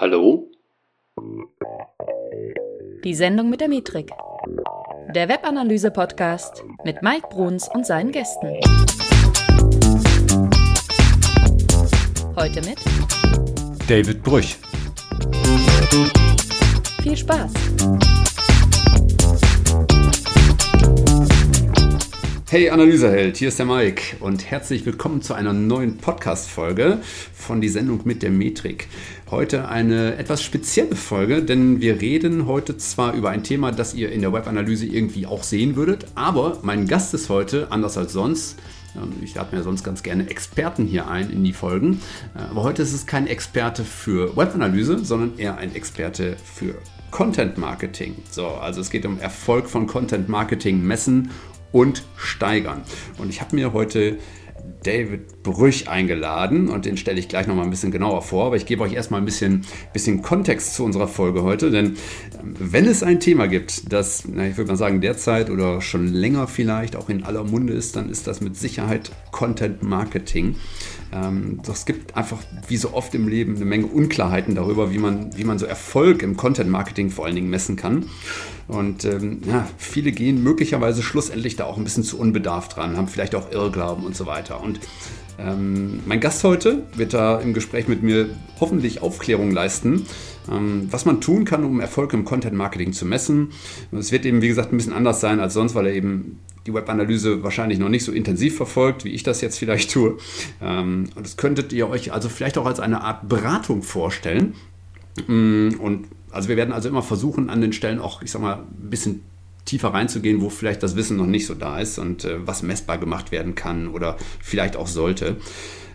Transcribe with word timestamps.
Hallo? 0.00 0.50
Die 3.04 3.14
Sendung 3.14 3.50
mit 3.50 3.60
der 3.60 3.68
Metrik. 3.68 4.10
Der 5.14 5.28
Webanalyse-Podcast 5.28 6.64
mit 6.86 7.02
Mike 7.02 7.28
Bruns 7.28 7.68
und 7.68 7.84
seinen 7.84 8.10
Gästen. 8.10 8.48
Heute 12.34 12.62
mit 12.62 12.78
David 13.86 14.22
Brüch. 14.22 14.56
Viel 17.02 17.16
Spaß! 17.18 17.52
Hey 22.50 22.68
Analyseheld, 22.68 23.36
hier 23.36 23.46
ist 23.46 23.60
der 23.60 23.66
Mike 23.66 24.16
und 24.18 24.50
herzlich 24.50 24.84
willkommen 24.84 25.22
zu 25.22 25.34
einer 25.34 25.52
neuen 25.52 25.98
Podcast-Folge 25.98 26.98
von 27.32 27.60
die 27.60 27.68
Sendung 27.68 28.00
mit 28.04 28.24
der 28.24 28.30
Metrik. 28.30 28.88
Heute 29.30 29.68
eine 29.68 30.16
etwas 30.16 30.42
spezielle 30.42 30.96
Folge, 30.96 31.44
denn 31.44 31.80
wir 31.80 32.00
reden 32.00 32.46
heute 32.46 32.76
zwar 32.78 33.14
über 33.14 33.30
ein 33.30 33.44
Thema, 33.44 33.70
das 33.70 33.94
ihr 33.94 34.10
in 34.10 34.22
der 34.22 34.32
Webanalyse 34.32 34.86
irgendwie 34.86 35.24
auch 35.24 35.44
sehen 35.44 35.76
würdet, 35.76 36.06
aber 36.16 36.58
mein 36.62 36.88
Gast 36.88 37.14
ist 37.14 37.28
heute, 37.28 37.70
anders 37.70 37.96
als 37.96 38.12
sonst, 38.12 38.58
ähm, 38.96 39.12
ich 39.22 39.36
lade 39.36 39.54
mir 39.54 39.62
sonst 39.62 39.84
ganz 39.84 40.02
gerne 40.02 40.28
Experten 40.28 40.84
hier 40.84 41.06
ein 41.06 41.30
in 41.30 41.44
die 41.44 41.52
Folgen. 41.52 42.00
Äh, 42.34 42.40
aber 42.50 42.64
heute 42.64 42.82
ist 42.82 42.92
es 42.92 43.06
kein 43.06 43.28
Experte 43.28 43.84
für 43.84 44.36
Webanalyse, 44.36 45.04
sondern 45.04 45.38
eher 45.38 45.58
ein 45.58 45.76
Experte 45.76 46.36
für 46.42 46.74
Content 47.12 47.56
Marketing. 47.56 48.16
So, 48.32 48.48
also 48.48 48.80
es 48.80 48.90
geht 48.90 49.06
um 49.06 49.20
Erfolg 49.20 49.68
von 49.68 49.86
Content 49.86 50.28
Marketing 50.28 50.82
messen 50.82 51.30
und 51.70 52.02
steigern. 52.16 52.82
Und 53.18 53.30
ich 53.30 53.40
habe 53.40 53.54
mir 53.54 53.72
heute 53.72 54.18
David 54.82 55.42
Brüch 55.42 55.88
eingeladen 55.88 56.68
und 56.68 56.84
den 56.84 56.96
stelle 56.96 57.18
ich 57.18 57.28
gleich 57.28 57.46
noch 57.46 57.54
mal 57.54 57.64
ein 57.64 57.70
bisschen 57.70 57.90
genauer 57.90 58.22
vor. 58.22 58.46
Aber 58.46 58.56
ich 58.56 58.66
gebe 58.66 58.82
euch 58.82 58.92
erstmal 58.92 59.20
ein 59.20 59.24
bisschen, 59.24 59.62
bisschen 59.92 60.22
Kontext 60.22 60.74
zu 60.74 60.84
unserer 60.84 61.08
Folge 61.08 61.42
heute. 61.42 61.70
Denn 61.70 61.96
ähm, 62.40 62.54
wenn 62.58 62.86
es 62.86 63.02
ein 63.02 63.20
Thema 63.20 63.46
gibt, 63.46 63.92
das, 63.92 64.24
na, 64.26 64.46
ich 64.46 64.56
würde 64.56 64.70
mal 64.70 64.76
sagen, 64.76 65.00
derzeit 65.00 65.50
oder 65.50 65.80
schon 65.80 66.06
länger 66.08 66.46
vielleicht 66.46 66.96
auch 66.96 67.08
in 67.08 67.24
aller 67.24 67.44
Munde 67.44 67.72
ist, 67.72 67.96
dann 67.96 68.10
ist 68.10 68.26
das 68.26 68.40
mit 68.40 68.56
Sicherheit 68.56 69.10
Content 69.30 69.82
Marketing. 69.82 70.56
Ähm, 71.12 71.60
es 71.70 71.86
gibt 71.86 72.16
einfach, 72.16 72.38
wie 72.68 72.76
so 72.76 72.94
oft 72.94 73.14
im 73.14 73.28
Leben, 73.28 73.56
eine 73.56 73.64
Menge 73.64 73.86
Unklarheiten 73.86 74.54
darüber, 74.54 74.92
wie 74.92 74.98
man, 74.98 75.36
wie 75.36 75.44
man 75.44 75.58
so 75.58 75.66
Erfolg 75.66 76.22
im 76.22 76.36
Content 76.36 76.70
Marketing 76.70 77.10
vor 77.10 77.26
allen 77.26 77.34
Dingen 77.34 77.50
messen 77.50 77.76
kann. 77.76 78.06
Und 78.70 79.04
ähm, 79.04 79.40
ja, 79.48 79.68
viele 79.78 80.12
gehen 80.12 80.44
möglicherweise 80.44 81.02
schlussendlich 81.02 81.56
da 81.56 81.64
auch 81.64 81.76
ein 81.76 81.82
bisschen 81.82 82.04
zu 82.04 82.20
unbedarft 82.20 82.76
dran, 82.76 82.96
haben 82.96 83.08
vielleicht 83.08 83.34
auch 83.34 83.50
Irrglauben 83.50 84.04
und 84.04 84.14
so 84.14 84.26
weiter. 84.26 84.62
Und 84.62 84.78
ähm, 85.40 86.00
mein 86.06 86.20
Gast 86.20 86.44
heute 86.44 86.84
wird 86.94 87.12
da 87.12 87.40
im 87.40 87.52
Gespräch 87.52 87.88
mit 87.88 88.04
mir 88.04 88.28
hoffentlich 88.60 89.02
Aufklärung 89.02 89.50
leisten, 89.50 90.06
ähm, 90.48 90.86
was 90.88 91.04
man 91.04 91.20
tun 91.20 91.44
kann, 91.44 91.64
um 91.64 91.80
Erfolg 91.80 92.12
im 92.12 92.24
Content 92.24 92.54
Marketing 92.54 92.92
zu 92.92 93.06
messen. 93.06 93.50
Es 93.90 94.12
wird 94.12 94.24
eben, 94.24 94.40
wie 94.40 94.48
gesagt, 94.48 94.72
ein 94.72 94.76
bisschen 94.76 94.92
anders 94.92 95.20
sein 95.20 95.40
als 95.40 95.54
sonst, 95.54 95.74
weil 95.74 95.86
er 95.86 95.94
eben 95.94 96.38
die 96.64 96.72
Webanalyse 96.72 97.42
wahrscheinlich 97.42 97.80
noch 97.80 97.88
nicht 97.88 98.04
so 98.04 98.12
intensiv 98.12 98.56
verfolgt, 98.56 99.04
wie 99.04 99.10
ich 99.10 99.24
das 99.24 99.40
jetzt 99.40 99.58
vielleicht 99.58 99.90
tue. 99.90 100.18
Ähm, 100.62 101.08
und 101.16 101.26
das 101.26 101.36
könntet 101.36 101.72
ihr 101.72 101.88
euch 101.88 102.12
also 102.12 102.28
vielleicht 102.28 102.56
auch 102.56 102.66
als 102.66 102.78
eine 102.78 103.02
Art 103.02 103.28
Beratung 103.28 103.82
vorstellen. 103.82 104.54
Mm, 105.26 105.70
und 105.80 106.06
also 106.32 106.48
wir 106.48 106.56
werden 106.56 106.72
also 106.72 106.88
immer 106.88 107.02
versuchen, 107.02 107.50
an 107.50 107.60
den 107.60 107.72
Stellen 107.72 107.98
auch, 107.98 108.22
ich 108.22 108.30
sag 108.30 108.42
mal, 108.42 108.58
ein 108.58 108.90
bisschen 108.90 109.22
tiefer 109.64 109.88
reinzugehen, 109.88 110.40
wo 110.40 110.50
vielleicht 110.50 110.82
das 110.82 110.96
Wissen 110.96 111.16
noch 111.16 111.26
nicht 111.26 111.46
so 111.46 111.54
da 111.54 111.78
ist 111.78 111.98
und 111.98 112.24
äh, 112.24 112.46
was 112.46 112.62
messbar 112.62 112.98
gemacht 112.98 113.30
werden 113.30 113.54
kann 113.54 113.88
oder 113.88 114.16
vielleicht 114.40 114.76
auch 114.76 114.86
sollte. 114.86 115.36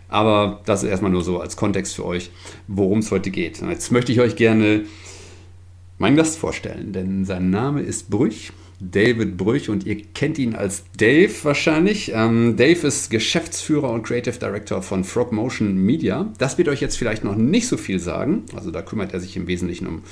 Aber 0.08 0.60
das 0.64 0.82
ist 0.82 0.90
erstmal 0.90 1.10
nur 1.10 1.24
so 1.24 1.40
als 1.40 1.56
Kontext 1.56 1.94
für 1.96 2.04
euch, 2.04 2.30
worum 2.68 3.00
es 3.00 3.10
heute 3.10 3.30
geht. 3.30 3.60
Jetzt 3.60 3.90
möchte 3.90 4.12
ich 4.12 4.20
euch 4.20 4.36
gerne 4.36 4.84
meinen 5.98 6.16
Gast 6.16 6.38
vorstellen, 6.38 6.92
denn 6.92 7.24
sein 7.24 7.50
Name 7.50 7.82
ist 7.82 8.10
Brüch. 8.10 8.52
David 8.80 9.36
Brüch 9.36 9.68
und 9.68 9.86
ihr 9.86 10.02
kennt 10.14 10.38
ihn 10.38 10.54
als 10.54 10.84
Dave 10.96 11.32
wahrscheinlich. 11.42 12.12
Ähm, 12.14 12.56
Dave 12.56 12.86
ist 12.86 13.10
Geschäftsführer 13.10 13.90
und 13.90 14.02
Creative 14.02 14.38
Director 14.38 14.82
von 14.82 15.04
Frog 15.04 15.32
Motion 15.32 15.76
Media. 15.76 16.32
Das 16.38 16.58
wird 16.58 16.68
euch 16.68 16.80
jetzt 16.80 16.96
vielleicht 16.96 17.24
noch 17.24 17.36
nicht 17.36 17.68
so 17.68 17.76
viel 17.76 17.98
sagen. 17.98 18.44
Also 18.54 18.70
da 18.70 18.82
kümmert 18.82 19.12
er 19.12 19.20
sich 19.20 19.36
im 19.36 19.46
Wesentlichen 19.46 19.86
um 19.86 20.02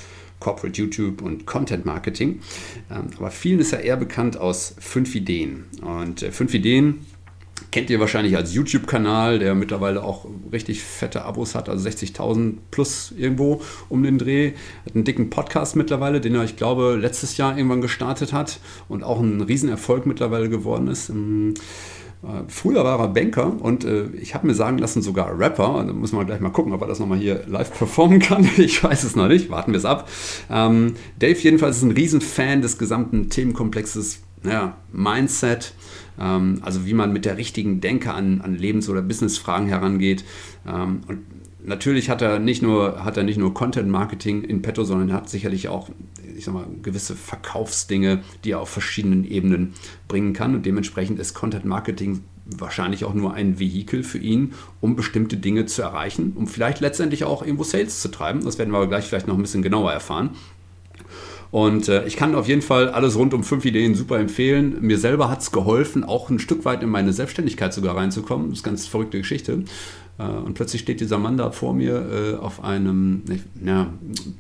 Corporate 0.41 0.79
YouTube 0.81 1.23
und 1.23 1.47
Content 1.47 1.85
Marketing. 1.85 2.41
Ähm, 2.91 3.09
aber 3.19 3.31
vielen 3.31 3.61
ist 3.61 3.73
er 3.73 3.81
eher 3.81 3.97
bekannt 3.97 4.37
aus 4.37 4.75
Fünf 4.79 5.15
Ideen. 5.15 5.65
Und 5.83 6.23
äh, 6.23 6.33
Fünf 6.33 6.55
Ideen 6.55 7.07
kennt 7.71 7.91
ihr 7.91 8.01
wahrscheinlich 8.01 8.37
als 8.37 8.55
YouTube-Kanal, 8.55 9.39
der 9.39 9.55
mittlerweile 9.55 10.03
auch 10.03 10.27
richtig 10.53 10.83
fette 10.83 11.25
Abos 11.25 11.55
hat, 11.55 11.69
also 11.69 11.89
60.000 11.89 12.55
plus 12.71 13.13
irgendwo 13.17 13.63
um 13.89 14.03
den 14.03 14.19
Dreh. 14.19 14.53
Hat 14.87 14.95
einen 14.95 15.05
dicken 15.05 15.31
Podcast 15.31 15.77
mittlerweile, 15.77 16.21
den 16.21 16.35
er, 16.35 16.45
ich 16.45 16.57
glaube, 16.57 16.97
letztes 17.01 17.37
Jahr 17.37 17.57
irgendwann 17.57 17.81
gestartet 17.81 18.33
hat 18.33 18.61
und 18.89 19.03
auch 19.03 19.21
ein 19.21 19.41
Riesenerfolg 19.41 20.07
mittlerweile 20.07 20.49
geworden 20.49 20.89
ist. 20.89 21.09
Ähm, 21.09 21.55
äh, 22.25 22.45
früher 22.49 22.85
war 22.85 22.99
er 23.01 23.09
Banker 23.09 23.61
und 23.61 23.85
äh, 23.85 24.07
ich 24.21 24.35
habe 24.35 24.47
mir 24.47 24.55
sagen 24.55 24.79
lassen, 24.79 25.03
sogar 25.03 25.39
Rapper. 25.39 25.85
Da 25.87 25.93
muss 25.93 26.13
man 26.13 26.27
gleich 26.27 26.41
mal 26.41 26.51
gucken, 26.51 26.73
ob 26.73 26.81
er 26.81 26.89
das 26.89 27.01
nochmal 27.01 27.19
hier 27.19 27.45
live 27.47 27.77
performen 27.77 28.19
kann. 28.19 28.49
Ich 28.57 28.83
weiß 28.83 29.05
es 29.05 29.17
noch 29.17 29.29
nicht, 29.29 29.51
warten 29.51 29.73
wir 29.73 29.79
es 29.79 29.85
ab. 29.85 30.09
Ähm, 30.51 30.95
Dave 31.19 31.39
jedenfalls 31.39 31.79
ist 31.79 31.83
ein 31.83 31.91
Riesenfan 31.91 32.63
des 32.63 32.79
gesamten 32.79 33.29
Themenkomplexes 33.29 34.21
ja, 34.45 34.77
Mindset, 34.93 35.75
ähm, 36.21 36.59
also 36.63 36.87
wie 36.87 36.95
man 36.95 37.13
mit 37.13 37.25
der 37.25 37.37
richtigen 37.37 37.81
Denke 37.81 38.13
an, 38.13 38.41
an 38.41 38.55
Lebens- 38.55 38.89
oder 38.89 39.03
Businessfragen 39.03 39.69
herangeht. 39.69 40.25
Ähm, 40.67 41.01
und 41.07 41.21
natürlich 41.65 42.11
hat 42.11 42.23
er 42.23 42.39
nicht 42.39 42.63
nur, 42.63 43.05
hat 43.05 43.17
er 43.17 43.23
nicht 43.23 43.39
nur 43.39 43.55
Content 43.55 43.89
Marketing 43.89 44.43
in 44.43 44.63
petto, 44.63 44.85
sondern 44.85 45.13
hat 45.13 45.29
sicherlich 45.29 45.69
auch, 45.69 45.89
ich 46.37 46.45
sag 46.45 46.55
mal, 46.55 46.67
gewisse 46.83 47.17
Verkaufsdinge, 47.17 48.23
die 48.45 48.53
er 48.53 48.61
auf 48.61 48.69
verschiedenen 48.69 49.25
Ebenen 49.25 49.75
bringen 50.09 50.33
kann. 50.33 50.55
Und 50.55 50.67
dementsprechend 50.67 51.19
ist 51.19 51.35
Content 51.35 51.65
Marketing 51.65 52.21
wahrscheinlich 52.47 53.05
auch 53.05 53.15
nur 53.15 53.33
ein 53.33 53.59
Vehikel 53.59 54.03
für 54.03 54.19
ihn, 54.19 54.53
um 54.81 54.97
bestimmte 54.97 55.37
Dinge 55.37 55.67
zu 55.67 55.83
erreichen, 55.83 56.35
um 56.35 56.47
vielleicht 56.47 56.81
letztendlich 56.81 57.25
auch 57.25 57.43
irgendwo 57.43 57.65
Sales 57.65 58.01
zu 58.01 58.11
treiben. 58.11 58.45
Das 58.45 58.59
werden 58.59 58.71
wir 58.71 58.77
aber 58.77 58.89
gleich 58.89 59.07
vielleicht 59.07 59.27
noch 59.27 59.37
ein 59.37 59.43
bisschen 59.43 59.63
genauer 59.63 59.93
erfahren. 59.93 60.31
Und 61.51 61.89
äh, 61.89 62.07
ich 62.07 62.17
kann 62.17 62.35
auf 62.35 62.49
jeden 62.49 62.63
Fall 62.63 62.89
alles 62.91 63.17
rund 63.17 63.35
um 63.35 63.45
fünf 63.45 63.65
Ideen 63.65 63.95
super 63.95 64.19
empfehlen. 64.19 64.79
Mir 64.81 64.99
selber 64.99 65.31
hat 65.31 65.41
es 65.41 65.53
geholfen, 65.53 66.05
auch 66.05 66.31
ein 66.31 66.39
Stück 66.39 66.65
weit 66.65 66.83
in 66.83 66.89
meine 66.89 67.13
Selbstständigkeit 67.13 67.73
sogar 67.73 67.97
reinzukommen. 67.97 68.51
Das 68.51 68.59
ist 68.59 68.65
eine 68.65 68.73
ganz 68.73 68.87
verrückte 68.87 69.19
Geschichte. 69.19 69.65
Äh, 70.19 70.23
und 70.25 70.55
plötzlich 70.55 70.83
steht 70.83 71.01
dieser 71.01 71.19
Mann 71.19 71.37
da 71.37 71.51
vor 71.51 71.75
mir 71.75 72.35
äh, 72.35 72.37
auf 72.37 72.63
einem, 72.63 73.23
ja, 73.65 73.89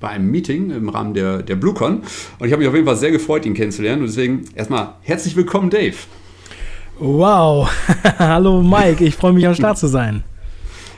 bei 0.00 0.08
einem 0.08 0.30
Meeting 0.30 0.70
im 0.70 0.88
Rahmen 0.88 1.14
der, 1.14 1.42
der 1.42 1.56
BlueCon. 1.56 2.02
Und 2.38 2.46
ich 2.46 2.52
habe 2.52 2.58
mich 2.58 2.68
auf 2.68 2.74
jeden 2.74 2.86
Fall 2.86 2.96
sehr 2.96 3.10
gefreut, 3.10 3.46
ihn 3.46 3.54
kennenzulernen. 3.54 4.02
Und 4.02 4.08
deswegen 4.08 4.44
erstmal 4.54 4.94
herzlich 5.02 5.36
willkommen, 5.36 5.70
Dave. 5.70 5.96
Wow, 6.98 7.68
hallo 8.18 8.62
Mike, 8.62 9.04
ich 9.04 9.16
freue 9.16 9.32
mich 9.32 9.46
am 9.46 9.54
Start 9.54 9.78
zu 9.78 9.88
sein. 9.88 10.22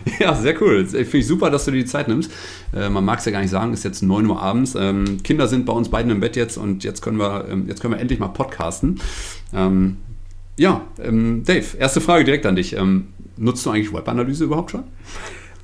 Ja, 0.20 0.34
sehr 0.34 0.60
cool. 0.62 0.86
Finde 0.86 1.18
ich 1.18 1.26
super, 1.26 1.50
dass 1.50 1.64
du 1.64 1.72
dir 1.72 1.78
die 1.78 1.84
Zeit 1.84 2.08
nimmst. 2.08 2.30
Äh, 2.72 2.88
man 2.88 3.04
mag 3.04 3.18
es 3.18 3.24
ja 3.24 3.32
gar 3.32 3.40
nicht 3.40 3.50
sagen, 3.50 3.72
es 3.72 3.80
ist 3.80 3.84
jetzt 3.84 4.02
9 4.02 4.26
Uhr 4.26 4.40
abends. 4.40 4.74
Ähm, 4.78 5.22
Kinder 5.22 5.48
sind 5.48 5.66
bei 5.66 5.72
uns 5.72 5.88
beiden 5.88 6.10
im 6.10 6.20
Bett 6.20 6.36
jetzt 6.36 6.56
und 6.56 6.84
jetzt 6.84 7.02
können 7.02 7.18
wir, 7.18 7.46
ähm, 7.50 7.66
jetzt 7.68 7.80
können 7.80 7.94
wir 7.94 8.00
endlich 8.00 8.18
mal 8.18 8.28
podcasten. 8.28 9.00
Ähm, 9.52 9.96
ja, 10.58 10.82
ähm, 11.02 11.42
Dave, 11.44 11.76
erste 11.78 12.00
Frage 12.00 12.24
direkt 12.24 12.46
an 12.46 12.56
dich. 12.56 12.74
Ähm, 12.74 13.08
nutzt 13.36 13.66
du 13.66 13.70
eigentlich 13.70 13.92
Webanalyse 13.92 14.44
überhaupt 14.44 14.70
schon? 14.70 14.84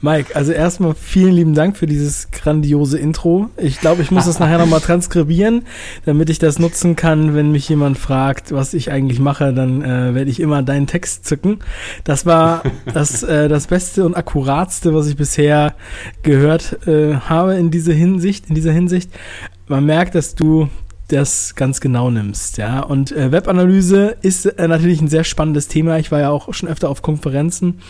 Mike, 0.04 0.34
also 0.34 0.50
erstmal 0.50 0.94
vielen 0.94 1.32
lieben 1.32 1.54
Dank 1.54 1.76
für 1.76 1.86
dieses 1.86 2.32
grandiose 2.32 2.98
Intro. 2.98 3.50
Ich 3.56 3.78
glaube, 3.78 4.02
ich 4.02 4.10
muss 4.10 4.26
das 4.26 4.40
nachher 4.40 4.58
nochmal 4.58 4.80
transkribieren, 4.82 5.62
damit 6.04 6.28
ich 6.28 6.40
das 6.40 6.58
nutzen 6.58 6.96
kann, 6.96 7.36
wenn 7.36 7.52
mich 7.52 7.68
jemand 7.68 7.98
fragt, 7.98 8.50
was 8.50 8.74
ich 8.74 8.90
eigentlich 8.90 9.20
mache, 9.20 9.54
dann 9.54 9.80
äh, 9.82 10.12
werde 10.12 10.28
ich 10.28 10.40
immer 10.40 10.64
deinen 10.64 10.88
Text 10.88 11.24
zücken. 11.24 11.60
Das 12.02 12.26
war 12.26 12.64
das, 12.92 13.22
äh, 13.22 13.48
das 13.48 13.68
Beste 13.68 14.04
und 14.04 14.16
Akkuratste, 14.16 14.92
was 14.92 15.06
ich 15.06 15.16
bisher 15.16 15.76
gehört 16.22 16.84
äh, 16.88 17.14
habe 17.14 17.54
in 17.54 17.70
dieser 17.70 17.92
Hinsicht, 17.92 18.48
in 18.48 18.56
dieser 18.56 18.72
Hinsicht. 18.72 19.08
Man 19.68 19.86
merkt, 19.86 20.16
dass 20.16 20.34
du 20.34 20.68
das 21.12 21.54
ganz 21.54 21.80
genau 21.80 22.10
nimmst, 22.10 22.56
ja. 22.56 22.80
Und 22.80 23.12
äh, 23.12 23.30
Webanalyse 23.30 24.16
ist 24.22 24.46
äh, 24.46 24.66
natürlich 24.66 25.00
ein 25.00 25.08
sehr 25.08 25.24
spannendes 25.24 25.68
Thema. 25.68 25.98
Ich 25.98 26.10
war 26.10 26.20
ja 26.20 26.30
auch 26.30 26.52
schon 26.54 26.68
öfter 26.68 26.88
auf 26.88 27.02
Konferenzen, 27.02 27.80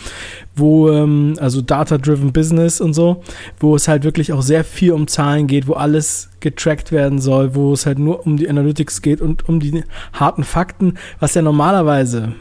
wo, 0.57 0.91
ähm, 0.91 1.35
also 1.39 1.63
Data-Driven 1.63 2.33
Business 2.33 2.81
und 2.81 2.95
so, 2.95 3.23
wo 3.61 3.77
es 3.77 3.89
halt 3.89 4.05
wirklich 4.05 4.33
auch 4.33 4.43
sehr 4.43 4.65
viel 4.65 4.93
um 4.93 5.07
Zahlen 5.07 5.47
geht, 5.47 5.69
wo 5.69 5.75
alles 5.75 6.31
getrackt 6.41 6.93
werden 6.93 7.21
soll, 7.21 7.55
wo 7.55 7.73
es 7.73 7.87
halt 7.87 7.99
nur 7.99 8.27
um 8.27 8.37
die 8.37 8.51
Analytics 8.51 9.01
geht 9.01 9.21
und 9.21 9.49
um 9.49 9.61
die 9.61 9.85
harten 10.13 10.45
Fakten, 10.45 10.99
was 11.21 11.35
ja 11.35 11.43
normalerweise 11.43 12.35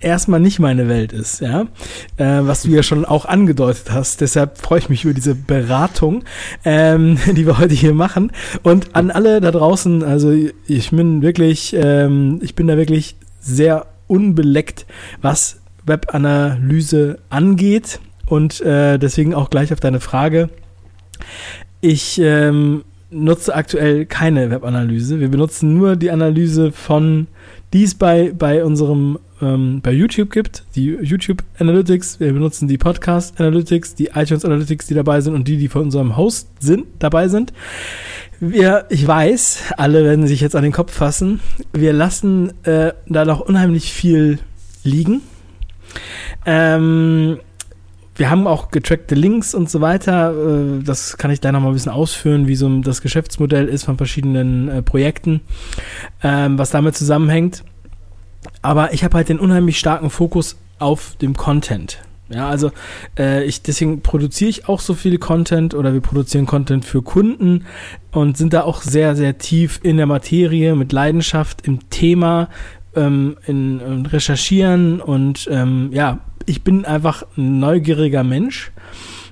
erstmal 0.00 0.40
nicht 0.40 0.58
meine 0.58 0.88
Welt 0.88 1.12
ist, 1.12 1.40
ja, 1.40 1.62
äh, 2.16 2.40
was 2.42 2.62
du 2.62 2.70
ja 2.70 2.82
schon 2.82 3.04
auch 3.04 3.26
angedeutet 3.26 3.92
hast. 3.92 4.20
Deshalb 4.20 4.58
freue 4.58 4.80
ich 4.80 4.88
mich 4.88 5.04
über 5.04 5.14
diese 5.14 5.34
Beratung, 5.34 6.24
ähm, 6.64 7.18
die 7.32 7.46
wir 7.46 7.58
heute 7.58 7.74
hier 7.74 7.94
machen. 7.94 8.32
Und 8.62 8.94
an 8.94 9.10
alle 9.10 9.40
da 9.40 9.50
draußen, 9.50 10.02
also 10.02 10.32
ich 10.66 10.90
bin 10.90 11.22
wirklich, 11.22 11.74
ähm, 11.78 12.40
ich 12.42 12.54
bin 12.54 12.66
da 12.66 12.76
wirklich 12.76 13.16
sehr 13.40 13.86
unbeleckt, 14.06 14.86
was 15.22 15.60
Webanalyse 15.86 17.18
angeht. 17.28 18.00
Und 18.26 18.60
äh, 18.60 18.98
deswegen 18.98 19.34
auch 19.34 19.50
gleich 19.50 19.72
auf 19.72 19.80
deine 19.80 20.00
Frage. 20.00 20.50
Ich 21.80 22.20
ähm, 22.20 22.84
nutze 23.10 23.54
aktuell 23.54 24.06
keine 24.06 24.50
Webanalyse. 24.50 25.20
Wir 25.20 25.28
benutzen 25.28 25.74
nur 25.74 25.96
die 25.96 26.10
Analyse 26.10 26.72
von, 26.72 27.26
die 27.72 27.84
es 27.84 27.94
bei, 27.94 28.32
bei 28.36 28.64
unserem, 28.64 29.18
ähm, 29.40 29.80
bei 29.82 29.92
YouTube 29.92 30.30
gibt, 30.30 30.64
die 30.74 30.96
YouTube 31.00 31.42
Analytics. 31.58 32.20
Wir 32.20 32.32
benutzen 32.32 32.68
die 32.68 32.78
Podcast 32.78 33.40
Analytics, 33.40 33.94
die 33.94 34.06
iTunes 34.14 34.44
Analytics, 34.44 34.86
die 34.86 34.94
dabei 34.94 35.20
sind 35.20 35.34
und 35.34 35.48
die, 35.48 35.56
die 35.56 35.68
von 35.68 35.82
unserem 35.82 36.16
Host 36.16 36.48
sind, 36.60 36.86
dabei 36.98 37.28
sind. 37.28 37.52
Wir, 38.40 38.86
ich 38.88 39.06
weiß, 39.06 39.74
alle 39.76 40.04
werden 40.04 40.26
sich 40.26 40.40
jetzt 40.40 40.56
an 40.56 40.62
den 40.62 40.72
Kopf 40.72 40.92
fassen. 40.92 41.40
Wir 41.72 41.92
lassen 41.92 42.52
äh, 42.64 42.92
da 43.06 43.24
noch 43.24 43.40
unheimlich 43.40 43.92
viel 43.92 44.38
liegen. 44.82 45.20
Ähm, 46.46 47.38
wir 48.16 48.28
haben 48.28 48.46
auch 48.46 48.70
getrackte 48.70 49.14
Links 49.14 49.54
und 49.54 49.70
so 49.70 49.80
weiter. 49.80 50.32
Äh, 50.32 50.82
das 50.82 51.16
kann 51.16 51.30
ich 51.30 51.40
da 51.40 51.52
noch 51.52 51.60
mal 51.60 51.68
ein 51.68 51.72
bisschen 51.72 51.92
ausführen, 51.92 52.48
wie 52.48 52.54
so 52.54 52.80
das 52.80 53.00
Geschäftsmodell 53.02 53.66
ist 53.66 53.84
von 53.84 53.96
verschiedenen 53.96 54.68
äh, 54.68 54.82
Projekten, 54.82 55.40
ähm, 56.22 56.58
was 56.58 56.70
damit 56.70 56.96
zusammenhängt. 56.96 57.64
Aber 58.62 58.92
ich 58.92 59.04
habe 59.04 59.16
halt 59.16 59.28
den 59.28 59.38
unheimlich 59.38 59.78
starken 59.78 60.10
Fokus 60.10 60.56
auf 60.78 61.16
dem 61.20 61.36
Content. 61.36 62.02
Ja, 62.28 62.48
also 62.48 62.70
äh, 63.18 63.44
ich 63.44 63.62
deswegen 63.62 64.02
produziere 64.02 64.50
ich 64.50 64.68
auch 64.68 64.80
so 64.80 64.94
viel 64.94 65.18
Content 65.18 65.74
oder 65.74 65.92
wir 65.92 66.00
produzieren 66.00 66.46
Content 66.46 66.84
für 66.84 67.02
Kunden 67.02 67.64
und 68.12 68.36
sind 68.36 68.52
da 68.52 68.62
auch 68.62 68.82
sehr 68.82 69.16
sehr 69.16 69.38
tief 69.38 69.80
in 69.82 69.96
der 69.96 70.06
Materie 70.06 70.76
mit 70.76 70.92
Leidenschaft 70.92 71.66
im 71.66 71.90
Thema 71.90 72.48
ähm, 72.94 73.36
in, 73.46 73.80
in 73.80 74.06
recherchieren 74.06 75.00
und 75.00 75.48
ähm, 75.50 75.90
ja 75.92 76.20
ich 76.46 76.62
bin 76.62 76.84
einfach 76.84 77.24
ein 77.36 77.60
neugieriger 77.60 78.24
Mensch. 78.24 78.72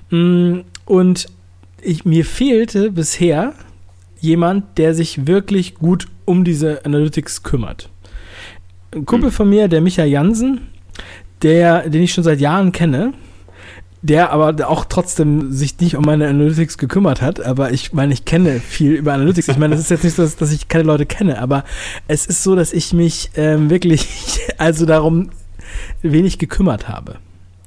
Mm, 0.09 0.59
und 0.85 1.27
ich, 1.81 2.05
mir 2.05 2.25
fehlte 2.25 2.91
bisher 2.91 3.53
jemand, 4.19 4.77
der 4.77 4.93
sich 4.93 5.27
wirklich 5.27 5.75
gut 5.75 6.07
um 6.25 6.43
diese 6.43 6.85
Analytics 6.85 7.43
kümmert. 7.43 7.89
Ein 8.93 9.05
Kumpel 9.05 9.29
hm. 9.29 9.35
von 9.35 9.49
mir, 9.49 9.67
der 9.67 9.81
Micha 9.81 10.03
Jansen, 10.03 10.61
der, 11.41 11.89
den 11.89 12.01
ich 12.01 12.13
schon 12.13 12.23
seit 12.23 12.39
Jahren 12.39 12.71
kenne, 12.71 13.13
der 14.01 14.31
aber 14.31 14.69
auch 14.69 14.85
trotzdem 14.85 15.51
sich 15.51 15.79
nicht 15.79 15.95
um 15.95 16.05
meine 16.05 16.27
Analytics 16.27 16.77
gekümmert 16.77 17.21
hat. 17.21 17.41
Aber 17.41 17.71
ich 17.71 17.93
meine, 17.93 18.13
ich 18.13 18.25
kenne 18.25 18.59
viel 18.59 18.93
über 18.93 19.13
Analytics. 19.13 19.49
Ich 19.49 19.57
meine, 19.57 19.75
es 19.75 19.81
ist 19.81 19.91
jetzt 19.91 20.03
nicht 20.03 20.15
so, 20.15 20.23
dass, 20.23 20.37
dass, 20.37 20.51
ich 20.51 20.67
keine 20.69 20.85
Leute 20.85 21.05
kenne, 21.05 21.39
aber 21.39 21.63
es 22.07 22.25
ist 22.25 22.43
so, 22.43 22.55
dass 22.55 22.73
ich 22.73 22.93
mich 22.93 23.31
ähm, 23.35 23.69
wirklich 23.69 24.39
also 24.57 24.85
darum 24.85 25.29
wenig 26.01 26.39
gekümmert 26.39 26.87
habe. 26.87 27.17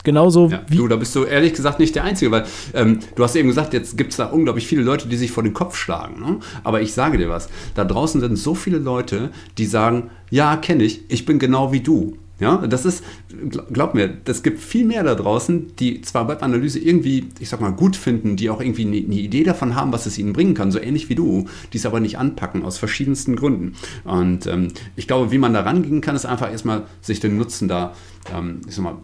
Genauso 0.04 0.48
ja, 0.48 0.62
wie. 0.68 0.76
Du, 0.76 0.88
da 0.88 0.96
bist 0.96 1.14
du 1.14 1.24
ehrlich 1.24 1.54
gesagt 1.54 1.78
nicht 1.78 1.94
der 1.94 2.04
Einzige, 2.04 2.30
weil 2.30 2.44
ähm, 2.74 3.00
du 3.14 3.22
hast 3.22 3.36
eben 3.36 3.48
gesagt, 3.48 3.72
jetzt 3.72 3.96
gibt 3.96 4.10
es 4.10 4.16
da 4.16 4.26
unglaublich 4.26 4.66
viele 4.66 4.82
Leute, 4.82 5.08
die 5.08 5.16
sich 5.16 5.30
vor 5.30 5.42
den 5.42 5.54
Kopf 5.54 5.76
schlagen. 5.76 6.20
Ne? 6.20 6.38
Aber 6.64 6.80
ich 6.82 6.92
sage 6.92 7.18
dir 7.18 7.28
was, 7.28 7.48
da 7.74 7.84
draußen 7.84 8.20
sind 8.20 8.36
so 8.36 8.54
viele 8.54 8.78
Leute, 8.78 9.30
die 9.58 9.66
sagen, 9.66 10.10
ja, 10.30 10.56
kenne 10.56 10.84
ich, 10.84 11.02
ich 11.08 11.24
bin 11.24 11.38
genau 11.38 11.72
wie 11.72 11.80
du. 11.80 12.16
Ja, 12.42 12.66
das 12.66 12.84
ist, 12.84 13.04
glaub 13.72 13.94
mir, 13.94 14.16
es 14.24 14.42
gibt 14.42 14.58
viel 14.58 14.84
mehr 14.84 15.04
da 15.04 15.14
draußen, 15.14 15.76
die 15.76 16.02
zwar 16.02 16.26
Webanalyse 16.26 16.80
irgendwie, 16.80 17.28
ich 17.38 17.48
sag 17.48 17.60
mal, 17.60 17.70
gut 17.70 17.94
finden, 17.94 18.34
die 18.34 18.50
auch 18.50 18.60
irgendwie 18.60 18.84
eine, 18.84 18.96
eine 18.96 19.14
Idee 19.14 19.44
davon 19.44 19.76
haben, 19.76 19.92
was 19.92 20.06
es 20.06 20.18
ihnen 20.18 20.32
bringen 20.32 20.54
kann, 20.54 20.72
so 20.72 20.80
ähnlich 20.80 21.08
wie 21.08 21.14
du, 21.14 21.46
die 21.72 21.76
es 21.76 21.86
aber 21.86 22.00
nicht 22.00 22.18
anpacken, 22.18 22.64
aus 22.64 22.78
verschiedensten 22.78 23.36
Gründen. 23.36 23.76
Und 24.02 24.48
ähm, 24.48 24.68
ich 24.96 25.06
glaube, 25.06 25.30
wie 25.30 25.38
man 25.38 25.54
da 25.54 25.60
rangehen 25.60 26.00
kann, 26.00 26.16
ist 26.16 26.24
einfach 26.24 26.50
erstmal 26.50 26.82
sich 27.00 27.20
den 27.20 27.36
Nutzen 27.36 27.68
da, 27.68 27.94
ähm, 28.36 28.62
ich 28.66 28.74
sag 28.74 28.82
mal, 28.82 28.96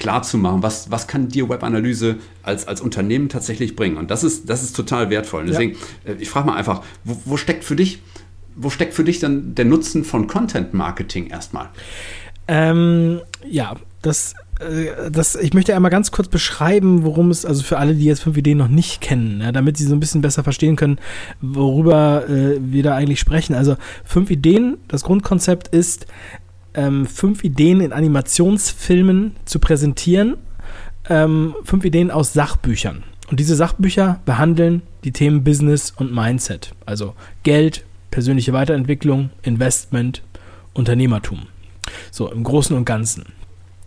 klar 0.00 0.22
zu 0.22 0.38
machen, 0.38 0.64
was, 0.64 0.90
was 0.90 1.06
kann 1.06 1.28
dir 1.28 1.48
Webanalyse 1.48 2.16
als, 2.42 2.66
als 2.66 2.80
Unternehmen 2.80 3.28
tatsächlich 3.28 3.76
bringen. 3.76 3.96
Und 3.96 4.10
das 4.10 4.24
ist, 4.24 4.50
das 4.50 4.64
ist 4.64 4.74
total 4.74 5.10
wertvoll. 5.10 5.42
Und 5.42 5.50
deswegen, 5.50 5.76
ja. 6.04 6.12
Äh, 6.12 6.16
ich 6.18 6.28
frage 6.28 6.48
mal 6.48 6.56
einfach, 6.56 6.82
wo, 7.04 7.20
wo, 7.26 7.36
steckt 7.36 7.62
für 7.62 7.76
dich, 7.76 8.02
wo 8.56 8.70
steckt 8.70 8.94
für 8.94 9.04
dich 9.04 9.20
dann 9.20 9.54
der 9.54 9.66
Nutzen 9.66 10.04
von 10.04 10.26
Content 10.26 10.74
Marketing 10.74 11.28
erstmal? 11.28 11.68
Ähm, 12.48 13.20
ja, 13.48 13.76
das, 14.02 14.34
äh, 14.58 15.10
das, 15.10 15.36
ich 15.36 15.52
möchte 15.52 15.76
einmal 15.76 15.90
ganz 15.90 16.10
kurz 16.10 16.28
beschreiben, 16.28 17.04
worum 17.04 17.30
es, 17.30 17.44
also 17.44 17.62
für 17.62 17.78
alle, 17.78 17.94
die 17.94 18.06
jetzt 18.06 18.22
fünf 18.22 18.38
Ideen 18.38 18.58
noch 18.58 18.68
nicht 18.68 19.02
kennen, 19.02 19.40
ja, 19.42 19.52
damit 19.52 19.76
sie 19.76 19.84
so 19.84 19.94
ein 19.94 20.00
bisschen 20.00 20.22
besser 20.22 20.42
verstehen 20.42 20.76
können, 20.76 20.98
worüber 21.42 22.28
äh, 22.28 22.58
wir 22.58 22.82
da 22.82 22.94
eigentlich 22.94 23.20
sprechen. 23.20 23.54
Also 23.54 23.76
fünf 24.04 24.30
Ideen, 24.30 24.78
das 24.88 25.02
Grundkonzept 25.02 25.68
ist, 25.68 26.06
ähm, 26.74 27.06
fünf 27.06 27.44
Ideen 27.44 27.80
in 27.80 27.92
Animationsfilmen 27.92 29.36
zu 29.44 29.58
präsentieren, 29.58 30.36
ähm, 31.08 31.54
fünf 31.64 31.84
Ideen 31.84 32.10
aus 32.10 32.32
Sachbüchern. 32.32 33.02
Und 33.30 33.38
diese 33.38 33.54
Sachbücher 33.54 34.20
behandeln 34.24 34.82
die 35.04 35.12
Themen 35.12 35.44
Business 35.44 35.92
und 35.96 36.12
Mindset, 36.12 36.74
also 36.84 37.14
Geld, 37.42 37.84
persönliche 38.10 38.52
Weiterentwicklung, 38.52 39.30
Investment, 39.42 40.22
Unternehmertum. 40.72 41.46
So 42.10 42.30
im 42.30 42.42
Großen 42.42 42.76
und 42.76 42.84
Ganzen. 42.84 43.26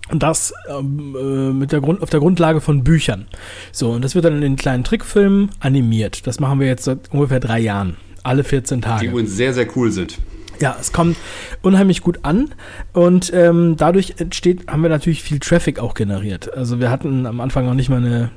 Und 0.09 0.24
das 0.24 0.53
ähm, 0.69 1.15
äh, 1.18 1.53
mit 1.53 1.71
der 1.71 1.81
Grund, 1.81 2.01
auf 2.01 2.09
der 2.09 2.19
Grundlage 2.19 2.62
von 2.62 2.83
Büchern. 2.83 3.25
So, 3.71 3.91
und 3.91 4.03
das 4.03 4.15
wird 4.15 4.25
dann 4.25 4.36
in 4.36 4.41
den 4.41 4.56
kleinen 4.57 4.83
Trickfilmen 4.83 5.50
animiert. 5.59 6.27
Das 6.27 6.39
machen 6.39 6.59
wir 6.59 6.68
jetzt 6.68 6.83
seit 6.83 7.12
ungefähr 7.12 7.39
drei 7.39 7.59
Jahren. 7.59 7.97
Alle 8.21 8.44
14 8.44 8.81
Tage. 8.81 9.01
Die 9.01 9.07
übrigens 9.07 9.36
sehr, 9.36 9.53
sehr 9.53 9.68
cool 9.75 9.91
sind. 9.91 10.19
Ja, 10.59 10.77
es 10.79 10.94
kommt 10.94 11.17
unheimlich 11.61 12.01
gut 12.01 12.19
an 12.23 12.51
und 12.94 13.31
ähm, 13.33 13.75
dadurch 13.77 14.15
entsteht, 14.17 14.67
haben 14.67 14.83
wir 14.83 14.89
natürlich 14.89 15.23
viel 15.23 15.39
Traffic 15.39 15.79
auch 15.79 15.94
generiert. 15.94 16.53
Also 16.53 16.79
wir 16.79 16.89
hatten 16.89 17.25
am 17.25 17.41
Anfang 17.41 17.65
noch 17.65 17.73
nicht 17.73 17.89
mal 17.89 17.97
eine 17.97 18.29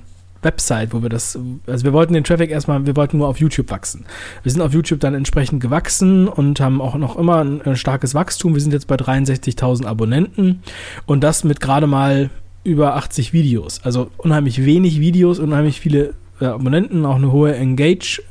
Website, 0.42 0.92
wo 0.92 1.02
wir 1.02 1.08
das, 1.08 1.38
also 1.66 1.84
wir 1.84 1.92
wollten 1.92 2.14
den 2.14 2.24
Traffic 2.24 2.50
erstmal, 2.50 2.86
wir 2.86 2.96
wollten 2.96 3.18
nur 3.18 3.28
auf 3.28 3.38
YouTube 3.38 3.70
wachsen. 3.70 4.06
Wir 4.42 4.52
sind 4.52 4.62
auf 4.62 4.72
YouTube 4.72 5.00
dann 5.00 5.14
entsprechend 5.14 5.60
gewachsen 5.60 6.28
und 6.28 6.60
haben 6.60 6.80
auch 6.80 6.94
noch 6.94 7.16
immer 7.16 7.44
ein, 7.44 7.60
ein 7.62 7.76
starkes 7.76 8.14
Wachstum. 8.14 8.54
Wir 8.54 8.62
sind 8.62 8.72
jetzt 8.72 8.86
bei 8.86 8.96
63.000 8.96 9.86
Abonnenten 9.86 10.62
und 11.04 11.22
das 11.22 11.44
mit 11.44 11.60
gerade 11.60 11.86
mal 11.86 12.30
über 12.64 12.96
80 12.96 13.32
Videos. 13.32 13.80
Also 13.82 14.10
unheimlich 14.16 14.64
wenig 14.64 15.00
Videos, 15.00 15.38
unheimlich 15.38 15.80
viele 15.80 16.14
äh, 16.40 16.46
Abonnenten, 16.46 17.04
auch 17.04 17.16
eine 17.16 17.32
hohe 17.32 17.54
Engage 17.54 18.22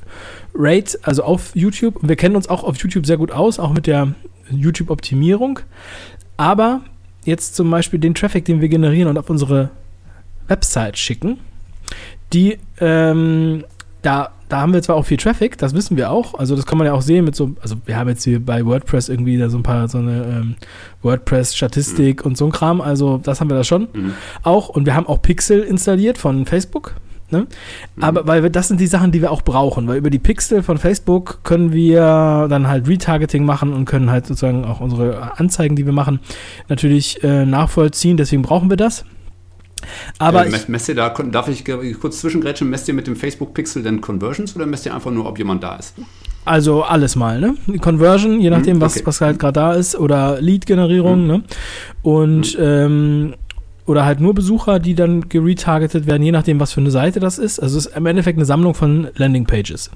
Rate, 0.56 0.98
also 1.04 1.24
auf 1.24 1.56
YouTube. 1.56 1.98
Und 1.98 2.10
wir 2.10 2.16
kennen 2.16 2.36
uns 2.36 2.48
auch 2.48 2.63
auf 2.63 2.78
YouTube 2.78 3.06
sehr 3.06 3.18
gut 3.18 3.31
aus, 3.31 3.60
auch 3.60 3.74
mit 3.74 3.88
der 3.88 4.13
YouTube-Optimierung. 4.50 5.60
Aber 6.38 6.81
jetzt 7.25 7.56
zum 7.56 7.69
Beispiel 7.69 8.00
den 8.00 8.16
Traffic, 8.16 8.46
den 8.46 8.62
wir 8.62 8.69
generieren 8.69 9.10
und 9.10 9.18
auf 9.18 9.30
unsere 9.30 9.69
Website 10.48 10.98
schicken, 10.98 11.40
die, 12.33 12.57
ähm, 12.80 13.64
da, 14.02 14.31
da 14.50 14.62
haben 14.62 14.74
wir 14.74 14.81
zwar 14.83 14.95
auch 14.95 15.06
viel 15.06 15.18
Traffic, 15.18 15.57
das 15.57 15.74
wissen 15.74 15.97
wir 15.97 16.12
auch. 16.12 16.35
Also 16.35 16.56
das 16.56 16.66
kann 16.66 16.78
man 16.78 16.85
ja 16.85 16.94
auch 16.94 17.02
sehen 17.02 17.26
mit 17.26 17.35
so, 17.35 17.56
also 17.62 17.76
wir 17.85 17.97
haben 17.97 18.09
jetzt 18.09 18.24
hier 18.24 18.44
bei 18.44 18.66
WordPress 18.66 19.09
irgendwie 19.09 19.38
da 19.38 19.50
so 19.50 19.57
ein 19.57 19.64
paar 19.64 19.88
so 19.88 19.97
eine 19.97 20.24
ähm, 20.24 20.56
WordPress-Statistik 21.02 22.24
mhm. 22.24 22.30
und 22.30 22.38
so 22.38 22.45
ein 22.45 22.52
Kram. 22.52 22.81
Also 22.81 23.18
das 23.18 23.42
haben 23.42 23.50
wir 23.50 23.57
da 23.57 23.64
schon 23.64 23.88
mhm. 23.94 24.14
auch. 24.44 24.69
Und 24.69 24.85
wir 24.85 24.95
haben 24.95 25.07
auch 25.07 25.21
Pixel 25.21 25.62
installiert 25.62 26.18
von 26.18 26.45
Facebook. 26.45 26.95
Ne? 27.31 27.47
Mhm. 27.95 28.03
Aber 28.03 28.27
weil 28.27 28.44
wir, 28.44 28.49
das 28.49 28.67
sind 28.67 28.79
die 28.79 28.87
Sachen, 28.87 29.11
die 29.11 29.21
wir 29.21 29.31
auch 29.31 29.41
brauchen, 29.41 29.87
weil 29.87 29.97
über 29.97 30.09
die 30.09 30.19
Pixel 30.19 30.61
von 30.61 30.77
Facebook 30.77 31.39
können 31.44 31.73
wir 31.73 32.47
dann 32.49 32.67
halt 32.67 32.87
Retargeting 32.87 33.45
machen 33.45 33.73
und 33.73 33.85
können 33.85 34.11
halt 34.11 34.27
sozusagen 34.27 34.65
auch 34.65 34.79
unsere 34.79 35.39
Anzeigen, 35.39 35.75
die 35.75 35.85
wir 35.85 35.94
machen, 35.94 36.19
natürlich 36.69 37.23
äh, 37.23 37.45
nachvollziehen. 37.45 38.17
Deswegen 38.17 38.41
brauchen 38.41 38.69
wir 38.69 38.77
das. 38.77 39.05
Aber 40.19 40.45
äh, 40.45 40.51
messt 40.67 40.89
ihr 40.89 40.95
da, 40.95 41.09
darf 41.09 41.47
ich 41.47 41.65
kurz 41.99 42.21
zwischengrätschen, 42.21 42.69
messt 42.69 42.87
ihr 42.87 42.94
mit 42.94 43.07
dem 43.07 43.15
Facebook-Pixel 43.15 43.83
denn 43.83 44.01
Conversions 44.01 44.55
oder 44.55 44.65
messt 44.65 44.85
ihr 44.85 44.94
einfach 44.94 45.11
nur, 45.11 45.25
ob 45.25 45.37
jemand 45.37 45.63
da 45.63 45.75
ist? 45.75 45.95
Also 46.45 46.83
alles 46.83 47.15
mal, 47.15 47.39
ne? 47.39 47.55
Conversion, 47.81 48.39
je 48.39 48.51
nachdem, 48.51 48.77
mhm, 48.77 48.83
okay. 48.83 48.99
was, 48.99 49.05
was 49.05 49.21
halt 49.21 49.39
gerade 49.39 49.53
da 49.53 49.73
ist, 49.73 49.95
oder 49.95 50.39
Lead-Generierung, 50.39 51.21
mhm. 51.23 51.27
ne? 51.27 51.44
Und 52.03 52.57
mhm. 52.57 52.63
ähm, 52.63 53.33
oder 53.85 54.06
halt 54.06 54.19
nur 54.19 54.33
Besucher, 54.33 54.80
die 54.80 54.95
dann 54.95 55.30
geretargetet 55.30 56.07
werden, 56.07 56.23
je 56.23 56.31
nachdem, 56.31 56.59
was 56.59 56.73
für 56.73 56.81
eine 56.81 56.92
Seite 56.92 57.19
das 57.19 57.37
ist. 57.37 57.59
Also 57.59 57.77
es 57.77 57.85
ist 57.85 57.95
im 57.95 58.06
Endeffekt 58.06 58.37
eine 58.37 58.45
Sammlung 58.45 58.73
von 58.73 59.09
Landingpages. 59.15 59.92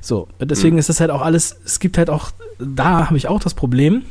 So, 0.00 0.28
deswegen 0.40 0.74
mhm. 0.76 0.80
ist 0.80 0.88
das 0.88 1.00
halt 1.00 1.10
auch 1.10 1.22
alles, 1.22 1.58
es 1.64 1.80
gibt 1.80 1.96
halt 1.96 2.10
auch, 2.10 2.30
da 2.58 3.06
habe 3.06 3.16
ich 3.16 3.28
auch 3.28 3.40
das 3.40 3.54
Problem. 3.54 4.02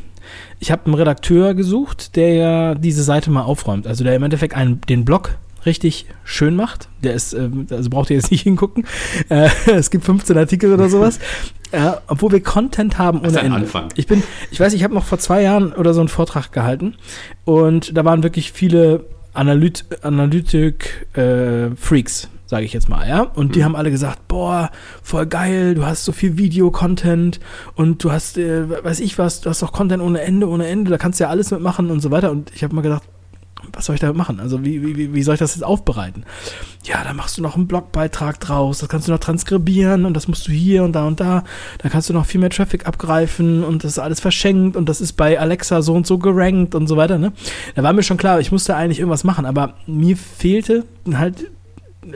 Ich 0.59 0.71
habe 0.71 0.85
einen 0.85 0.95
Redakteur 0.95 1.53
gesucht, 1.53 2.15
der 2.15 2.33
ja 2.33 2.75
diese 2.75 3.03
Seite 3.03 3.31
mal 3.31 3.43
aufräumt. 3.43 3.87
Also 3.87 4.03
der 4.03 4.15
im 4.15 4.23
Endeffekt 4.23 4.55
einen, 4.55 4.81
den 4.81 5.05
Blog 5.05 5.37
richtig 5.65 6.05
schön 6.23 6.55
macht. 6.55 6.89
Der 7.03 7.13
ist, 7.13 7.33
äh, 7.33 7.49
also 7.71 7.89
braucht 7.89 8.09
ihr 8.09 8.15
jetzt 8.15 8.31
nicht 8.31 8.41
hingucken. 8.43 8.85
Äh, 9.29 9.49
es 9.67 9.91
gibt 9.91 10.05
15 10.05 10.37
Artikel 10.37 10.73
oder 10.73 10.89
sowas. 10.89 11.19
Äh, 11.71 11.91
obwohl 12.07 12.31
wir 12.31 12.41
Content 12.41 12.97
haben 12.97 13.19
ohne 13.19 13.41
Ende. 13.41 13.57
Anfang. 13.57 13.89
Ich 13.95 14.07
bin, 14.07 14.23
ich 14.49 14.59
weiß, 14.59 14.73
ich 14.73 14.83
habe 14.83 14.95
noch 14.95 15.05
vor 15.05 15.19
zwei 15.19 15.43
Jahren 15.43 15.71
oder 15.71 15.93
so 15.93 15.99
einen 15.99 16.09
Vortrag 16.09 16.51
gehalten 16.51 16.95
und 17.45 17.95
da 17.95 18.03
waren 18.05 18.23
wirklich 18.23 18.51
viele 18.51 19.05
Analyt 19.39 19.85
Analytik-Freaks, 20.01 22.23
äh, 22.25 22.27
sage 22.45 22.65
ich 22.65 22.73
jetzt 22.73 22.89
mal, 22.89 23.07
ja. 23.07 23.21
Und 23.21 23.55
die 23.55 23.59
mhm. 23.59 23.65
haben 23.65 23.75
alle 23.77 23.89
gesagt, 23.89 24.27
boah, 24.27 24.69
voll 25.01 25.27
geil, 25.27 25.75
du 25.75 25.85
hast 25.85 26.03
so 26.03 26.11
viel 26.11 26.37
Video-Content 26.37 27.39
und 27.75 28.03
du 28.03 28.11
hast, 28.11 28.37
äh, 28.37 28.83
weiß 28.83 28.99
ich 28.99 29.17
was, 29.17 29.39
du 29.39 29.49
hast 29.49 29.61
doch 29.61 29.71
Content 29.71 30.03
ohne 30.03 30.19
Ende, 30.21 30.49
ohne 30.49 30.67
Ende, 30.67 30.91
da 30.91 30.97
kannst 30.97 31.21
du 31.21 31.23
ja 31.23 31.29
alles 31.29 31.51
mitmachen 31.51 31.89
und 31.89 32.01
so 32.01 32.11
weiter. 32.11 32.31
Und 32.31 32.51
ich 32.53 32.63
habe 32.63 32.75
mal 32.75 32.81
gedacht, 32.81 33.03
was 33.73 33.85
soll 33.85 33.95
ich 33.95 34.01
da 34.01 34.11
machen? 34.13 34.39
Also 34.39 34.63
wie, 34.63 34.95
wie, 34.95 35.13
wie 35.13 35.23
soll 35.23 35.35
ich 35.35 35.39
das 35.39 35.55
jetzt 35.55 35.63
aufbereiten? 35.63 36.23
Ja, 36.83 37.03
da 37.03 37.13
machst 37.13 37.37
du 37.37 37.41
noch 37.41 37.55
einen 37.55 37.67
Blogbeitrag 37.67 38.39
draus, 38.39 38.79
das 38.79 38.89
kannst 38.89 39.07
du 39.07 39.11
noch 39.11 39.19
transkribieren 39.19 40.05
und 40.05 40.13
das 40.13 40.27
musst 40.27 40.47
du 40.47 40.51
hier 40.51 40.83
und 40.83 40.93
da 40.93 41.05
und 41.05 41.19
da. 41.19 41.43
Da 41.79 41.89
kannst 41.89 42.09
du 42.09 42.13
noch 42.13 42.25
viel 42.25 42.39
mehr 42.39 42.49
Traffic 42.49 42.87
abgreifen 42.87 43.63
und 43.63 43.83
das 43.83 43.93
ist 43.93 43.99
alles 43.99 44.19
verschenkt 44.19 44.75
und 44.75 44.87
das 44.89 45.01
ist 45.01 45.13
bei 45.13 45.39
Alexa 45.39 45.81
so 45.81 45.93
und 45.93 46.07
so 46.07 46.17
gerankt 46.17 46.75
und 46.75 46.87
so 46.87 46.97
weiter. 46.97 47.17
Ne? 47.17 47.33
Da 47.75 47.83
war 47.83 47.93
mir 47.93 48.03
schon 48.03 48.17
klar, 48.17 48.39
ich 48.39 48.51
musste 48.51 48.75
eigentlich 48.75 48.99
irgendwas 48.99 49.23
machen, 49.23 49.45
aber 49.45 49.75
mir 49.87 50.17
fehlte 50.17 50.85
halt 51.13 51.51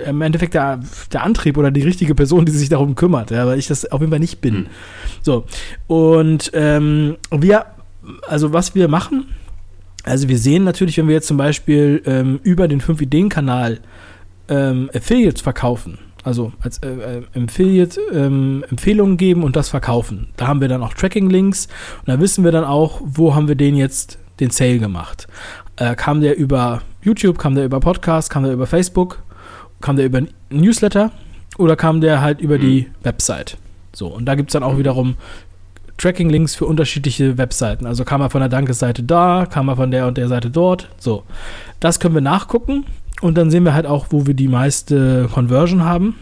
im 0.05 0.21
Endeffekt 0.21 0.53
der, 0.53 0.79
der 1.11 1.23
Antrieb 1.23 1.57
oder 1.57 1.71
die 1.71 1.81
richtige 1.81 2.15
Person, 2.15 2.45
die 2.45 2.51
sich 2.51 2.69
darum 2.69 2.95
kümmert, 2.95 3.31
ja, 3.31 3.45
weil 3.45 3.59
ich 3.59 3.67
das 3.67 3.91
auf 3.91 3.99
jeden 3.99 4.11
Fall 4.11 4.19
nicht 4.19 4.41
bin. 4.41 4.55
Mhm. 4.55 4.67
So, 5.21 5.45
und 5.87 6.51
ähm, 6.53 7.17
wir, 7.31 7.65
also 8.27 8.53
was 8.53 8.75
wir 8.75 8.87
machen, 8.87 9.25
also 10.03 10.27
wir 10.27 10.37
sehen 10.37 10.63
natürlich, 10.63 10.97
wenn 10.97 11.07
wir 11.07 11.15
jetzt 11.15 11.27
zum 11.27 11.37
Beispiel 11.37 12.01
ähm, 12.05 12.39
über 12.43 12.67
den 12.67 12.81
5-Ideen-Kanal 12.81 13.79
ähm, 14.49 14.89
Affiliates 14.93 15.41
verkaufen, 15.41 15.97
also 16.23 16.51
als 16.61 16.79
äh, 16.79 16.89
äh, 16.89 17.21
Affiliate 17.35 17.99
ähm, 18.13 18.65
Empfehlungen 18.69 19.17
geben 19.17 19.43
und 19.43 19.55
das 19.55 19.69
verkaufen. 19.69 20.27
Da 20.37 20.47
haben 20.47 20.61
wir 20.61 20.67
dann 20.67 20.83
auch 20.83 20.93
Tracking-Links 20.93 21.67
und 21.99 22.07
da 22.07 22.19
wissen 22.19 22.43
wir 22.43 22.51
dann 22.51 22.65
auch, 22.65 23.01
wo 23.03 23.33
haben 23.33 23.47
wir 23.47 23.55
den 23.55 23.75
jetzt 23.75 24.19
den 24.39 24.49
Sale 24.49 24.79
gemacht. 24.79 25.27
Äh, 25.77 25.95
kam 25.95 26.21
der 26.21 26.37
über 26.37 26.81
YouTube, 27.01 27.39
kam 27.39 27.55
der 27.55 27.65
über 27.65 27.79
Podcast, 27.79 28.29
kam 28.29 28.43
der 28.43 28.53
über 28.53 28.67
Facebook, 28.67 29.23
kam 29.81 29.95
der 29.95 30.05
über 30.05 30.21
Newsletter 30.49 31.11
oder 31.57 31.75
kam 31.75 32.01
der 32.01 32.21
halt 32.21 32.41
über 32.41 32.57
mhm. 32.57 32.61
die 32.61 32.89
Website. 33.03 33.57
So, 33.93 34.07
und 34.07 34.25
da 34.25 34.35
gibt 34.35 34.49
es 34.49 34.53
dann 34.53 34.63
auch 34.63 34.77
wiederum 34.77 35.15
Tracking-Links 35.97 36.55
für 36.55 36.65
unterschiedliche 36.65 37.37
Webseiten. 37.37 37.85
Also 37.85 38.03
kam 38.03 38.21
er 38.21 38.29
von 38.29 38.41
der 38.41 38.49
Dankesseite 38.49 39.03
da, 39.03 39.45
kam 39.49 39.69
er 39.69 39.75
von 39.75 39.91
der 39.91 40.07
und 40.07 40.17
der 40.17 40.27
Seite 40.27 40.49
dort. 40.49 40.89
So. 40.97 41.23
Das 41.79 41.99
können 41.99 42.15
wir 42.15 42.21
nachgucken 42.21 42.85
und 43.21 43.37
dann 43.37 43.51
sehen 43.51 43.63
wir 43.63 43.73
halt 43.73 43.85
auch, 43.85 44.07
wo 44.09 44.25
wir 44.25 44.33
die 44.33 44.47
meiste 44.47 45.29
Conversion 45.33 45.83
haben. 45.83 46.15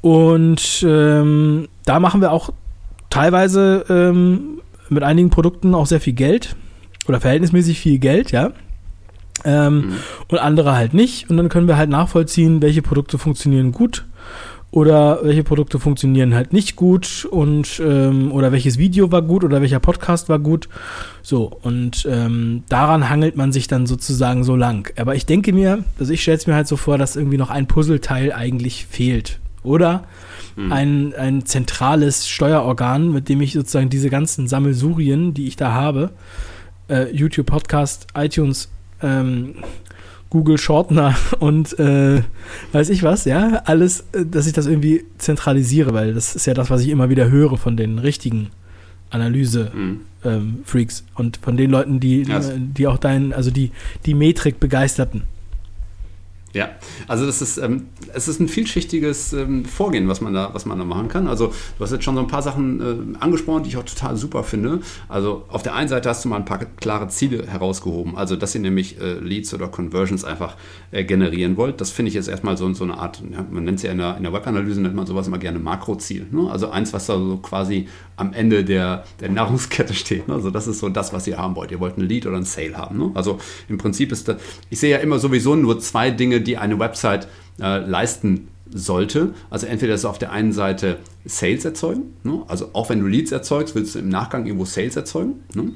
Und 0.00 0.84
ähm, 0.86 1.68
da 1.84 1.98
machen 1.98 2.20
wir 2.20 2.32
auch 2.32 2.52
teilweise 3.10 3.84
ähm, 3.88 4.60
mit 4.88 5.02
einigen 5.02 5.30
Produkten 5.30 5.74
auch 5.74 5.86
sehr 5.86 6.00
viel 6.00 6.12
Geld 6.12 6.56
oder 7.08 7.20
verhältnismäßig 7.20 7.80
viel 7.80 7.98
Geld, 7.98 8.32
ja. 8.32 8.52
Ähm, 9.44 9.76
mhm. 9.76 9.92
Und 10.28 10.38
andere 10.38 10.74
halt 10.74 10.94
nicht. 10.94 11.28
Und 11.28 11.36
dann 11.36 11.48
können 11.48 11.68
wir 11.68 11.76
halt 11.76 11.90
nachvollziehen, 11.90 12.62
welche 12.62 12.82
Produkte 12.82 13.18
funktionieren 13.18 13.72
gut 13.72 14.04
oder 14.74 15.20
welche 15.22 15.44
Produkte 15.44 15.78
funktionieren 15.78 16.34
halt 16.34 16.52
nicht 16.52 16.74
gut 16.74 17.28
und 17.30 17.80
ähm, 17.80 18.32
oder 18.32 18.50
welches 18.50 18.76
Video 18.76 19.12
war 19.12 19.22
gut 19.22 19.44
oder 19.44 19.60
welcher 19.60 19.78
Podcast 19.78 20.28
war 20.28 20.40
gut. 20.40 20.68
So, 21.22 21.56
und 21.62 22.04
ähm, 22.10 22.64
daran 22.68 23.08
hangelt 23.08 23.36
man 23.36 23.52
sich 23.52 23.68
dann 23.68 23.86
sozusagen 23.86 24.42
so 24.42 24.56
lang. 24.56 24.92
Aber 24.96 25.14
ich 25.14 25.26
denke 25.26 25.52
mir, 25.52 25.84
also 26.00 26.12
ich 26.12 26.22
stelle 26.22 26.38
es 26.38 26.48
mir 26.48 26.56
halt 26.56 26.66
so 26.66 26.76
vor, 26.76 26.98
dass 26.98 27.14
irgendwie 27.14 27.36
noch 27.36 27.50
ein 27.50 27.68
Puzzleteil 27.68 28.32
eigentlich 28.32 28.86
fehlt. 28.86 29.38
Oder 29.62 30.08
hm. 30.56 30.72
ein, 30.72 31.14
ein 31.14 31.46
zentrales 31.46 32.28
Steuerorgan, 32.28 33.12
mit 33.12 33.28
dem 33.28 33.42
ich 33.42 33.52
sozusagen 33.52 33.90
diese 33.90 34.10
ganzen 34.10 34.48
Sammelsurien, 34.48 35.34
die 35.34 35.46
ich 35.46 35.54
da 35.54 35.70
habe, 35.70 36.10
äh, 36.88 37.14
YouTube, 37.14 37.46
Podcast, 37.46 38.08
iTunes, 38.16 38.70
ähm, 39.04 39.54
Google 40.34 40.58
Shortener 40.58 41.14
und 41.38 41.78
äh, 41.78 42.22
weiß 42.72 42.90
ich 42.90 43.04
was, 43.04 43.24
ja, 43.24 43.62
alles, 43.66 44.00
äh, 44.12 44.26
dass 44.26 44.48
ich 44.48 44.52
das 44.52 44.66
irgendwie 44.66 45.04
zentralisiere, 45.16 45.94
weil 45.94 46.12
das 46.12 46.34
ist 46.34 46.46
ja 46.46 46.54
das, 46.54 46.70
was 46.70 46.80
ich 46.80 46.88
immer 46.88 47.08
wieder 47.08 47.30
höre 47.30 47.56
von 47.56 47.76
den 47.76 48.00
richtigen 48.00 48.48
Analyse-Freaks 49.10 51.02
mhm. 51.02 51.06
ähm, 51.08 51.14
und 51.14 51.36
von 51.36 51.56
den 51.56 51.70
Leuten, 51.70 52.00
die, 52.00 52.26
also. 52.32 52.50
die 52.56 52.88
auch 52.88 52.98
deinen, 52.98 53.32
also 53.32 53.52
die, 53.52 53.70
die 54.06 54.14
Metrik 54.14 54.58
begeisterten. 54.58 55.22
Ja, 56.54 56.70
also 57.08 57.26
das 57.26 57.42
ist, 57.42 57.58
ähm, 57.58 57.88
es 58.14 58.28
ist 58.28 58.40
ein 58.40 58.46
vielschichtiges 58.46 59.32
ähm, 59.32 59.64
Vorgehen, 59.64 60.06
was 60.06 60.20
man, 60.20 60.32
da, 60.32 60.54
was 60.54 60.66
man 60.66 60.78
da 60.78 60.84
machen 60.84 61.08
kann. 61.08 61.26
Also 61.26 61.48
du 61.48 61.84
hast 61.84 61.90
jetzt 61.90 62.04
schon 62.04 62.14
so 62.14 62.20
ein 62.20 62.28
paar 62.28 62.42
Sachen 62.42 62.80
äh, 62.80 63.18
angesprochen, 63.18 63.64
die 63.64 63.70
ich 63.70 63.76
auch 63.76 63.84
total 63.84 64.16
super 64.16 64.44
finde. 64.44 64.80
Also 65.08 65.46
auf 65.48 65.64
der 65.64 65.74
einen 65.74 65.88
Seite 65.88 66.08
hast 66.08 66.24
du 66.24 66.28
mal 66.28 66.36
ein 66.36 66.44
paar 66.44 66.60
klare 66.64 67.08
Ziele 67.08 67.44
herausgehoben. 67.48 68.16
Also 68.16 68.36
dass 68.36 68.54
ihr 68.54 68.60
nämlich 68.60 69.00
äh, 69.00 69.14
Leads 69.14 69.52
oder 69.52 69.66
Conversions 69.66 70.24
einfach 70.24 70.56
äh, 70.92 71.02
generieren 71.02 71.56
wollt. 71.56 71.80
Das 71.80 71.90
finde 71.90 72.10
ich 72.10 72.14
jetzt 72.14 72.28
erstmal 72.28 72.56
so, 72.56 72.72
so 72.72 72.84
eine 72.84 72.98
Art, 72.98 73.20
ja, 73.32 73.44
man 73.50 73.64
nennt 73.64 73.78
es 73.78 73.82
ja 73.82 73.90
in 73.90 73.98
der, 73.98 74.16
in 74.16 74.22
der 74.22 74.32
Webanalyse, 74.32 74.80
nennt 74.80 74.94
man 74.94 75.06
sowas 75.06 75.26
immer 75.26 75.38
gerne 75.38 75.58
Makroziel. 75.58 76.28
Ne? 76.30 76.48
Also 76.48 76.70
eins, 76.70 76.92
was 76.92 77.06
da 77.06 77.18
so 77.18 77.36
quasi 77.38 77.88
am 78.16 78.32
Ende 78.32 78.64
der, 78.64 79.02
der 79.20 79.28
Nahrungskette 79.28 79.92
steht. 79.92 80.28
Ne? 80.28 80.34
Also 80.34 80.50
das 80.50 80.68
ist 80.68 80.78
so 80.78 80.88
das, 80.88 81.12
was 81.12 81.26
ihr 81.26 81.36
haben 81.36 81.56
wollt. 81.56 81.72
Ihr 81.72 81.80
wollt 81.80 81.98
ein 81.98 82.02
Lead 82.02 82.26
oder 82.26 82.36
ein 82.36 82.44
Sale 82.44 82.76
haben. 82.76 82.96
Ne? 82.96 83.10
Also 83.14 83.38
im 83.68 83.76
Prinzip 83.76 84.12
ist 84.12 84.28
da, 84.28 84.36
ich 84.70 84.78
sehe 84.78 84.92
ja 84.92 84.98
immer 84.98 85.18
sowieso 85.18 85.56
nur 85.56 85.80
zwei 85.80 86.12
Dinge, 86.12 86.43
die 86.46 86.58
eine 86.58 86.78
Website 86.78 87.28
äh, 87.60 87.78
leisten 87.78 88.48
sollte. 88.70 89.34
Also 89.50 89.66
entweder 89.66 89.94
ist 89.94 90.04
auf 90.04 90.18
der 90.18 90.32
einen 90.32 90.52
Seite 90.52 90.98
Sales 91.26 91.64
erzeugen, 91.64 92.14
ne? 92.22 92.42
also 92.48 92.70
auch 92.74 92.90
wenn 92.90 93.00
du 93.00 93.06
Leads 93.06 93.32
erzeugst, 93.32 93.74
willst 93.74 93.94
du 93.94 93.98
im 93.98 94.10
Nachgang 94.10 94.44
irgendwo 94.44 94.66
Sales 94.66 94.96
erzeugen. 94.96 95.36
Ne? 95.54 95.72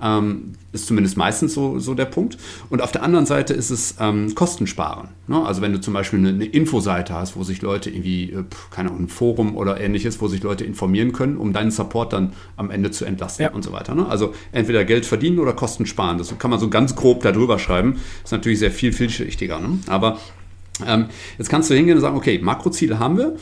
Ähm, 0.00 0.52
ist 0.72 0.86
zumindest 0.86 1.16
meistens 1.16 1.52
so, 1.52 1.78
so 1.78 1.94
der 1.94 2.06
Punkt. 2.06 2.38
Und 2.70 2.80
auf 2.80 2.92
der 2.92 3.02
anderen 3.02 3.26
Seite 3.26 3.52
ist 3.52 3.70
es 3.70 3.96
ähm, 4.00 4.34
Kosten 4.34 4.66
sparen. 4.66 5.08
Ne? 5.26 5.44
Also 5.44 5.60
wenn 5.60 5.72
du 5.72 5.80
zum 5.80 5.92
Beispiel 5.92 6.18
eine, 6.18 6.30
eine, 6.30 6.46
Infoseite 6.46 7.14
hast, 7.14 7.36
wo 7.36 7.42
sich 7.42 7.60
Leute 7.60 7.90
irgendwie, 7.90 8.30
äh, 8.30 8.44
keine 8.70 8.90
Ahnung, 8.90 9.04
ein 9.04 9.08
Forum 9.08 9.56
oder 9.56 9.80
ähnliches, 9.80 10.20
wo 10.20 10.28
sich 10.28 10.42
Leute 10.42 10.64
informieren 10.64 11.12
können, 11.12 11.36
um 11.36 11.52
deinen 11.52 11.70
Support 11.70 12.12
dann 12.14 12.32
am 12.56 12.70
Ende 12.70 12.90
zu 12.90 13.04
entlasten 13.04 13.44
ja. 13.44 13.52
und 13.52 13.64
so 13.64 13.72
weiter. 13.72 13.94
Ne? 13.94 14.06
Also 14.06 14.32
entweder 14.52 14.84
Geld 14.84 15.04
verdienen 15.04 15.38
oder 15.38 15.52
Kosten 15.52 15.84
sparen. 15.84 16.16
Das 16.16 16.36
kann 16.38 16.50
man 16.50 16.60
so 16.60 16.70
ganz 16.70 16.96
grob 16.96 17.22
darüber 17.22 17.58
schreiben. 17.58 18.00
Ist 18.24 18.32
natürlich 18.32 18.60
sehr 18.60 18.70
viel 18.70 18.92
vielschichtiger. 18.92 19.58
Ne? 19.58 19.78
Aber 19.88 20.18
jetzt 21.38 21.48
kannst 21.48 21.70
du 21.70 21.74
hingehen 21.74 21.96
und 21.96 22.02
sagen, 22.02 22.16
okay, 22.16 22.38
Makroziele 22.38 22.98
haben 22.98 23.16
wir, 23.16 23.36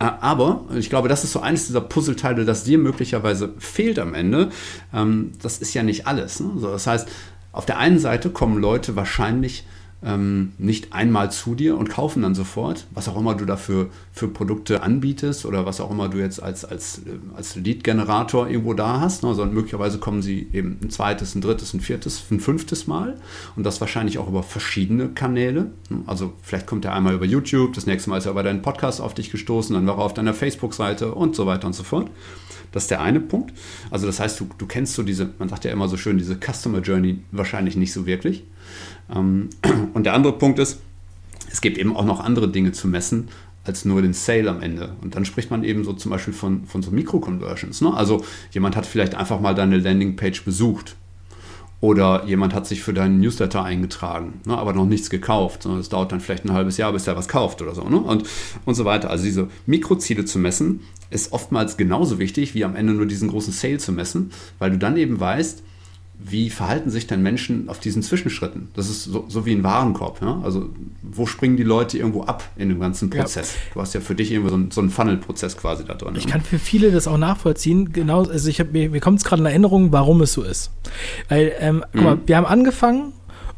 äh, 0.00 0.04
aber 0.20 0.64
ich 0.76 0.90
glaube, 0.90 1.08
das 1.08 1.22
ist 1.24 1.32
so 1.32 1.40
eines 1.40 1.66
dieser 1.66 1.80
Puzzleteile, 1.80 2.44
das 2.44 2.64
dir 2.64 2.78
möglicherweise 2.78 3.54
fehlt 3.58 3.98
am 3.98 4.14
Ende. 4.14 4.50
Ähm, 4.92 5.32
das 5.40 5.58
ist 5.58 5.72
ja 5.74 5.82
nicht 5.82 6.06
alles. 6.06 6.40
Ne? 6.40 6.50
Das 6.60 6.86
heißt, 6.86 7.08
auf 7.52 7.66
der 7.66 7.78
einen 7.78 7.98
Seite 7.98 8.30
kommen 8.30 8.58
Leute 8.60 8.96
wahrscheinlich 8.96 9.64
ähm, 10.02 10.52
nicht 10.58 10.92
einmal 10.92 11.30
zu 11.30 11.54
dir 11.54 11.76
und 11.76 11.90
kaufen 11.90 12.22
dann 12.22 12.34
sofort, 12.34 12.86
was 12.92 13.08
auch 13.08 13.18
immer 13.18 13.34
du 13.34 13.44
dafür 13.44 13.90
für 14.12 14.28
Produkte 14.28 14.82
anbietest 14.82 15.44
oder 15.44 15.66
was 15.66 15.80
auch 15.80 15.90
immer 15.90 16.08
du 16.08 16.18
jetzt 16.18 16.42
als, 16.42 16.64
als, 16.64 16.98
äh, 16.98 17.18
als 17.36 17.56
Lead-Generator 17.56 18.48
irgendwo 18.48 18.72
da 18.72 19.00
hast, 19.00 19.22
ne, 19.22 19.34
sondern 19.34 19.54
möglicherweise 19.54 19.98
kommen 19.98 20.22
sie 20.22 20.48
eben 20.52 20.78
ein 20.82 20.90
zweites, 20.90 21.34
ein 21.34 21.42
drittes, 21.42 21.74
ein 21.74 21.80
viertes, 21.80 22.24
ein 22.30 22.40
fünftes 22.40 22.86
Mal 22.86 23.18
und 23.56 23.64
das 23.64 23.80
wahrscheinlich 23.80 24.18
auch 24.18 24.28
über 24.28 24.42
verschiedene 24.42 25.08
Kanäle. 25.08 25.70
Also 26.06 26.32
vielleicht 26.42 26.66
kommt 26.66 26.84
er 26.86 26.94
einmal 26.94 27.14
über 27.14 27.26
YouTube, 27.26 27.74
das 27.74 27.86
nächste 27.86 28.08
Mal 28.08 28.18
ist 28.18 28.26
er 28.26 28.32
über 28.32 28.42
deinen 28.42 28.62
Podcast 28.62 29.00
auf 29.02 29.12
dich 29.12 29.30
gestoßen, 29.30 29.74
dann 29.74 29.86
war 29.86 29.98
er 29.98 30.04
auf 30.04 30.14
deiner 30.14 30.32
Facebook-Seite 30.34 31.14
und 31.14 31.36
so 31.36 31.46
weiter 31.46 31.66
und 31.66 31.74
so 31.74 31.82
fort. 31.82 32.10
Das 32.72 32.84
ist 32.84 32.90
der 32.90 33.00
eine 33.00 33.20
Punkt. 33.20 33.52
Also 33.90 34.06
das 34.06 34.20
heißt, 34.20 34.38
du, 34.40 34.48
du 34.56 34.66
kennst 34.66 34.94
so 34.94 35.02
diese, 35.02 35.30
man 35.38 35.48
sagt 35.48 35.64
ja 35.64 35.72
immer 35.72 35.88
so 35.88 35.96
schön, 35.96 36.18
diese 36.18 36.36
Customer 36.36 36.80
Journey 36.80 37.18
wahrscheinlich 37.32 37.76
nicht 37.76 37.92
so 37.92 38.06
wirklich. 38.06 38.44
Ähm, 39.14 39.50
und 39.94 40.04
der 40.04 40.14
andere 40.14 40.32
Punkt 40.32 40.58
ist, 40.58 40.80
es 41.50 41.60
gibt 41.60 41.78
eben 41.78 41.96
auch 41.96 42.04
noch 42.04 42.20
andere 42.20 42.48
Dinge 42.48 42.72
zu 42.72 42.88
messen 42.88 43.28
als 43.64 43.84
nur 43.84 44.00
den 44.02 44.14
Sale 44.14 44.48
am 44.48 44.62
Ende. 44.62 44.94
Und 45.02 45.14
dann 45.14 45.24
spricht 45.24 45.50
man 45.50 45.64
eben 45.64 45.84
so 45.84 45.92
zum 45.92 46.10
Beispiel 46.10 46.32
von, 46.32 46.64
von 46.64 46.82
so 46.82 46.90
Mikro-Conversions. 46.90 47.82
Ne? 47.82 47.92
Also 47.92 48.24
jemand 48.52 48.74
hat 48.74 48.86
vielleicht 48.86 49.14
einfach 49.14 49.40
mal 49.40 49.54
deine 49.54 49.78
Landingpage 49.78 50.44
besucht 50.44 50.96
oder 51.80 52.24
jemand 52.26 52.54
hat 52.54 52.66
sich 52.66 52.82
für 52.82 52.92
deinen 52.92 53.20
Newsletter 53.20 53.62
eingetragen, 53.62 54.40
ne, 54.44 54.56
aber 54.56 54.74
noch 54.74 54.84
nichts 54.84 55.08
gekauft, 55.08 55.62
sondern 55.62 55.80
es 55.80 55.88
dauert 55.88 56.12
dann 56.12 56.20
vielleicht 56.20 56.44
ein 56.44 56.52
halbes 56.52 56.76
Jahr, 56.76 56.92
bis 56.92 57.06
er 57.06 57.16
was 57.16 57.26
kauft 57.26 57.62
oder 57.62 57.74
so. 57.74 57.88
Ne? 57.88 57.96
Und, 57.96 58.24
und 58.66 58.74
so 58.74 58.84
weiter. 58.84 59.08
Also 59.08 59.24
diese 59.24 59.48
Mikroziele 59.66 60.26
zu 60.26 60.38
messen, 60.38 60.80
ist 61.08 61.32
oftmals 61.32 61.76
genauso 61.76 62.18
wichtig, 62.18 62.54
wie 62.54 62.64
am 62.64 62.76
Ende 62.76 62.92
nur 62.92 63.06
diesen 63.06 63.28
großen 63.28 63.52
Sale 63.52 63.78
zu 63.78 63.92
messen, 63.92 64.30
weil 64.58 64.70
du 64.70 64.78
dann 64.78 64.96
eben 64.96 65.18
weißt, 65.18 65.62
wie 66.22 66.50
verhalten 66.50 66.90
sich 66.90 67.06
denn 67.06 67.22
Menschen 67.22 67.68
auf 67.68 67.80
diesen 67.80 68.02
Zwischenschritten? 68.02 68.68
Das 68.74 68.90
ist 68.90 69.04
so, 69.04 69.24
so 69.28 69.46
wie 69.46 69.52
ein 69.52 69.64
Warenkorb. 69.64 70.20
Ja? 70.20 70.40
Also 70.44 70.68
wo 71.02 71.26
springen 71.26 71.56
die 71.56 71.62
Leute 71.62 71.98
irgendwo 71.98 72.22
ab 72.24 72.44
in 72.56 72.68
dem 72.68 72.78
ganzen 72.80 73.10
Prozess? 73.10 73.54
Ja. 73.54 73.74
Du 73.74 73.80
hast 73.80 73.94
ja 73.94 74.00
für 74.00 74.14
dich 74.14 74.30
irgendwie 74.30 74.50
so, 74.50 74.56
ein, 74.56 74.70
so 74.70 74.80
einen 74.80 74.90
Funnel-Prozess 74.90 75.56
quasi 75.56 75.84
da 75.84 75.94
drin. 75.94 76.14
Ich 76.16 76.26
kann 76.26 76.42
für 76.42 76.58
viele 76.58 76.92
das 76.92 77.08
auch 77.08 77.18
nachvollziehen. 77.18 77.92
Genau, 77.92 78.24
also 78.24 78.48
ich 78.48 78.60
habe 78.60 78.70
mir, 78.72 78.90
mir 78.90 79.00
kommt 79.00 79.18
es 79.18 79.24
gerade 79.24 79.40
in 79.40 79.46
Erinnerung, 79.46 79.92
warum 79.92 80.20
es 80.20 80.32
so 80.32 80.42
ist. 80.42 80.70
Weil, 81.28 81.52
ähm, 81.58 81.84
guck 81.92 82.02
mal, 82.02 82.16
mhm. 82.16 82.20
wir 82.26 82.36
haben 82.36 82.46
angefangen 82.46 83.12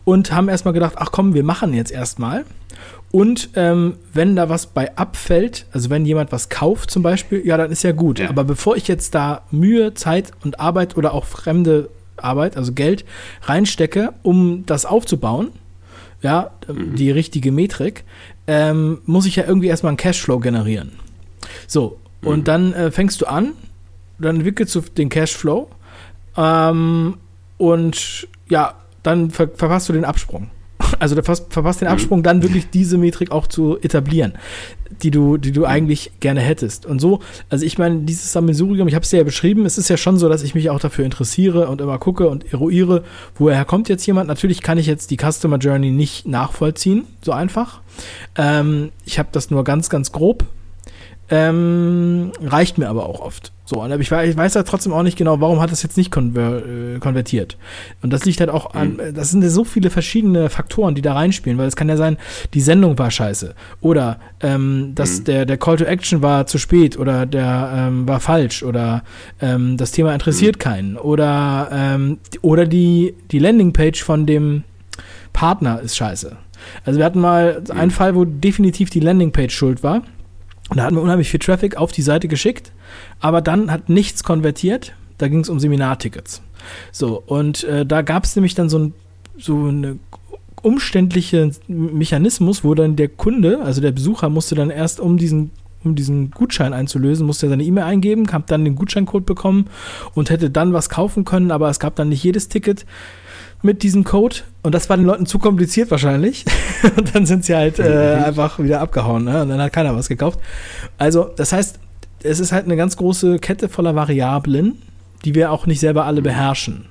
und 0.04 0.32
haben 0.32 0.48
erstmal 0.48 0.74
gedacht, 0.74 0.94
ach 0.96 1.10
komm, 1.10 1.34
wir 1.34 1.44
machen 1.44 1.74
jetzt 1.74 1.90
erstmal. 1.90 2.44
Und 3.10 3.50
ähm, 3.56 3.96
wenn 4.14 4.36
da 4.36 4.48
was 4.48 4.66
bei 4.66 4.96
abfällt, 4.96 5.66
also 5.72 5.90
wenn 5.90 6.06
jemand 6.06 6.32
was 6.32 6.48
kauft 6.48 6.90
zum 6.90 7.02
Beispiel, 7.02 7.46
ja, 7.46 7.58
dann 7.58 7.70
ist 7.70 7.82
ja 7.82 7.92
gut. 7.92 8.18
Ja. 8.18 8.30
Aber 8.30 8.44
bevor 8.44 8.76
ich 8.76 8.88
jetzt 8.88 9.14
da 9.14 9.42
Mühe, 9.50 9.92
Zeit 9.94 10.30
und 10.44 10.60
Arbeit 10.60 10.96
oder 10.96 11.12
auch 11.12 11.26
fremde 11.26 11.90
Arbeit, 12.16 12.56
also 12.56 12.72
Geld, 12.72 13.04
reinstecke, 13.42 14.12
um 14.22 14.64
das 14.66 14.86
aufzubauen, 14.86 15.50
ja, 16.22 16.50
mhm. 16.68 16.94
die 16.94 17.10
richtige 17.10 17.52
Metrik, 17.52 18.04
ähm, 18.46 18.98
muss 19.06 19.26
ich 19.26 19.36
ja 19.36 19.44
irgendwie 19.46 19.68
erstmal 19.68 19.90
einen 19.90 19.96
Cashflow 19.96 20.38
generieren. 20.38 20.92
So, 21.66 21.98
mhm. 22.20 22.28
und 22.28 22.48
dann 22.48 22.72
äh, 22.74 22.90
fängst 22.90 23.20
du 23.20 23.26
an, 23.26 23.52
dann 24.18 24.36
entwickelst 24.36 24.74
du 24.74 24.80
den 24.80 25.08
Cashflow 25.08 25.68
ähm, 26.36 27.16
und 27.58 28.28
ja, 28.48 28.74
dann 29.02 29.30
ver 29.30 29.48
verpasst 29.48 29.88
du 29.88 29.92
den 29.92 30.04
Absprung. 30.04 30.50
Also 30.98 31.14
du 31.14 31.22
verpasst 31.22 31.80
den 31.80 31.88
mhm. 31.88 31.92
Absprung, 31.92 32.22
dann 32.22 32.42
wirklich 32.42 32.70
diese 32.70 32.98
Metrik 32.98 33.30
auch 33.30 33.46
zu 33.46 33.78
etablieren, 33.80 34.34
die 35.02 35.10
du, 35.10 35.36
die 35.36 35.52
du 35.52 35.64
eigentlich 35.64 36.12
gerne 36.20 36.40
hättest. 36.40 36.86
Und 36.86 37.00
so, 37.00 37.20
also 37.48 37.64
ich 37.64 37.78
meine, 37.78 38.00
dieses 38.00 38.32
Sammelsurium, 38.32 38.88
ich 38.88 38.94
habe 38.94 39.04
es 39.04 39.12
ja 39.12 39.22
beschrieben, 39.22 39.66
es 39.66 39.78
ist 39.78 39.88
ja 39.88 39.96
schon 39.96 40.18
so, 40.18 40.28
dass 40.28 40.42
ich 40.42 40.54
mich 40.54 40.70
auch 40.70 40.80
dafür 40.80 41.04
interessiere 41.04 41.68
und 41.68 41.80
immer 41.80 41.98
gucke 41.98 42.28
und 42.28 42.52
eruiere, 42.52 43.04
woher 43.36 43.64
kommt 43.64 43.88
jetzt 43.88 44.06
jemand. 44.06 44.28
Natürlich 44.28 44.62
kann 44.62 44.78
ich 44.78 44.86
jetzt 44.86 45.10
die 45.10 45.16
Customer 45.16 45.58
Journey 45.58 45.90
nicht 45.90 46.26
nachvollziehen, 46.26 47.04
so 47.22 47.32
einfach. 47.32 47.80
Ähm, 48.36 48.90
ich 49.04 49.18
habe 49.18 49.28
das 49.32 49.50
nur 49.50 49.64
ganz, 49.64 49.90
ganz 49.90 50.12
grob 50.12 50.46
ähm, 51.32 52.30
reicht 52.42 52.76
mir 52.76 52.88
aber 52.88 53.06
auch 53.06 53.20
oft. 53.20 53.51
So, 53.64 53.80
aber 53.80 53.96
ich, 53.98 54.10
ich 54.10 54.36
weiß 54.36 54.54
ja 54.54 54.64
trotzdem 54.64 54.92
auch 54.92 55.04
nicht 55.04 55.16
genau, 55.16 55.40
warum 55.40 55.60
hat 55.60 55.70
das 55.70 55.84
jetzt 55.84 55.96
nicht 55.96 56.10
konver 56.10 56.66
äh, 56.66 56.98
konvertiert. 56.98 57.56
Und 58.02 58.12
das 58.12 58.24
liegt 58.24 58.40
halt 58.40 58.50
auch 58.50 58.74
an, 58.74 58.94
mhm. 58.94 59.14
das 59.14 59.30
sind 59.30 59.42
ja 59.42 59.50
so 59.50 59.64
viele 59.64 59.90
verschiedene 59.90 60.50
Faktoren, 60.50 60.96
die 60.96 61.02
da 61.02 61.14
reinspielen, 61.14 61.58
weil 61.58 61.68
es 61.68 61.76
kann 61.76 61.88
ja 61.88 61.96
sein, 61.96 62.16
die 62.54 62.60
Sendung 62.60 62.98
war 62.98 63.10
scheiße 63.10 63.54
oder 63.80 64.18
ähm, 64.40 64.92
dass 64.96 65.20
mhm. 65.20 65.24
der, 65.24 65.46
der 65.46 65.58
Call 65.58 65.76
to 65.76 65.84
Action 65.84 66.22
war 66.22 66.46
zu 66.46 66.58
spät 66.58 66.98
oder 66.98 67.24
der 67.24 67.72
ähm, 67.74 68.08
war 68.08 68.18
falsch 68.18 68.64
oder 68.64 69.04
ähm, 69.40 69.76
das 69.76 69.92
Thema 69.92 70.12
interessiert 70.12 70.56
mhm. 70.56 70.60
keinen 70.60 70.96
oder, 70.96 71.68
ähm, 71.72 72.18
oder 72.40 72.66
die, 72.66 73.14
die 73.30 73.38
Landingpage 73.38 74.02
von 74.02 74.26
dem 74.26 74.64
Partner 75.32 75.80
ist 75.80 75.96
scheiße. 75.96 76.36
Also 76.84 76.98
wir 76.98 77.04
hatten 77.04 77.20
mal 77.20 77.62
einen 77.70 77.90
Fall, 77.90 78.14
wo 78.14 78.24
definitiv 78.24 78.90
die 78.90 79.00
Landingpage 79.00 79.54
schuld 79.54 79.82
war. 79.82 80.02
Und 80.68 80.78
da 80.78 80.84
hatten 80.84 80.96
wir 80.96 81.02
unheimlich 81.02 81.28
viel 81.28 81.40
Traffic 81.40 81.76
auf 81.76 81.92
die 81.92 82.02
Seite 82.02 82.28
geschickt, 82.28 82.72
aber 83.20 83.40
dann 83.40 83.70
hat 83.70 83.88
nichts 83.88 84.24
konvertiert. 84.24 84.94
Da 85.18 85.28
ging 85.28 85.40
es 85.40 85.48
um 85.48 85.60
Seminartickets. 85.60 86.42
So, 86.90 87.22
und 87.26 87.64
äh, 87.64 87.86
da 87.86 88.02
gab 88.02 88.24
es 88.24 88.36
nämlich 88.36 88.54
dann 88.54 88.68
so 88.68 88.78
ein 88.78 88.94
so 89.38 89.66
eine 89.66 89.98
umständliche 90.62 91.50
Mechanismus, 91.66 92.64
wo 92.64 92.74
dann 92.74 92.96
der 92.96 93.08
Kunde, 93.08 93.60
also 93.62 93.80
der 93.80 93.92
Besucher, 93.92 94.28
musste 94.28 94.54
dann 94.54 94.70
erst 94.70 95.00
um 95.00 95.16
diesen 95.16 95.50
um 95.84 95.96
diesen 95.96 96.30
Gutschein 96.30 96.72
einzulösen, 96.74 97.26
musste 97.26 97.46
er 97.46 97.50
seine 97.50 97.64
E-Mail 97.64 97.84
eingeben, 97.84 98.30
hat 98.32 98.52
dann 98.52 98.64
den 98.64 98.76
Gutscheincode 98.76 99.26
bekommen 99.26 99.66
und 100.14 100.30
hätte 100.30 100.48
dann 100.48 100.72
was 100.72 100.88
kaufen 100.88 101.24
können, 101.24 101.50
aber 101.50 101.68
es 101.70 101.80
gab 101.80 101.96
dann 101.96 102.08
nicht 102.08 102.22
jedes 102.22 102.48
Ticket 102.48 102.86
mit 103.62 103.82
diesem 103.82 104.04
Code 104.04 104.36
und 104.62 104.74
das 104.74 104.88
war 104.88 104.96
den 104.96 105.06
Leuten 105.06 105.26
zu 105.26 105.40
kompliziert 105.40 105.90
wahrscheinlich. 105.90 106.44
und 106.96 107.14
dann 107.14 107.26
sind 107.26 107.44
sie 107.44 107.54
halt 107.54 107.78
äh, 107.78 108.20
einfach 108.24 108.58
wieder 108.58 108.80
abgehauen 108.80 109.24
ne? 109.24 109.42
und 109.42 109.48
dann 109.48 109.60
hat 109.60 109.72
keiner 109.72 109.96
was 109.96 110.08
gekauft. 110.08 110.38
Also, 110.98 111.30
das 111.36 111.52
heißt, 111.52 111.78
es 112.24 112.40
ist 112.40 112.52
halt 112.52 112.64
eine 112.64 112.76
ganz 112.76 112.96
große 112.96 113.38
Kette 113.38 113.68
voller 113.68 113.94
Variablen, 113.94 114.78
die 115.24 115.34
wir 115.34 115.52
auch 115.52 115.66
nicht 115.66 115.80
selber 115.80 116.04
alle 116.04 116.22
beherrschen. 116.22 116.86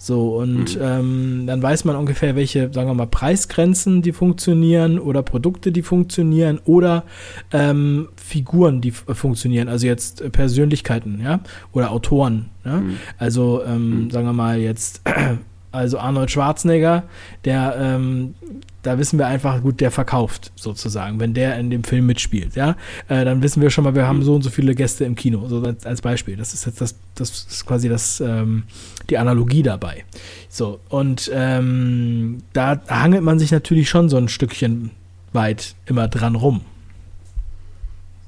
So, 0.00 0.36
und 0.36 0.76
mhm. 0.76 0.82
ähm, 0.82 1.44
dann 1.48 1.60
weiß 1.60 1.84
man 1.84 1.96
ungefähr, 1.96 2.36
welche, 2.36 2.72
sagen 2.72 2.88
wir 2.88 2.94
mal, 2.94 3.08
Preisgrenzen, 3.08 4.00
die 4.00 4.12
funktionieren 4.12 5.00
oder 5.00 5.22
Produkte, 5.22 5.72
die 5.72 5.82
funktionieren 5.82 6.60
oder 6.64 7.02
ähm, 7.52 8.08
Figuren, 8.14 8.80
die 8.80 8.92
funktionieren, 8.92 9.68
also 9.68 9.88
jetzt 9.88 10.30
Persönlichkeiten, 10.30 11.20
ja, 11.20 11.40
oder 11.72 11.90
Autoren. 11.90 12.46
Ja? 12.64 12.76
Mhm. 12.76 12.96
Also, 13.18 13.64
ähm, 13.66 14.04
mhm. 14.04 14.10
sagen 14.10 14.26
wir 14.26 14.32
mal, 14.32 14.60
jetzt 14.60 15.02
also 15.72 15.98
Arnold 15.98 16.30
Schwarzenegger, 16.30 17.04
der, 17.44 17.76
ähm, 17.78 18.34
da 18.82 18.98
wissen 18.98 19.18
wir 19.18 19.26
einfach, 19.26 19.62
gut, 19.62 19.80
der 19.80 19.90
verkauft 19.90 20.52
sozusagen, 20.56 21.20
wenn 21.20 21.34
der 21.34 21.58
in 21.58 21.70
dem 21.70 21.84
Film 21.84 22.06
mitspielt, 22.06 22.56
ja, 22.56 22.76
äh, 23.08 23.24
dann 23.24 23.42
wissen 23.42 23.60
wir 23.60 23.70
schon 23.70 23.84
mal, 23.84 23.94
wir 23.94 24.06
haben 24.06 24.22
so 24.22 24.34
und 24.34 24.42
so 24.42 24.50
viele 24.50 24.74
Gäste 24.74 25.04
im 25.04 25.14
Kino, 25.14 25.46
so 25.48 25.62
als, 25.62 25.84
als 25.84 26.00
Beispiel. 26.00 26.36
Das 26.36 26.54
ist 26.54 26.66
jetzt 26.66 26.80
das, 26.80 26.94
das 27.14 27.46
ist 27.50 27.66
quasi 27.66 27.88
das, 27.88 28.20
ähm, 28.20 28.64
die 29.10 29.18
Analogie 29.18 29.62
dabei. 29.62 30.04
So, 30.48 30.80
und 30.88 31.30
ähm, 31.34 32.38
da 32.52 32.80
hangelt 32.88 33.22
man 33.22 33.38
sich 33.38 33.50
natürlich 33.50 33.88
schon 33.88 34.08
so 34.08 34.16
ein 34.16 34.28
Stückchen 34.28 34.90
weit 35.32 35.74
immer 35.86 36.08
dran 36.08 36.34
rum. 36.34 36.62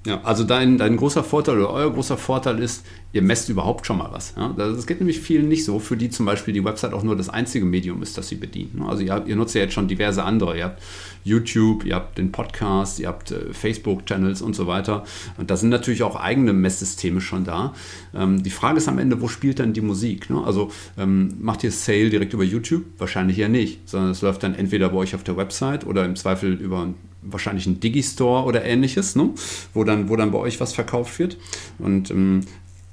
Ja, 0.07 0.21
also 0.23 0.45
dein, 0.45 0.79
dein 0.79 0.97
großer 0.97 1.23
Vorteil 1.23 1.59
oder 1.59 1.71
euer 1.71 1.93
großer 1.93 2.17
Vorteil 2.17 2.59
ist, 2.59 2.87
ihr 3.13 3.23
messt 3.23 3.49
überhaupt 3.49 3.87
schon 3.87 3.99
mal 3.99 4.13
was. 4.13 4.35
Ja? 4.37 4.55
Das 4.57 4.87
geht 4.87 5.01
nämlich 5.01 5.21
vielen 5.21 5.49
nicht 5.49 5.65
so, 5.65 5.79
für 5.79 5.97
die 5.97 6.11
zum 6.11 6.27
Beispiel 6.27 6.55
die 6.55 6.65
Website 6.65 6.93
auch 6.93 7.03
nur 7.03 7.17
das 7.17 7.29
einzige 7.29 7.65
Medium 7.65 8.03
ist, 8.03 8.17
das 8.17 8.29
sie 8.29 8.37
bedienen. 8.37 8.83
Also 8.87 9.03
ihr, 9.03 9.25
ihr 9.27 9.37
nutzt 9.37 9.55
ja 9.55 9.63
jetzt 9.63 9.75
schon 9.75 9.89
diverse 9.89 10.23
andere. 10.23 10.57
Ihr 10.57 10.65
habt 10.65 10.83
YouTube, 11.25 11.85
ihr 11.85 11.97
habt 11.97 12.19
den 12.19 12.31
Podcast, 12.31 13.01
ihr 13.01 13.09
habt 13.09 13.33
äh, 13.33 13.53
Facebook-Channels 13.53 14.43
und 14.43 14.55
so 14.55 14.67
weiter. 14.67 15.05
Und 15.39 15.51
da 15.51 15.57
sind 15.57 15.71
natürlich 15.71 16.03
auch 16.03 16.17
eigene 16.17 16.53
Messsysteme 16.53 17.21
schon 17.21 17.45
da. 17.45 17.75
Ähm, 18.15 18.43
die 18.43 18.51
Frage 18.51 18.79
ist 18.79 18.89
am 18.89 18.99
Ende, 18.99 19.21
wo 19.21 19.29
spielt 19.29 19.59
dann 19.59 19.73
die 19.73 19.81
Musik? 19.81 20.31
Ne? 20.31 20.43
Also 20.45 20.71
ähm, 20.97 21.35
macht 21.41 21.65
ihr 21.65 21.73
Sale 21.73 22.11
direkt 22.11 22.33
über 22.33 22.45
YouTube? 22.45 22.85
Wahrscheinlich 22.99 23.37
ja 23.37 23.49
nicht, 23.49 23.89
sondern 23.89 24.11
es 24.11 24.23
läuft 24.23 24.45
dann 24.45 24.55
entweder 24.55 24.89
bei 24.91 24.99
euch 24.99 25.15
auf 25.15 25.25
der 25.25 25.37
Website 25.37 25.85
oder 25.85 26.05
im 26.05 26.15
Zweifel 26.15 26.55
über 26.55 26.89
wahrscheinlich 27.23 27.67
ein 27.67 27.81
Digistore 27.81 28.45
oder 28.45 28.65
ähnliches, 28.65 29.17
ne? 29.17 29.31
wo, 29.75 29.85
dann, 29.85 30.09
wo 30.09 30.17
dann 30.17 30.31
bei 30.31 30.39
euch 30.39 30.61
was 30.61 30.73
verkauft 30.73 31.19
wird. 31.19 31.37
Und 31.79 32.11
ähm, 32.11 32.41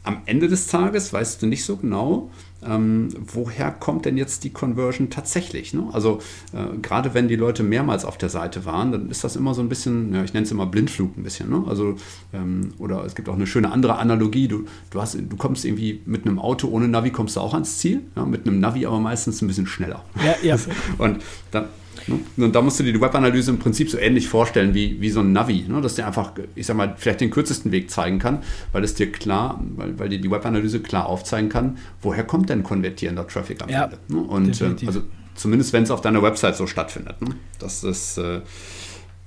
am 0.08 0.22
Ende 0.26 0.48
des 0.48 0.68
Tages 0.68 1.12
weißt 1.12 1.42
du 1.42 1.48
nicht 1.48 1.66
so 1.66 1.76
genau, 1.76 2.32
ähm, 2.66 3.10
woher 3.20 3.72
kommt 3.72 4.06
denn 4.06 4.18
jetzt 4.18 4.46
die 4.46 4.50
Conversion 4.50 5.10
tatsächlich? 5.10 5.74
Ne? 5.74 5.90
Also 5.92 6.20
äh, 6.54 6.78
gerade 6.82 7.14
wenn 7.14 7.28
die 7.28 7.36
Leute 7.36 7.62
mehrmals 7.62 8.06
auf 8.06 8.18
der 8.18 8.30
Seite 8.30 8.66
waren, 8.66 8.94
dann 8.94 9.12
ist 9.12 9.24
das 9.26 9.36
immer 9.36 9.54
so 9.54 9.62
ein 9.62 9.70
bisschen, 9.70 10.14
ja, 10.16 10.24
ich 10.24 10.34
nenne 10.34 10.46
es 10.46 10.52
immer 10.52 10.66
Blindflug 10.66 11.18
ein 11.18 11.24
bisschen. 11.24 11.50
Ne? 11.50 11.64
Also 11.68 11.96
ähm, 12.34 12.74
oder 12.80 13.04
es 13.04 13.16
gibt 13.16 13.28
auch 13.28 13.36
eine 13.36 13.48
schöne 13.48 13.72
andere 13.72 13.98
Analogie. 13.98 14.48
Du, 14.48 14.66
du, 14.90 15.02
hast, 15.02 15.16
du 15.16 15.38
kommst 15.38 15.66
irgendwie 15.66 16.02
mit 16.06 16.26
einem 16.26 16.40
Auto 16.40 16.70
ohne 16.70 16.88
Navi 16.88 17.12
kommst 17.12 17.36
du 17.36 17.42
auch 17.42 17.54
ans 17.54 17.78
Ziel, 17.78 18.02
ja? 18.16 18.26
mit 18.26 18.48
einem 18.48 18.62
Navi 18.62 18.86
aber 18.86 19.02
meistens 19.02 19.42
ein 19.42 19.48
bisschen 19.48 19.68
schneller. 19.68 20.06
Ja, 20.26 20.36
ja. 20.42 20.58
Und 20.98 21.22
dann? 21.52 21.66
Und 22.38 22.56
da 22.56 22.62
musst 22.62 22.80
du 22.80 22.84
dir 22.84 22.94
die 22.94 23.02
Webanalyse 23.02 23.52
im 23.52 23.60
Prinzip 23.60 23.90
so 23.90 23.98
ähnlich 23.98 24.28
vorstellen 24.28 24.74
wie, 24.74 25.02
wie 25.02 25.10
so 25.10 25.22
ein 25.22 25.32
Navi, 25.32 25.66
ne? 25.68 25.82
dass 25.82 25.96
dir 25.96 26.06
einfach, 26.08 26.32
ich 26.56 26.66
sag 26.66 26.78
mal, 26.78 26.96
vielleicht 26.98 27.22
den 27.22 27.30
kürzesten 27.30 27.72
Weg 27.72 27.92
zeigen 27.92 28.20
kann, 28.20 28.44
weil 28.72 28.84
es 28.84 28.94
dir 28.94 29.12
klar, 29.12 29.62
weil, 29.76 29.98
weil 30.00 30.10
dir 30.10 30.20
die 30.20 30.32
Webanalyse 30.32 30.80
klar 30.82 31.08
aufzeigen 31.08 31.50
kann, 31.50 31.78
woher 32.02 32.24
kommt 32.24 32.50
denn 32.50 32.64
konvertierender 32.64 33.28
Traffic 33.28 33.62
am 33.62 33.70
ja, 33.70 33.86
Ende. 33.86 33.98
Ne? 34.08 34.22
Und 34.22 34.62
äh, 34.62 34.86
also 34.86 35.04
zumindest 35.36 35.74
wenn 35.74 35.84
es 35.84 35.92
auf 35.92 36.02
deiner 36.02 36.22
Website 36.22 36.56
so 36.56 36.68
stattfindet. 36.68 37.22
Ne? 37.22 37.36
Das 37.60 37.84
ist 37.84 38.18
äh, 38.18 38.42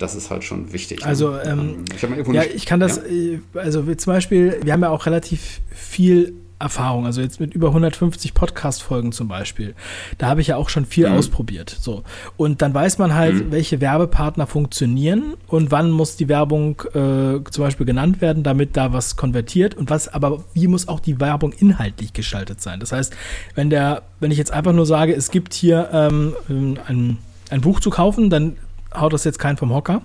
das 0.00 0.14
ist 0.14 0.30
halt 0.30 0.44
schon 0.44 0.72
wichtig. 0.72 1.00
Ne? 1.00 1.06
Also, 1.06 1.38
ähm, 1.38 1.84
ich 1.94 2.02
ja, 2.32 2.42
ich 2.42 2.64
kann 2.64 2.80
das, 2.80 2.96
ja? 2.96 3.02
Äh, 3.04 3.40
also 3.54 3.82
zum 3.94 4.12
Beispiel, 4.12 4.58
wir 4.62 4.72
haben 4.72 4.82
ja 4.82 4.88
auch 4.88 5.06
relativ 5.06 5.60
viel 5.70 6.34
Erfahrung, 6.60 7.06
also 7.06 7.20
jetzt 7.20 7.40
mit 7.40 7.54
über 7.54 7.68
150 7.68 8.34
Podcast-Folgen 8.34 9.12
zum 9.12 9.28
Beispiel. 9.28 9.74
Da 10.18 10.28
habe 10.28 10.40
ich 10.40 10.48
ja 10.48 10.56
auch 10.56 10.68
schon 10.68 10.84
viel 10.84 11.08
mhm. 11.08 11.16
ausprobiert. 11.16 11.74
So. 11.80 12.04
Und 12.36 12.62
dann 12.62 12.74
weiß 12.74 12.98
man 12.98 13.14
halt, 13.14 13.34
mhm. 13.34 13.52
welche 13.52 13.80
Werbepartner 13.80 14.46
funktionieren 14.46 15.34
und 15.46 15.70
wann 15.70 15.90
muss 15.90 16.16
die 16.16 16.28
Werbung 16.28 16.82
äh, 16.90 17.42
zum 17.50 17.64
Beispiel 17.64 17.86
genannt 17.86 18.20
werden, 18.20 18.42
damit 18.42 18.76
da 18.76 18.92
was 18.92 19.16
konvertiert 19.16 19.74
und 19.74 19.90
was, 19.90 20.08
aber 20.08 20.44
wie 20.52 20.66
muss 20.66 20.88
auch 20.88 21.00
die 21.00 21.18
Werbung 21.18 21.52
inhaltlich 21.52 22.12
gestaltet 22.12 22.60
sein. 22.60 22.78
Das 22.80 22.92
heißt, 22.92 23.14
wenn 23.54 23.70
der, 23.70 24.02
wenn 24.20 24.30
ich 24.30 24.38
jetzt 24.38 24.52
einfach 24.52 24.72
nur 24.72 24.86
sage, 24.86 25.14
es 25.14 25.30
gibt 25.30 25.54
hier 25.54 25.88
ähm, 25.92 26.34
ein, 26.48 27.18
ein 27.50 27.60
Buch 27.62 27.80
zu 27.80 27.90
kaufen, 27.90 28.30
dann 28.30 28.56
haut 28.94 29.12
das 29.12 29.24
jetzt 29.24 29.38
keinen 29.38 29.56
vom 29.56 29.72
Hocker. 29.72 30.02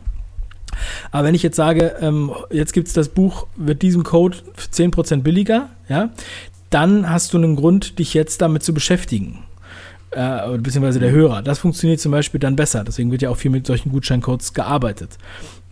Aber 1.12 1.28
wenn 1.28 1.36
ich 1.36 1.44
jetzt 1.44 1.56
sage, 1.56 1.96
ähm, 2.02 2.32
jetzt 2.52 2.74
gibt 2.74 2.88
es 2.88 2.94
das 2.94 3.10
Buch 3.10 3.48
mit 3.56 3.82
diesem 3.82 4.04
Code 4.04 4.38
10% 4.72 5.22
billiger, 5.22 5.70
ja, 5.90 6.10
dann 6.70 7.10
hast 7.10 7.34
du 7.34 7.38
einen 7.38 7.56
Grund, 7.56 8.00
dich 8.00 8.14
jetzt 8.14 8.42
damit 8.42 8.64
zu 8.64 8.74
beschäftigen. 8.74 9.40
Äh, 10.12 10.58
beziehungsweise 10.60 11.00
der 11.00 11.12
Hörer. 11.12 11.42
Das 11.42 11.60
funktioniert 11.60 12.00
zum 12.00 12.12
Beispiel 12.12 12.40
dann 12.40 12.56
besser. 12.56 12.84
Deswegen 12.86 13.12
wird 13.12 13.22
ja 13.22 13.30
auch 13.30 13.38
viel 13.38 13.52
mit 13.52 13.68
solchen 13.68 13.92
Gutscheincodes 13.92 14.54
gearbeitet. 14.54 15.18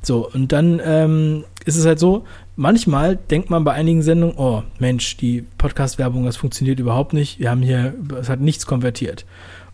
So, 0.02 0.30
und 0.30 0.52
dann 0.52 0.82
ähm, 0.84 1.46
ist 1.66 1.78
es 1.78 1.86
halt 1.86 1.98
so, 1.98 2.26
manchmal 2.58 3.16
denkt 3.16 3.50
man 3.50 3.64
bei 3.64 3.72
einigen 3.72 4.02
Sendungen, 4.02 4.36
oh 4.38 4.64
Mensch, 4.80 5.16
die 5.16 5.46
Podcast-Werbung, 5.58 6.26
das 6.26 6.36
funktioniert 6.36 6.80
überhaupt 6.80 7.14
nicht. 7.14 7.40
Wir 7.40 7.50
haben 7.50 7.62
hier, 7.62 7.94
es 8.20 8.28
hat 8.28 8.42
nichts 8.42 8.66
konvertiert. 8.66 9.26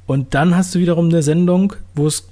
Und 0.06 0.36
dann 0.36 0.56
hast 0.56 0.76
du 0.76 0.80
wiederum 0.80 1.10
eine 1.10 1.24
Sendung, 1.24 1.74
wo 1.96 2.06
es 2.06 2.28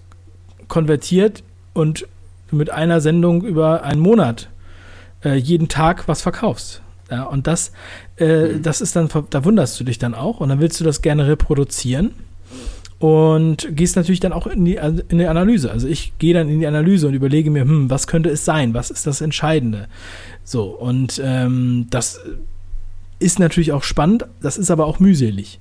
konvertiert 0.67 1.43
und 1.73 2.07
mit 2.51 2.69
einer 2.69 3.01
Sendung 3.01 3.43
über 3.43 3.83
einen 3.83 4.01
Monat 4.01 4.49
äh, 5.23 5.35
jeden 5.35 5.67
Tag 5.67 6.07
was 6.07 6.21
verkaufst. 6.21 6.81
Ja, 7.09 7.23
und 7.23 7.47
das, 7.47 7.71
äh, 8.17 8.53
mhm. 8.53 8.63
das 8.63 8.81
ist 8.81 8.95
dann, 8.95 9.09
da 9.29 9.45
wunderst 9.45 9.79
du 9.79 9.83
dich 9.83 9.97
dann 9.97 10.13
auch 10.13 10.39
und 10.39 10.49
dann 10.49 10.59
willst 10.59 10.79
du 10.79 10.83
das 10.83 11.01
gerne 11.01 11.27
reproduzieren 11.27 12.11
und 12.99 13.67
gehst 13.75 13.95
natürlich 13.95 14.19
dann 14.19 14.33
auch 14.33 14.47
in 14.47 14.65
die, 14.65 14.79
also 14.79 15.01
in 15.07 15.19
die 15.19 15.27
Analyse. 15.27 15.71
Also 15.71 15.87
ich 15.87 16.17
gehe 16.17 16.33
dann 16.33 16.49
in 16.49 16.59
die 16.59 16.67
Analyse 16.67 17.07
und 17.07 17.13
überlege 17.13 17.51
mir, 17.51 17.61
hm, 17.61 17.89
was 17.89 18.07
könnte 18.07 18.29
es 18.29 18.43
sein? 18.43 18.73
Was 18.73 18.89
ist 18.89 19.07
das 19.07 19.21
Entscheidende? 19.21 19.87
So, 20.43 20.65
und 20.65 21.21
ähm, 21.23 21.87
das 21.89 22.19
ist 23.19 23.39
natürlich 23.39 23.71
auch 23.71 23.83
spannend, 23.83 24.25
das 24.41 24.57
ist 24.57 24.71
aber 24.71 24.85
auch 24.85 24.99
mühselig. 24.99 25.59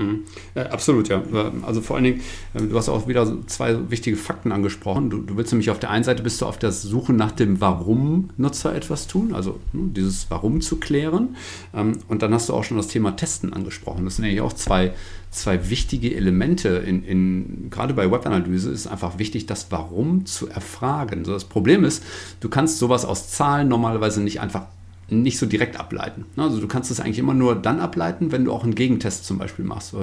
Mhm. 0.00 0.24
Ja, 0.54 0.66
absolut, 0.66 1.08
ja. 1.08 1.22
Also 1.62 1.82
vor 1.82 1.96
allen 1.96 2.04
Dingen, 2.04 2.20
äh, 2.54 2.62
du 2.62 2.76
hast 2.76 2.88
auch 2.88 3.06
wieder 3.06 3.46
zwei 3.46 3.90
wichtige 3.90 4.16
Fakten 4.16 4.50
angesprochen. 4.50 5.10
Du, 5.10 5.18
du, 5.18 5.36
willst 5.36 5.52
nämlich 5.52 5.70
auf 5.70 5.78
der 5.78 5.90
einen 5.90 6.04
Seite 6.04 6.22
bist 6.22 6.40
du 6.40 6.46
auf 6.46 6.58
der 6.58 6.72
Suche 6.72 7.12
nach 7.12 7.32
dem 7.32 7.60
Warum 7.60 8.30
Nutzer 8.38 8.74
etwas 8.74 9.06
tun, 9.06 9.34
also 9.34 9.60
ne, 9.72 9.90
dieses 9.94 10.30
Warum 10.30 10.62
zu 10.62 10.76
klären. 10.76 11.36
Ähm, 11.74 11.98
und 12.08 12.22
dann 12.22 12.32
hast 12.32 12.48
du 12.48 12.54
auch 12.54 12.64
schon 12.64 12.78
das 12.78 12.88
Thema 12.88 13.12
Testen 13.12 13.52
angesprochen. 13.52 14.04
Das 14.06 14.16
sind 14.16 14.24
eigentlich 14.24 14.40
auch 14.40 14.54
zwei, 14.54 14.92
zwei 15.30 15.68
wichtige 15.68 16.14
Elemente 16.14 16.68
in, 16.68 17.04
in 17.04 17.68
gerade 17.70 17.92
bei 17.92 18.10
Webanalyse 18.10 18.70
ist 18.70 18.86
einfach 18.86 19.18
wichtig, 19.18 19.46
das 19.46 19.70
Warum 19.70 20.24
zu 20.24 20.48
erfragen. 20.48 21.24
So, 21.26 21.32
das 21.32 21.44
Problem 21.44 21.84
ist, 21.84 22.02
du 22.40 22.48
kannst 22.48 22.78
sowas 22.78 23.04
aus 23.04 23.30
Zahlen 23.30 23.68
normalerweise 23.68 24.22
nicht 24.22 24.40
einfach 24.40 24.62
nicht 25.10 25.38
so 25.38 25.46
direkt 25.46 25.78
ableiten. 25.78 26.24
Also 26.36 26.60
du 26.60 26.68
kannst 26.68 26.90
es 26.90 27.00
eigentlich 27.00 27.18
immer 27.18 27.34
nur 27.34 27.54
dann 27.54 27.80
ableiten, 27.80 28.32
wenn 28.32 28.44
du 28.44 28.52
auch 28.52 28.64
einen 28.64 28.74
Gegentest 28.74 29.24
zum 29.24 29.38
Beispiel 29.38 29.64
machst. 29.64 29.94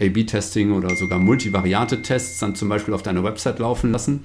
A-B-Testing 0.00 0.72
oder 0.72 0.94
sogar 0.94 1.18
Multivariate-Tests 1.18 2.38
dann 2.38 2.54
zum 2.54 2.68
Beispiel 2.68 2.94
auf 2.94 3.02
deiner 3.02 3.24
Website 3.24 3.58
laufen 3.58 3.90
lassen, 3.92 4.20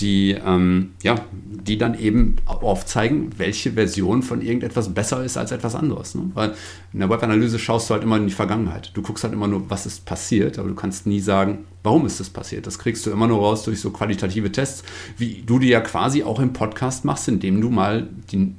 die, 0.00 0.32
ähm, 0.32 0.90
ja, 1.02 1.16
die 1.34 1.78
dann 1.78 1.98
eben 1.98 2.36
aufzeigen, 2.44 3.30
welche 3.38 3.72
Version 3.72 4.22
von 4.22 4.42
irgendetwas 4.42 4.92
besser 4.92 5.24
ist 5.24 5.36
als 5.36 5.50
etwas 5.50 5.74
anderes. 5.74 6.14
Ne? 6.14 6.30
Weil 6.34 6.54
in 6.92 7.00
der 7.00 7.08
Webanalyse 7.08 7.58
schaust 7.58 7.88
du 7.88 7.94
halt 7.94 8.02
immer 8.02 8.18
in 8.18 8.26
die 8.26 8.34
Vergangenheit. 8.34 8.90
Du 8.94 9.02
guckst 9.02 9.24
halt 9.24 9.32
immer 9.32 9.48
nur, 9.48 9.70
was 9.70 9.86
ist 9.86 10.04
passiert, 10.04 10.58
aber 10.58 10.68
du 10.68 10.74
kannst 10.74 11.06
nie 11.06 11.20
sagen, 11.20 11.64
warum 11.82 12.04
ist 12.06 12.20
das 12.20 12.28
passiert. 12.28 12.66
Das 12.66 12.78
kriegst 12.78 13.06
du 13.06 13.10
immer 13.10 13.26
nur 13.26 13.38
raus 13.38 13.64
durch 13.64 13.80
so 13.80 13.90
qualitative 13.90 14.52
Tests, 14.52 14.84
wie 15.16 15.42
du 15.46 15.58
die 15.58 15.68
ja 15.68 15.80
quasi 15.80 16.22
auch 16.22 16.38
im 16.38 16.52
Podcast 16.52 17.04
machst, 17.04 17.28
indem 17.28 17.60
du 17.60 17.70
mal 17.70 18.08
die 18.30 18.54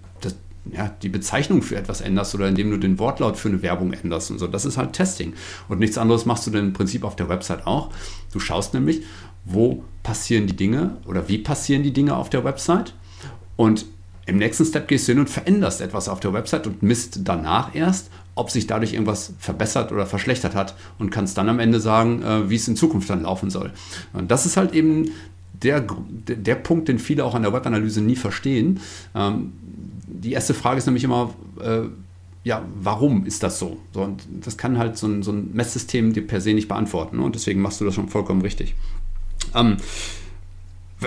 ja, 0.71 0.91
die 1.01 1.09
Bezeichnung 1.09 1.61
für 1.61 1.75
etwas 1.75 2.01
änderst 2.01 2.33
oder 2.35 2.47
indem 2.47 2.71
du 2.71 2.77
den 2.77 2.97
Wortlaut 2.99 3.37
für 3.37 3.49
eine 3.49 3.61
Werbung 3.61 3.93
änderst 3.93 4.31
und 4.31 4.39
so. 4.39 4.47
Das 4.47 4.65
ist 4.65 4.77
halt 4.77 4.93
Testing. 4.93 5.33
Und 5.69 5.79
nichts 5.79 5.97
anderes 5.97 6.25
machst 6.25 6.47
du 6.47 6.51
dann 6.51 6.67
im 6.67 6.73
Prinzip 6.73 7.03
auf 7.03 7.15
der 7.15 7.29
Website 7.29 7.67
auch. 7.67 7.91
Du 8.31 8.39
schaust 8.39 8.73
nämlich, 8.73 9.03
wo 9.45 9.83
passieren 10.03 10.47
die 10.47 10.55
Dinge 10.55 10.97
oder 11.05 11.27
wie 11.27 11.37
passieren 11.37 11.83
die 11.83 11.93
Dinge 11.93 12.15
auf 12.15 12.29
der 12.29 12.43
Website. 12.43 12.93
Und 13.55 13.85
im 14.25 14.37
nächsten 14.37 14.65
Step 14.65 14.87
gehst 14.87 15.07
du 15.07 15.11
hin 15.11 15.19
und 15.19 15.29
veränderst 15.29 15.81
etwas 15.81 16.09
auf 16.09 16.19
der 16.19 16.33
Website 16.33 16.65
und 16.65 16.81
misst 16.81 17.19
danach 17.23 17.75
erst, 17.75 18.09
ob 18.33 18.49
sich 18.49 18.67
dadurch 18.67 18.93
irgendwas 18.93 19.33
verbessert 19.39 19.91
oder 19.91 20.05
verschlechtert 20.05 20.55
hat 20.55 20.75
und 20.97 21.09
kannst 21.09 21.37
dann 21.37 21.47
am 21.47 21.59
Ende 21.59 21.79
sagen, 21.79 22.21
äh, 22.21 22.49
wie 22.49 22.55
es 22.55 22.67
in 22.67 22.75
Zukunft 22.75 23.09
dann 23.09 23.21
laufen 23.21 23.49
soll. 23.49 23.71
Und 24.13 24.31
das 24.31 24.45
ist 24.45 24.57
halt 24.57 24.73
eben 24.73 25.11
der, 25.63 25.85
der 26.27 26.55
Punkt, 26.55 26.87
den 26.87 26.99
viele 26.99 27.23
auch 27.23 27.35
an 27.35 27.43
der 27.43 27.53
Webanalyse 27.53 28.01
nie 28.01 28.15
verstehen. 28.15 28.79
Ähm, 29.13 29.53
die 30.19 30.33
erste 30.33 30.53
Frage 30.53 30.77
ist 30.77 30.85
nämlich 30.85 31.03
immer, 31.03 31.33
äh, 31.61 31.81
ja, 32.43 32.63
warum 32.75 33.25
ist 33.25 33.43
das 33.43 33.59
so? 33.59 33.77
so? 33.91 34.01
Und 34.01 34.23
das 34.41 34.57
kann 34.57 34.77
halt 34.77 34.97
so 34.97 35.07
ein, 35.07 35.23
so 35.23 35.31
ein 35.31 35.49
Messsystem 35.53 36.13
dir 36.13 36.25
per 36.25 36.41
se 36.41 36.53
nicht 36.53 36.67
beantworten. 36.67 37.17
Ne? 37.17 37.23
Und 37.23 37.35
deswegen 37.35 37.61
machst 37.61 37.81
du 37.81 37.85
das 37.85 37.95
schon 37.95 38.07
vollkommen 38.07 38.41
richtig. 38.41 38.75
Ähm, 39.55 39.77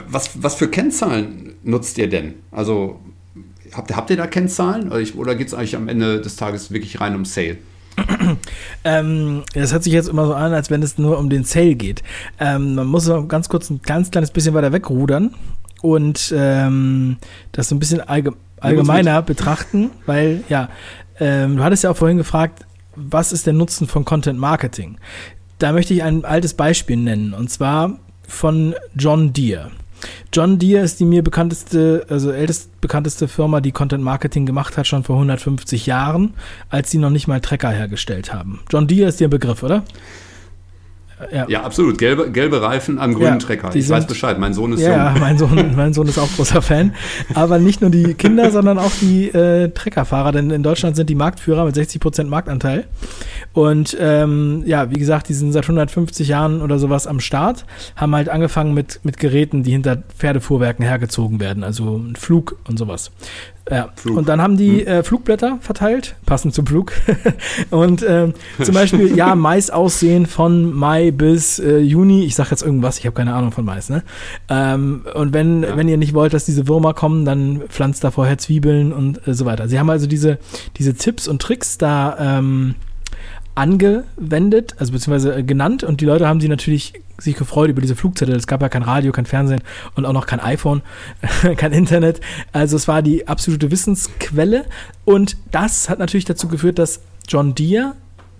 was, 0.08 0.42
was 0.42 0.56
für 0.56 0.68
Kennzahlen 0.68 1.54
nutzt 1.62 1.96
ihr 1.96 2.08
denn? 2.08 2.34
Also 2.50 3.00
habt, 3.72 3.94
habt 3.94 4.10
ihr 4.10 4.16
da 4.16 4.26
Kennzahlen 4.26 4.90
oder 4.90 5.34
geht 5.34 5.48
es 5.48 5.54
eigentlich 5.54 5.76
am 5.76 5.88
Ende 5.88 6.20
des 6.20 6.36
Tages 6.36 6.72
wirklich 6.72 7.00
rein 7.00 7.14
um 7.14 7.24
Sale? 7.24 7.58
Ähm, 8.84 9.42
das 9.54 9.72
hört 9.72 9.82
sich 9.82 9.92
jetzt 9.92 10.08
immer 10.08 10.26
so 10.26 10.34
an, 10.34 10.52
als 10.52 10.70
wenn 10.70 10.82
es 10.82 10.98
nur 10.98 11.18
um 11.18 11.28
den 11.28 11.42
Sale 11.42 11.74
geht. 11.74 12.02
Ähm, 12.38 12.76
man 12.76 12.86
muss 12.86 13.10
ganz 13.26 13.48
kurz 13.48 13.70
ein 13.70 13.80
ganz 13.82 14.10
kleines 14.10 14.30
bisschen 14.30 14.54
weiter 14.54 14.72
wegrudern 14.72 15.34
und 15.82 16.32
ähm, 16.36 17.16
das 17.50 17.68
so 17.68 17.74
ein 17.74 17.80
bisschen 17.80 18.00
allgemein 18.00 18.38
allgemeiner 18.60 19.22
betrachten, 19.22 19.90
weil 20.06 20.44
ja, 20.48 20.68
ähm, 21.20 21.56
du 21.56 21.64
hattest 21.64 21.84
ja 21.84 21.90
auch 21.90 21.96
vorhin 21.96 22.18
gefragt, 22.18 22.66
was 22.94 23.32
ist 23.32 23.46
der 23.46 23.52
Nutzen 23.52 23.86
von 23.86 24.04
Content 24.04 24.38
Marketing? 24.38 24.98
Da 25.58 25.72
möchte 25.72 25.94
ich 25.94 26.02
ein 26.02 26.24
altes 26.24 26.54
Beispiel 26.54 26.96
nennen 26.96 27.34
und 27.34 27.50
zwar 27.50 27.98
von 28.26 28.74
John 28.96 29.32
Deere. 29.32 29.70
John 30.32 30.58
Deere 30.58 30.84
ist 30.84 31.00
die 31.00 31.04
mir 31.04 31.22
bekannteste, 31.24 32.06
also 32.08 32.30
ältest 32.30 32.80
bekannteste 32.80 33.26
Firma, 33.26 33.60
die 33.60 33.72
Content 33.72 34.04
Marketing 34.04 34.46
gemacht 34.46 34.76
hat, 34.76 34.86
schon 34.86 35.02
vor 35.02 35.16
150 35.16 35.86
Jahren, 35.86 36.34
als 36.68 36.90
sie 36.90 36.98
noch 36.98 37.10
nicht 37.10 37.26
mal 37.26 37.40
Trecker 37.40 37.70
hergestellt 37.70 38.32
haben. 38.32 38.60
John 38.70 38.86
Deere 38.86 39.08
ist 39.08 39.20
dir 39.20 39.28
Begriff, 39.28 39.62
oder? 39.62 39.82
Ja. 41.32 41.46
ja, 41.48 41.62
absolut. 41.62 41.98
Gelbe, 41.98 42.30
gelbe 42.30 42.62
Reifen 42.62 42.98
am 42.98 43.12
grünen 43.14 43.26
ja, 43.26 43.36
Trecker. 43.36 43.74
Ich 43.74 43.86
sind, 43.86 43.96
weiß 43.96 44.06
Bescheid. 44.06 44.38
Mein 44.38 44.54
Sohn 44.54 44.72
ist 44.72 44.80
ja, 44.80 45.12
jung. 45.12 45.20
mein 45.20 45.38
Sohn, 45.38 45.76
mein 45.76 45.92
Sohn 45.92 46.06
ist 46.06 46.18
auch 46.18 46.28
großer 46.36 46.62
Fan. 46.62 46.94
Aber 47.34 47.58
nicht 47.58 47.80
nur 47.80 47.90
die 47.90 48.14
Kinder, 48.14 48.50
sondern 48.52 48.78
auch 48.78 48.92
die 49.00 49.28
äh, 49.28 49.70
Treckerfahrer. 49.70 50.32
Denn 50.32 50.50
in 50.50 50.62
Deutschland 50.62 50.96
sind 50.96 51.10
die 51.10 51.14
Marktführer 51.14 51.64
mit 51.64 51.74
60 51.74 52.00
Prozent 52.00 52.30
Marktanteil. 52.30 52.84
Und 53.52 53.96
ähm, 54.00 54.62
ja, 54.66 54.90
wie 54.90 54.98
gesagt, 54.98 55.28
die 55.28 55.34
sind 55.34 55.52
seit 55.52 55.64
150 55.64 56.28
Jahren 56.28 56.62
oder 56.62 56.78
sowas 56.78 57.06
am 57.06 57.20
Start. 57.20 57.64
Haben 57.96 58.14
halt 58.14 58.28
angefangen 58.28 58.74
mit, 58.74 59.00
mit 59.02 59.18
Geräten, 59.18 59.62
die 59.64 59.72
hinter 59.72 60.02
Pferdefuhrwerken 60.16 60.84
hergezogen 60.84 61.40
werden. 61.40 61.64
Also 61.64 61.96
ein 61.96 62.16
Flug 62.16 62.56
und 62.68 62.78
sowas. 62.78 63.10
Ja. 63.70 63.88
Flug. 63.96 64.16
Und 64.16 64.28
dann 64.28 64.40
haben 64.40 64.56
die 64.56 64.80
hm. 64.80 64.86
äh, 64.86 65.02
Flugblätter 65.02 65.58
verteilt, 65.60 66.16
passend 66.26 66.54
zum 66.54 66.66
Flug. 66.66 66.92
und 67.70 68.02
äh, 68.02 68.32
zum 68.62 68.74
Beispiel, 68.74 69.16
ja, 69.16 69.34
Mais 69.48 69.70
aussehen 69.70 70.26
von 70.26 70.72
Mai 70.72 71.10
bis 71.10 71.58
äh, 71.58 71.78
Juni. 71.78 72.24
Ich 72.24 72.34
sage 72.34 72.50
jetzt 72.50 72.62
irgendwas, 72.62 72.98
ich 72.98 73.06
habe 73.06 73.14
keine 73.14 73.34
Ahnung 73.34 73.52
von 73.52 73.64
Mais. 73.64 73.90
Ne? 73.90 74.02
Ähm, 74.48 75.04
und 75.14 75.32
wenn, 75.32 75.62
ja. 75.62 75.76
wenn 75.76 75.88
ihr 75.88 75.96
nicht 75.96 76.14
wollt, 76.14 76.34
dass 76.34 76.44
diese 76.44 76.68
Würmer 76.68 76.94
kommen, 76.94 77.24
dann 77.24 77.62
pflanzt 77.68 78.04
da 78.04 78.10
vorher 78.10 78.38
Zwiebeln 78.38 78.92
und 78.92 79.26
äh, 79.26 79.34
so 79.34 79.44
weiter. 79.44 79.68
Sie 79.68 79.78
haben 79.78 79.90
also 79.90 80.06
diese, 80.06 80.38
diese 80.76 80.94
Tipps 80.94 81.28
und 81.28 81.42
Tricks 81.42 81.78
da 81.78 82.38
ähm, 82.38 82.74
angewendet, 83.58 84.76
also 84.78 84.92
beziehungsweise 84.92 85.34
äh, 85.34 85.42
genannt 85.42 85.82
und 85.82 86.00
die 86.00 86.04
Leute 86.04 86.28
haben 86.28 86.40
sie 86.40 86.48
natürlich 86.48 86.94
sich 87.18 87.34
gefreut 87.34 87.68
über 87.68 87.80
diese 87.80 87.96
Flugzettel. 87.96 88.36
Es 88.36 88.46
gab 88.46 88.62
ja 88.62 88.68
kein 88.68 88.82
Radio, 88.82 89.10
kein 89.10 89.26
Fernsehen 89.26 89.60
und 89.96 90.06
auch 90.06 90.12
noch 90.12 90.26
kein 90.26 90.38
iPhone, 90.38 90.82
kein 91.56 91.72
Internet. 91.72 92.20
Also 92.52 92.76
es 92.76 92.86
war 92.86 93.02
die 93.02 93.26
absolute 93.26 93.72
Wissensquelle 93.72 94.64
und 95.04 95.36
das 95.50 95.88
hat 95.88 95.98
natürlich 95.98 96.24
dazu 96.24 96.46
geführt, 96.46 96.78
dass 96.78 97.00
John 97.26 97.54
Deere 97.56 97.94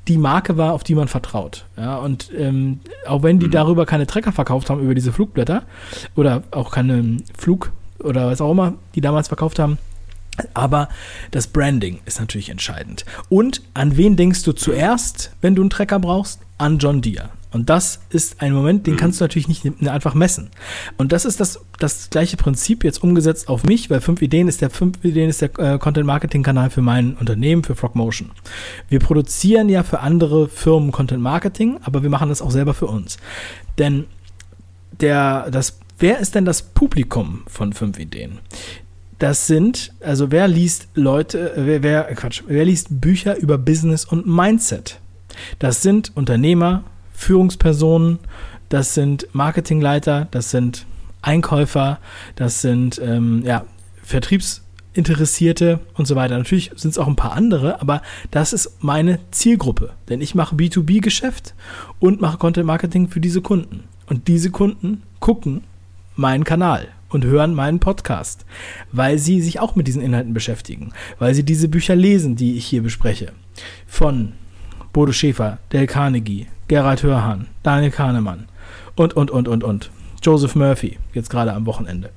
die 0.07 0.18
Marke 0.18 0.57
war, 0.57 0.72
auf 0.72 0.85
die 0.85 0.94
man 0.94 1.09
vertraut. 1.09 1.66
Ja, 1.76 1.96
und 1.96 2.31
ähm, 2.37 2.81
auch 3.07 3.22
wenn 3.24 3.40
die 3.40 3.46
mhm. 3.46 3.50
darüber 3.50 3.85
keine 3.85 4.07
Trecker 4.07 4.33
verkauft 4.33 4.70
haben, 4.70 4.81
über 4.81 4.94
diese 4.94 5.12
Flugblätter 5.12 5.64
oder 6.14 6.44
auch 6.52 6.70
keine 6.70 7.18
Flug 7.37 7.72
oder 7.98 8.28
was 8.28 8.40
auch 8.40 8.52
immer, 8.52 8.74
die 8.94 9.00
damals 9.00 9.28
verkauft 9.28 9.59
haben, 9.59 9.78
aber 10.55 10.88
das 11.31 11.46
Branding 11.46 12.01
ist 12.07 12.20
natürlich 12.20 12.51
entscheidend. 12.51 13.05
Und 13.29 13.62
an 13.74 13.96
wen 13.96 14.16
denkst 14.16 14.42
du 14.42 14.53
zuerst, 14.53 15.33
wenn 15.40 15.55
du 15.55 15.62
einen 15.62 15.70
Trecker 15.70 15.98
brauchst? 15.98 16.40
An 16.59 16.79
John 16.79 17.01
Deere. 17.03 17.31
Und 17.51 17.70
das 17.70 18.01
ist 18.11 18.42
ein 18.42 18.53
Moment, 18.53 18.87
den 18.87 18.94
mhm. 18.94 18.98
kannst 18.98 19.20
du 19.20 19.24
natürlich 19.24 19.48
nicht 19.48 19.64
einfach 19.88 20.14
messen. 20.14 20.51
Und 20.98 21.12
das 21.12 21.24
ist 21.24 21.40
das, 21.40 21.61
das 21.79 22.11
gleiche 22.11 22.37
Prinzip 22.37 22.85
jetzt 22.85 23.03
umgesetzt 23.03 23.48
auf 23.48 23.64
mich, 23.64 23.88
weil 23.88 24.01
fünf 24.01 24.20
Ideen 24.20 24.48
ist 24.48 24.61
der 24.61 24.68
fünf 24.68 25.03
Ideen 25.03 25.31
ist 25.31 25.40
der 25.40 25.59
äh, 25.59 25.79
Content 25.79 26.07
Marketing 26.07 26.42
Kanal 26.42 26.68
für 26.68 26.83
mein 26.83 27.14
Unternehmen, 27.14 27.64
für 27.64 27.74
Frogmotion. 27.74 28.33
Wir 28.90 28.98
produzieren 28.98 29.68
ja 29.70 29.83
für 29.83 30.01
andere 30.01 30.48
Firmen 30.48 30.92
Content 30.92 31.22
Marketing, 31.22 31.79
aber 31.83 32.03
wir 32.03 32.11
machen 32.11 32.29
das 32.29 32.42
auch 32.42 32.51
selber 32.51 32.74
für 32.74 32.87
uns. 32.87 33.16
Denn 33.79 34.05
der, 35.01 35.51
das, 35.51 35.79
wer 35.98 36.18
ist 36.18 36.35
denn 36.35 36.44
das 36.44 36.61
Publikum 36.61 37.44
von 37.46 37.72
fünf 37.72 37.98
Ideen? 37.98 38.40
Das 39.18 39.48
sind, 39.48 39.92
also 40.00 40.31
wer 40.31 40.46
liest 40.46 40.88
Leute, 40.94 41.57
äh, 41.57 41.66
wer, 41.66 41.83
wer, 41.83 42.04
Quatsch, 42.14 42.42
wer 42.46 42.64
liest 42.64 43.00
Bücher 43.00 43.37
über 43.37 43.59
Business 43.59 44.04
und 44.04 44.26
Mindset? 44.26 45.00
Das 45.59 45.83
sind 45.83 46.12
Unternehmer, 46.16 46.85
Führungspersonen, 47.12 48.20
das 48.68 48.94
sind 48.94 49.28
Marketingleiter, 49.33 50.28
das 50.31 50.50
sind 50.50 50.87
Einkäufer, 51.20 51.98
das 52.37 52.61
sind 52.61 53.00
ähm, 53.04 53.42
ja, 53.44 53.64
Vertriebsinteressierte 54.02 55.81
und 55.94 56.07
so 56.07 56.14
weiter. 56.14 56.38
Natürlich 56.38 56.70
sind 56.76 56.92
es 56.92 56.98
auch 56.98 57.09
ein 57.09 57.16
paar 57.16 57.33
andere, 57.33 57.81
aber 57.81 58.02
das 58.31 58.52
ist 58.52 58.83
meine 58.85 59.18
Zielgruppe. 59.33 59.90
Denn 60.09 60.20
ich 60.20 60.37
mache 60.37 60.54
B2B-Geschäft 60.54 61.54
und 61.98 62.20
mache 62.20 62.38
Content 62.38 62.66
Marketing 62.66 63.09
für 63.09 63.20
diese 63.20 63.42
Kunden. 63.42 63.85
Und 64.07 64.28
diese 64.28 64.50
Kunden 64.50 65.02
gucken 65.18 65.64
meinen 66.14 66.44
Kanal 66.44 66.88
und 67.11 67.25
hören 67.25 67.55
meinen 67.55 67.81
Podcast, 67.81 68.44
weil 68.92 69.18
sie 69.18 69.40
sich 69.40 69.61
auch 69.61 69.75
mit 69.75 69.87
diesen 69.87 70.03
Inhalten 70.03 70.35
beschäftigen, 70.35 70.92
weil 71.18 71.35
sie 71.35 71.44
diese 71.44 71.68
Bücher 71.68 71.97
lesen, 71.97 72.37
die 72.37 72.57
ich 72.57 72.66
hier 72.66 72.83
bespreche. 72.83 73.33
Von 73.87 74.33
Bodo 74.92 75.12
Schäfer, 75.12 75.59
Del 75.73 75.87
Carnegie, 75.87 76.47
Gerhard 76.68 77.03
Hörhan, 77.03 77.47
Daniel 77.62 77.90
Kahnemann 77.90 78.49
und, 78.97 79.14
und, 79.14 79.31
und, 79.31 79.49
und, 79.49 79.64
und. 79.64 79.90
Joseph 80.23 80.57
Murphy, 80.57 80.99
jetzt 81.14 81.31
gerade 81.31 81.53
am 81.53 81.66
Wochenende. 81.66 82.11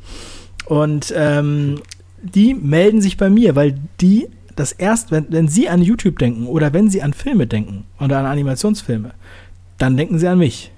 Und 0.66 1.14
ähm, 1.16 1.82
die 2.22 2.54
melden 2.54 3.02
sich 3.02 3.18
bei 3.18 3.30
mir, 3.30 3.56
weil 3.56 3.80
die 4.00 4.28
das 4.56 4.72
erst, 4.72 5.12
wenn, 5.12 5.28
wenn 5.30 5.48
sie 5.48 5.70
an 5.70 5.82
YouTube 5.82 6.20
denken 6.20 6.46
oder 6.48 6.74
wenn 6.74 6.90
sie 6.90 7.02
an 7.02 7.14
Filme 7.14 7.48
denken 7.48 7.86
oder 8.00 8.20
an 8.20 8.26
Animationsfilme, 8.26 9.12
dann 9.78 9.98
denken 9.98 10.20
sie 10.20 10.28
an 10.28 10.38
mich. 10.38 10.72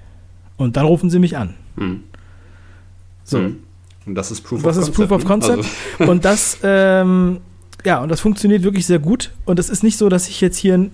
Und 0.56 0.76
dann 0.76 0.86
rufen 0.86 1.10
sie 1.10 1.18
mich 1.18 1.36
an. 1.36 1.54
Hm. 1.76 2.04
So. 3.24 3.38
Hm. 3.38 3.56
Und 4.06 4.14
das 4.14 4.30
ist 4.30 4.42
Proof 4.42 4.62
das 4.62 4.78
of 4.78 4.84
Concept. 4.84 4.88
Das 4.88 4.88
ist 4.88 4.94
Proof 4.94 5.10
of 5.10 5.22
ne? 5.22 5.28
Concept. 5.28 5.68
Also. 5.98 6.12
Und 6.12 6.24
das, 6.24 6.58
ähm, 6.62 7.38
ja, 7.84 8.02
und 8.02 8.08
das 8.08 8.20
funktioniert 8.20 8.62
wirklich 8.62 8.86
sehr 8.86 8.98
gut. 8.98 9.32
Und 9.44 9.58
es 9.58 9.68
ist 9.68 9.82
nicht 9.82 9.98
so, 9.98 10.08
dass 10.08 10.28
ich 10.28 10.40
jetzt 10.40 10.56
hier 10.56 10.74
ein 10.74 10.92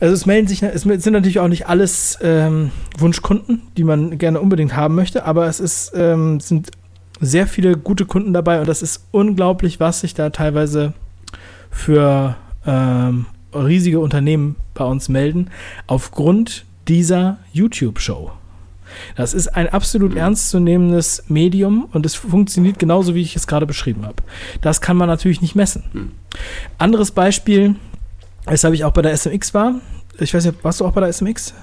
Also 0.00 0.14
es 0.14 0.26
melden 0.26 0.48
sich, 0.48 0.62
es 0.62 0.82
sind 0.82 1.12
natürlich 1.12 1.38
auch 1.38 1.48
nicht 1.48 1.68
alles 1.68 2.18
ähm, 2.22 2.70
Wunschkunden, 2.98 3.62
die 3.76 3.84
man 3.84 4.18
gerne 4.18 4.40
unbedingt 4.40 4.74
haben 4.74 4.94
möchte, 4.94 5.24
aber 5.24 5.46
es 5.46 5.60
ist, 5.60 5.92
ähm, 5.94 6.40
sind 6.40 6.70
sehr 7.20 7.46
viele 7.46 7.76
gute 7.76 8.04
Kunden 8.04 8.32
dabei 8.32 8.58
und 8.60 8.68
das 8.68 8.82
ist 8.82 9.06
unglaublich, 9.12 9.78
was 9.78 10.00
sich 10.00 10.12
da 10.12 10.30
teilweise 10.30 10.92
für 11.70 12.36
ähm, 12.66 13.26
riesige 13.54 14.00
Unternehmen 14.00 14.56
bei 14.74 14.84
uns 14.84 15.08
melden, 15.08 15.50
aufgrund 15.86 16.64
dieser 16.88 17.38
YouTube-Show. 17.52 18.32
Das 19.16 19.34
ist 19.34 19.48
ein 19.48 19.68
absolut 19.68 20.12
mhm. 20.12 20.18
ernstzunehmendes 20.18 21.24
Medium 21.28 21.88
und 21.92 22.06
es 22.06 22.14
funktioniert 22.14 22.78
genauso, 22.78 23.14
wie 23.14 23.22
ich 23.22 23.36
es 23.36 23.46
gerade 23.46 23.66
beschrieben 23.66 24.04
habe. 24.04 24.16
Das 24.60 24.80
kann 24.80 24.96
man 24.96 25.08
natürlich 25.08 25.40
nicht 25.40 25.54
messen. 25.54 25.84
Mhm. 25.92 26.12
Anderes 26.78 27.10
Beispiel, 27.10 27.76
weshalb 28.46 28.74
ich 28.74 28.84
auch 28.84 28.92
bei 28.92 29.02
der 29.02 29.16
SMX 29.16 29.54
war. 29.54 29.74
Ich 30.18 30.34
weiß 30.34 30.44
nicht, 30.44 30.62
warst 30.62 30.80
du 30.80 30.86
auch 30.86 30.92
bei 30.92 31.00
der 31.00 31.12
SMX? 31.12 31.54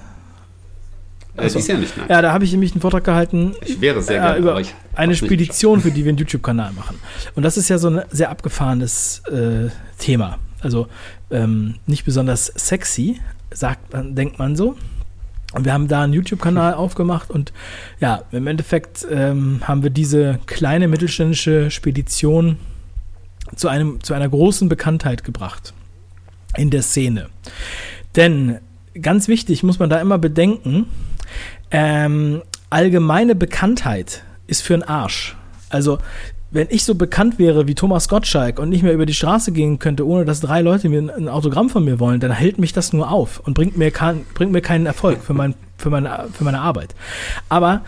Also, 1.36 1.58
äh, 1.58 1.62
ja 1.62 1.78
nicht, 1.78 1.96
nein. 1.96 2.06
Ja, 2.08 2.22
da 2.22 2.32
habe 2.32 2.44
ich 2.44 2.52
nämlich 2.52 2.72
einen 2.72 2.80
Vortrag 2.80 3.04
gehalten. 3.04 3.54
Ich 3.64 3.80
wäre 3.80 4.02
sehr 4.02 4.16
äh, 4.16 4.20
gerne, 4.20 4.38
über 4.38 4.62
eine 4.94 5.16
Spedition, 5.16 5.80
für 5.80 5.90
die 5.90 6.04
wir 6.04 6.10
einen 6.10 6.18
YouTube-Kanal 6.18 6.72
machen. 6.72 6.98
Und 7.34 7.42
das 7.42 7.56
ist 7.56 7.68
ja 7.68 7.78
so 7.78 7.88
ein 7.88 8.02
sehr 8.10 8.30
abgefahrenes 8.30 9.22
äh, 9.30 9.70
Thema. 9.98 10.38
Also 10.60 10.88
ähm, 11.30 11.76
nicht 11.86 12.04
besonders 12.04 12.46
sexy, 12.46 13.20
sagt 13.52 13.92
man, 13.92 14.14
denkt 14.14 14.38
man 14.38 14.56
so. 14.56 14.76
Und 15.52 15.64
wir 15.64 15.72
haben 15.72 15.88
da 15.88 16.02
einen 16.02 16.12
YouTube-Kanal 16.12 16.74
aufgemacht 16.74 17.30
und 17.30 17.52
ja, 17.98 18.22
im 18.30 18.46
Endeffekt 18.46 19.06
ähm, 19.10 19.60
haben 19.64 19.82
wir 19.82 19.90
diese 19.90 20.38
kleine 20.46 20.86
mittelständische 20.86 21.70
Spedition 21.70 22.56
zu, 23.56 23.68
einem, 23.68 24.02
zu 24.02 24.14
einer 24.14 24.28
großen 24.28 24.68
Bekanntheit 24.68 25.24
gebracht 25.24 25.74
in 26.56 26.70
der 26.70 26.82
Szene. 26.82 27.28
Denn 28.14 28.58
ganz 29.00 29.28
wichtig 29.28 29.62
muss 29.62 29.78
man 29.78 29.90
da 29.90 30.00
immer 30.00 30.18
bedenken, 30.18 30.86
ähm, 31.70 32.42
allgemeine 32.70 33.34
Bekanntheit 33.34 34.22
ist 34.46 34.62
für 34.62 34.74
einen 34.74 34.82
Arsch. 34.84 35.36
Also 35.68 35.98
wenn 36.50 36.66
ich 36.70 36.84
so 36.84 36.94
bekannt 36.94 37.38
wäre 37.38 37.68
wie 37.68 37.74
Thomas 37.74 38.08
Gottschalk 38.08 38.58
und 38.58 38.70
nicht 38.70 38.82
mehr 38.82 38.92
über 38.92 39.06
die 39.06 39.14
Straße 39.14 39.52
gehen 39.52 39.78
könnte, 39.78 40.06
ohne 40.06 40.24
dass 40.24 40.40
drei 40.40 40.62
Leute 40.62 40.88
mir 40.88 41.14
ein 41.14 41.28
Autogramm 41.28 41.70
von 41.70 41.84
mir 41.84 42.00
wollen, 42.00 42.20
dann 42.20 42.32
hält 42.32 42.58
mich 42.58 42.72
das 42.72 42.92
nur 42.92 43.10
auf 43.10 43.40
und 43.40 43.54
bringt 43.54 43.76
mir, 43.76 43.90
kein, 43.90 44.24
bringt 44.34 44.52
mir 44.52 44.60
keinen 44.60 44.86
Erfolg 44.86 45.22
für, 45.22 45.34
mein, 45.34 45.54
für, 45.78 45.90
meine, 45.90 46.28
für 46.32 46.44
meine 46.44 46.60
Arbeit. 46.60 46.94
Aber 47.48 47.82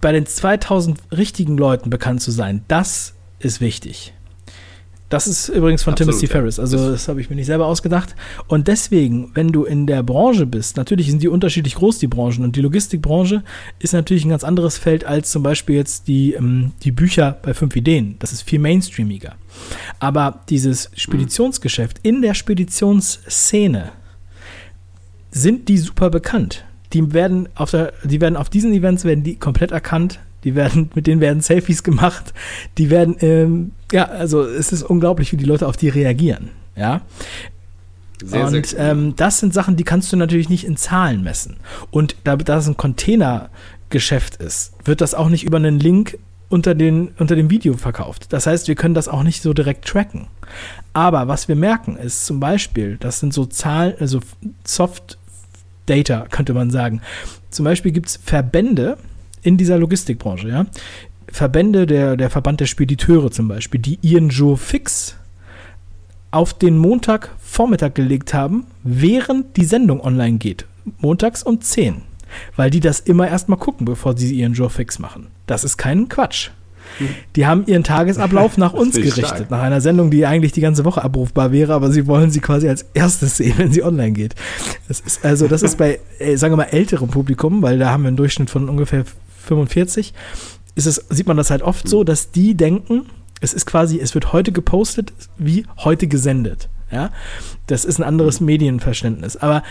bei 0.00 0.12
den 0.12 0.26
2000 0.26 0.98
richtigen 1.12 1.56
Leuten 1.56 1.88
bekannt 1.88 2.20
zu 2.20 2.30
sein, 2.30 2.64
das 2.68 3.14
ist 3.38 3.60
wichtig. 3.60 4.12
Das 5.12 5.26
ist 5.26 5.50
übrigens 5.50 5.82
von 5.82 5.92
Absolut, 5.92 6.14
Timothy 6.14 6.26
ja. 6.26 6.32
Ferris, 6.32 6.58
also 6.58 6.90
das, 6.90 7.06
habe 7.06 7.20
ich 7.20 7.28
mir 7.28 7.36
nicht 7.36 7.44
selber 7.44 7.66
ausgedacht. 7.66 8.16
Und 8.48 8.66
deswegen, 8.66 9.30
wenn 9.34 9.48
du 9.48 9.64
in 9.64 9.86
der 9.86 10.02
Branche 10.02 10.46
bist, 10.46 10.78
natürlich 10.78 11.10
sind 11.10 11.22
die 11.22 11.28
unterschiedlich 11.28 11.74
groß, 11.74 11.98
die 11.98 12.06
Branchen. 12.06 12.42
Und 12.44 12.56
die 12.56 12.62
Logistikbranche 12.62 13.44
ist 13.78 13.92
natürlich 13.92 14.24
ein 14.24 14.30
ganz 14.30 14.42
anderes 14.42 14.78
Feld 14.78 15.04
als 15.04 15.30
zum 15.30 15.42
Beispiel 15.42 15.76
jetzt 15.76 16.08
die, 16.08 16.32
ähm, 16.32 16.72
die 16.82 16.92
Bücher 16.92 17.36
bei 17.42 17.52
fünf 17.52 17.76
Ideen. 17.76 18.16
Das 18.20 18.32
ist 18.32 18.40
viel 18.40 18.58
mainstreamiger. 18.58 19.34
Aber 19.98 20.40
dieses 20.48 20.90
Speditionsgeschäft 20.96 21.98
in 22.02 22.22
der 22.22 22.32
Speditionsszene 22.32 23.92
sind 25.30 25.68
die 25.68 25.76
super 25.76 26.08
bekannt. 26.08 26.64
Die 26.94 27.12
werden 27.12 27.50
auf 27.54 27.70
der, 27.70 27.92
die 28.02 28.22
werden 28.22 28.36
auf 28.36 28.48
diesen 28.48 28.72
Events 28.72 29.04
werden 29.04 29.24
die 29.24 29.36
komplett 29.36 29.72
erkannt 29.72 30.20
die 30.44 30.54
werden, 30.54 30.90
mit 30.94 31.06
denen 31.06 31.20
werden 31.20 31.40
Selfies 31.40 31.82
gemacht. 31.82 32.32
Die 32.78 32.90
werden, 32.90 33.16
ähm, 33.20 33.72
ja, 33.92 34.06
also 34.06 34.42
es 34.42 34.72
ist 34.72 34.82
unglaublich, 34.82 35.32
wie 35.32 35.36
die 35.36 35.44
Leute 35.44 35.66
auf 35.66 35.76
die 35.76 35.88
reagieren. 35.88 36.50
Ja. 36.76 37.02
Sehr, 38.24 38.46
und 38.46 38.66
sehr 38.66 38.90
ähm, 38.90 39.14
das 39.16 39.38
sind 39.38 39.52
Sachen, 39.52 39.76
die 39.76 39.84
kannst 39.84 40.12
du 40.12 40.16
natürlich 40.16 40.48
nicht 40.48 40.64
in 40.64 40.76
Zahlen 40.76 41.22
messen. 41.22 41.56
Und 41.90 42.16
da, 42.24 42.36
da 42.36 42.58
es 42.58 42.66
ein 42.66 42.76
Containergeschäft 42.76 44.36
ist, 44.36 44.72
wird 44.84 45.00
das 45.00 45.14
auch 45.14 45.28
nicht 45.28 45.44
über 45.44 45.56
einen 45.56 45.78
Link 45.78 46.18
unter, 46.48 46.74
den, 46.74 47.08
unter 47.18 47.34
dem 47.34 47.50
Video 47.50 47.76
verkauft. 47.76 48.32
Das 48.32 48.46
heißt, 48.46 48.68
wir 48.68 48.74
können 48.74 48.94
das 48.94 49.08
auch 49.08 49.22
nicht 49.22 49.42
so 49.42 49.52
direkt 49.52 49.86
tracken. 49.86 50.28
Aber 50.92 51.28
was 51.28 51.48
wir 51.48 51.56
merken, 51.56 51.96
ist 51.96 52.26
zum 52.26 52.40
Beispiel, 52.40 52.98
das 52.98 53.20
sind 53.20 53.32
so 53.32 53.46
Zahlen, 53.46 53.94
also 53.98 54.20
Soft 54.64 55.18
Data, 55.86 56.26
könnte 56.30 56.54
man 56.54 56.70
sagen. 56.70 57.00
Zum 57.50 57.64
Beispiel 57.64 57.92
gibt 57.92 58.08
es 58.08 58.20
Verbände, 58.22 58.98
in 59.42 59.56
dieser 59.56 59.76
Logistikbranche, 59.78 60.48
ja. 60.48 60.66
Verbände, 61.32 61.86
der, 61.86 62.16
der 62.16 62.30
Verband 62.30 62.60
der 62.60 62.66
Spediteure 62.66 63.30
zum 63.30 63.48
Beispiel, 63.48 63.80
die 63.80 63.98
ihren 64.02 64.28
Joe 64.28 64.56
Fix 64.56 65.16
auf 66.30 66.54
den 66.54 66.76
Montagvormittag 66.78 67.94
gelegt 67.94 68.34
haben, 68.34 68.66
während 68.84 69.56
die 69.56 69.64
Sendung 69.64 70.00
online 70.00 70.38
geht. 70.38 70.66
Montags 70.98 71.42
um 71.42 71.60
10. 71.60 72.02
Weil 72.56 72.70
die 72.70 72.80
das 72.80 73.00
immer 73.00 73.28
erstmal 73.28 73.58
gucken, 73.58 73.84
bevor 73.84 74.16
sie 74.16 74.34
ihren 74.34 74.54
Joe 74.54 74.70
Fix 74.70 74.98
machen. 74.98 75.28
Das 75.46 75.64
ist 75.64 75.76
kein 75.76 76.08
Quatsch. 76.08 76.50
Die 77.36 77.46
haben 77.46 77.64
ihren 77.66 77.84
Tagesablauf 77.84 78.58
nach 78.58 78.72
uns 78.74 78.94
gerichtet, 78.94 79.26
stark. 79.26 79.50
nach 79.50 79.62
einer 79.62 79.80
Sendung, 79.80 80.10
die 80.10 80.26
eigentlich 80.26 80.52
die 80.52 80.60
ganze 80.60 80.84
Woche 80.84 81.02
abrufbar 81.02 81.52
wäre, 81.52 81.72
aber 81.72 81.90
sie 81.90 82.06
wollen 82.06 82.30
sie 82.30 82.40
quasi 82.40 82.68
als 82.68 82.86
erstes 82.94 83.38
sehen, 83.38 83.54
wenn 83.56 83.72
sie 83.72 83.82
online 83.82 84.12
geht. 84.12 84.34
Das 84.88 85.00
ist 85.00 85.24
also, 85.24 85.48
das 85.48 85.62
ist 85.62 85.78
bei, 85.78 86.00
äh, 86.18 86.36
sagen 86.36 86.52
wir 86.52 86.58
mal, 86.58 86.64
älterem 86.64 87.08
Publikum, 87.08 87.62
weil 87.62 87.78
da 87.78 87.90
haben 87.90 88.02
wir 88.02 88.08
einen 88.08 88.16
Durchschnitt 88.16 88.50
von 88.50 88.68
ungefähr 88.68 89.04
45, 89.46 90.12
ist 90.74 90.86
es, 90.86 90.96
sieht 91.08 91.26
man 91.26 91.36
das 91.36 91.50
halt 91.50 91.62
oft 91.62 91.88
so, 91.88 92.04
dass 92.04 92.30
die 92.30 92.54
denken, 92.54 93.06
es 93.40 93.52
ist 93.52 93.66
quasi, 93.66 93.98
es 93.98 94.14
wird 94.14 94.32
heute 94.32 94.52
gepostet, 94.52 95.12
wie 95.36 95.66
heute 95.78 96.06
gesendet. 96.06 96.68
Ja, 96.90 97.10
das 97.66 97.84
ist 97.84 97.98
ein 97.98 98.04
anderes 98.04 98.40
mhm. 98.40 98.46
Medienverständnis. 98.46 99.36
Aber 99.36 99.62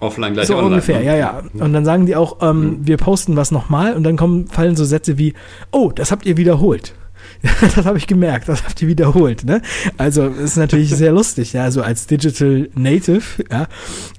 Offline 0.00 0.32
gleich 0.32 0.48
so 0.48 0.54
online. 0.54 0.74
ungefähr, 0.74 0.98
ne? 0.98 1.04
ja, 1.04 1.16
ja. 1.16 1.42
Und 1.54 1.72
dann 1.72 1.84
sagen 1.84 2.06
die 2.06 2.16
auch, 2.16 2.38
ähm, 2.42 2.60
mhm. 2.60 2.86
wir 2.86 2.96
posten 2.96 3.36
was 3.36 3.50
nochmal 3.50 3.94
und 3.94 4.02
dann 4.02 4.16
kommen, 4.16 4.48
fallen 4.48 4.74
so 4.74 4.84
Sätze 4.84 5.18
wie, 5.18 5.34
oh, 5.70 5.92
das 5.94 6.10
habt 6.10 6.26
ihr 6.26 6.36
wiederholt. 6.36 6.94
das 7.60 7.84
habe 7.84 7.98
ich 7.98 8.06
gemerkt, 8.06 8.48
das 8.48 8.64
habt 8.64 8.82
ihr 8.82 8.88
wiederholt. 8.88 9.44
Ne? 9.44 9.62
Also 9.98 10.26
ist 10.26 10.56
natürlich 10.56 10.90
sehr 10.96 11.12
lustig, 11.12 11.52
ja, 11.52 11.70
so 11.70 11.82
als 11.82 12.06
Digital 12.06 12.68
Native, 12.74 13.44
ja, 13.50 13.68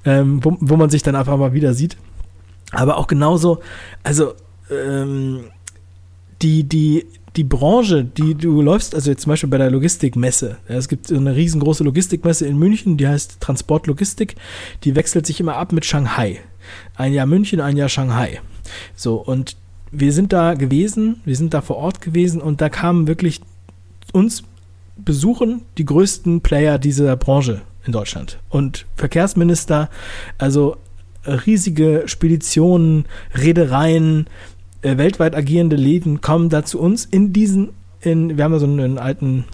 ähm, 0.04 0.42
wo, 0.42 0.56
wo 0.60 0.76
man 0.76 0.88
sich 0.88 1.02
dann 1.02 1.16
einfach 1.16 1.36
mal 1.36 1.52
wieder 1.52 1.74
sieht. 1.74 1.96
Aber 2.72 2.96
auch 2.96 3.06
genauso, 3.06 3.60
also 4.02 4.34
ähm, 4.70 5.44
die, 6.44 6.64
die, 6.64 7.06
die 7.36 7.44
Branche, 7.44 8.04
die 8.04 8.34
du 8.34 8.60
läufst, 8.60 8.94
also 8.94 9.10
jetzt 9.10 9.22
zum 9.22 9.30
Beispiel 9.30 9.48
bei 9.48 9.58
der 9.58 9.70
Logistikmesse. 9.70 10.58
Ja, 10.68 10.76
es 10.76 10.88
gibt 10.88 11.10
eine 11.10 11.34
riesengroße 11.34 11.82
Logistikmesse 11.82 12.46
in 12.46 12.58
München, 12.58 12.98
die 12.98 13.08
heißt 13.08 13.40
Transportlogistik. 13.40 14.36
Die 14.84 14.94
wechselt 14.94 15.26
sich 15.26 15.40
immer 15.40 15.56
ab 15.56 15.72
mit 15.72 15.86
Shanghai. 15.86 16.40
Ein 16.94 17.14
Jahr 17.14 17.26
München, 17.26 17.60
ein 17.60 17.76
Jahr 17.76 17.88
Shanghai. 17.88 18.40
So, 18.94 19.16
und 19.16 19.56
wir 19.90 20.12
sind 20.12 20.32
da 20.32 20.54
gewesen, 20.54 21.22
wir 21.24 21.36
sind 21.36 21.54
da 21.54 21.62
vor 21.62 21.76
Ort 21.76 22.00
gewesen 22.00 22.40
und 22.40 22.60
da 22.60 22.68
kamen 22.68 23.06
wirklich 23.06 23.40
uns 24.12 24.44
besuchen 24.96 25.62
die 25.78 25.84
größten 25.84 26.40
Player 26.42 26.78
dieser 26.78 27.16
Branche 27.16 27.62
in 27.84 27.92
Deutschland. 27.92 28.38
Und 28.48 28.86
Verkehrsminister, 28.96 29.88
also 30.38 30.76
riesige 31.26 32.04
Speditionen, 32.06 33.06
Reedereien, 33.34 34.26
äh, 34.84 34.98
weltweit 34.98 35.34
agierende 35.34 35.76
Läden 35.76 36.20
kommen 36.20 36.48
da 36.48 36.64
zu 36.64 36.78
uns 36.78 37.04
in 37.04 37.32
diesen, 37.32 37.70
in, 38.00 38.36
wir 38.36 38.44
haben 38.44 38.52
ja 38.52 38.58
so 38.58 38.66
einen 38.66 38.98
alten 38.98 39.44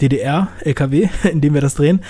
DDR-LKW, 0.00 1.08
in 1.30 1.40
dem 1.40 1.54
wir 1.54 1.60
das 1.60 1.74
drehen, 1.74 2.00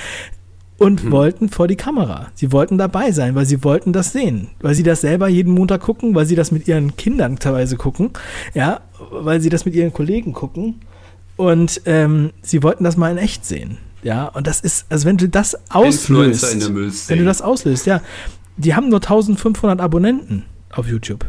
und 0.77 1.03
hm. 1.03 1.11
wollten 1.11 1.49
vor 1.49 1.67
die 1.67 1.77
Kamera. 1.77 2.29
Sie 2.35 2.53
wollten 2.53 2.79
dabei 2.79 3.11
sein, 3.11 3.35
weil 3.35 3.47
sie 3.47 3.65
wollten 3.65 3.93
das 3.93 4.13
sehen. 4.13 4.49
Weil 4.61 4.75
sie 4.75 4.85
das 4.85 5.01
selber 5.01 5.27
jeden 5.29 5.53
Montag 5.53 5.81
gucken, 5.81 6.15
weil 6.15 6.27
sie 6.27 6.37
das 6.37 6.53
mit 6.53 6.69
ihren 6.69 6.97
Kindern 6.97 7.39
teilweise 7.39 7.77
gucken, 7.77 8.11
ja, 8.55 8.81
weil 9.11 9.41
sie 9.41 9.49
das 9.49 9.65
mit 9.65 9.75
ihren 9.75 9.93
Kollegen 9.93 10.33
gucken. 10.33 10.81
Und 11.37 11.83
ähm, 11.87 12.31
sie 12.43 12.63
wollten 12.63 12.85
das 12.85 12.97
mal 12.97 13.11
in 13.11 13.19
echt 13.19 13.45
sehen. 13.45 13.79
Ja, 14.03 14.27
und 14.27 14.47
das 14.47 14.61
ist, 14.61 14.87
also 14.89 15.07
wenn 15.07 15.17
du 15.17 15.29
das 15.29 15.57
auslöst, 15.71 17.09
wenn 17.09 17.19
du 17.19 17.25
das 17.25 17.43
auslöst, 17.43 17.87
ja, 17.87 18.01
die 18.57 18.75
haben 18.75 18.89
nur 18.89 18.99
1500 18.99 19.81
Abonnenten 19.81 20.45
auf 20.71 20.87
YouTube. 20.89 21.27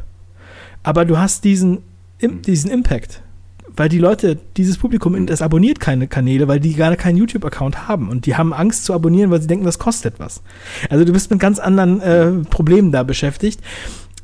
Aber 0.89 1.05
du 1.05 1.19
hast 1.19 1.43
diesen, 1.43 1.83
hm. 2.19 2.41
diesen 2.41 2.71
Impact. 2.71 3.21
Weil 3.67 3.89
die 3.89 3.99
Leute, 3.99 4.39
dieses 4.57 4.79
Publikum, 4.79 5.27
das 5.27 5.43
abonniert 5.43 5.79
keine 5.79 6.07
Kanäle, 6.07 6.47
weil 6.47 6.59
die 6.59 6.73
gerade 6.73 6.95
keinen 6.95 7.15
YouTube-Account 7.17 7.87
haben. 7.87 8.09
Und 8.09 8.25
die 8.25 8.35
haben 8.35 8.53
Angst 8.53 8.85
zu 8.85 8.95
abonnieren, 8.95 9.29
weil 9.29 9.39
sie 9.39 9.45
denken, 9.45 9.65
das 9.65 9.77
kostet 9.77 10.15
was. 10.19 10.41
Also 10.89 11.05
du 11.05 11.13
bist 11.13 11.29
mit 11.29 11.39
ganz 11.39 11.59
anderen 11.59 12.01
äh, 12.01 12.31
Problemen 12.49 12.91
da 12.91 13.03
beschäftigt. 13.03 13.61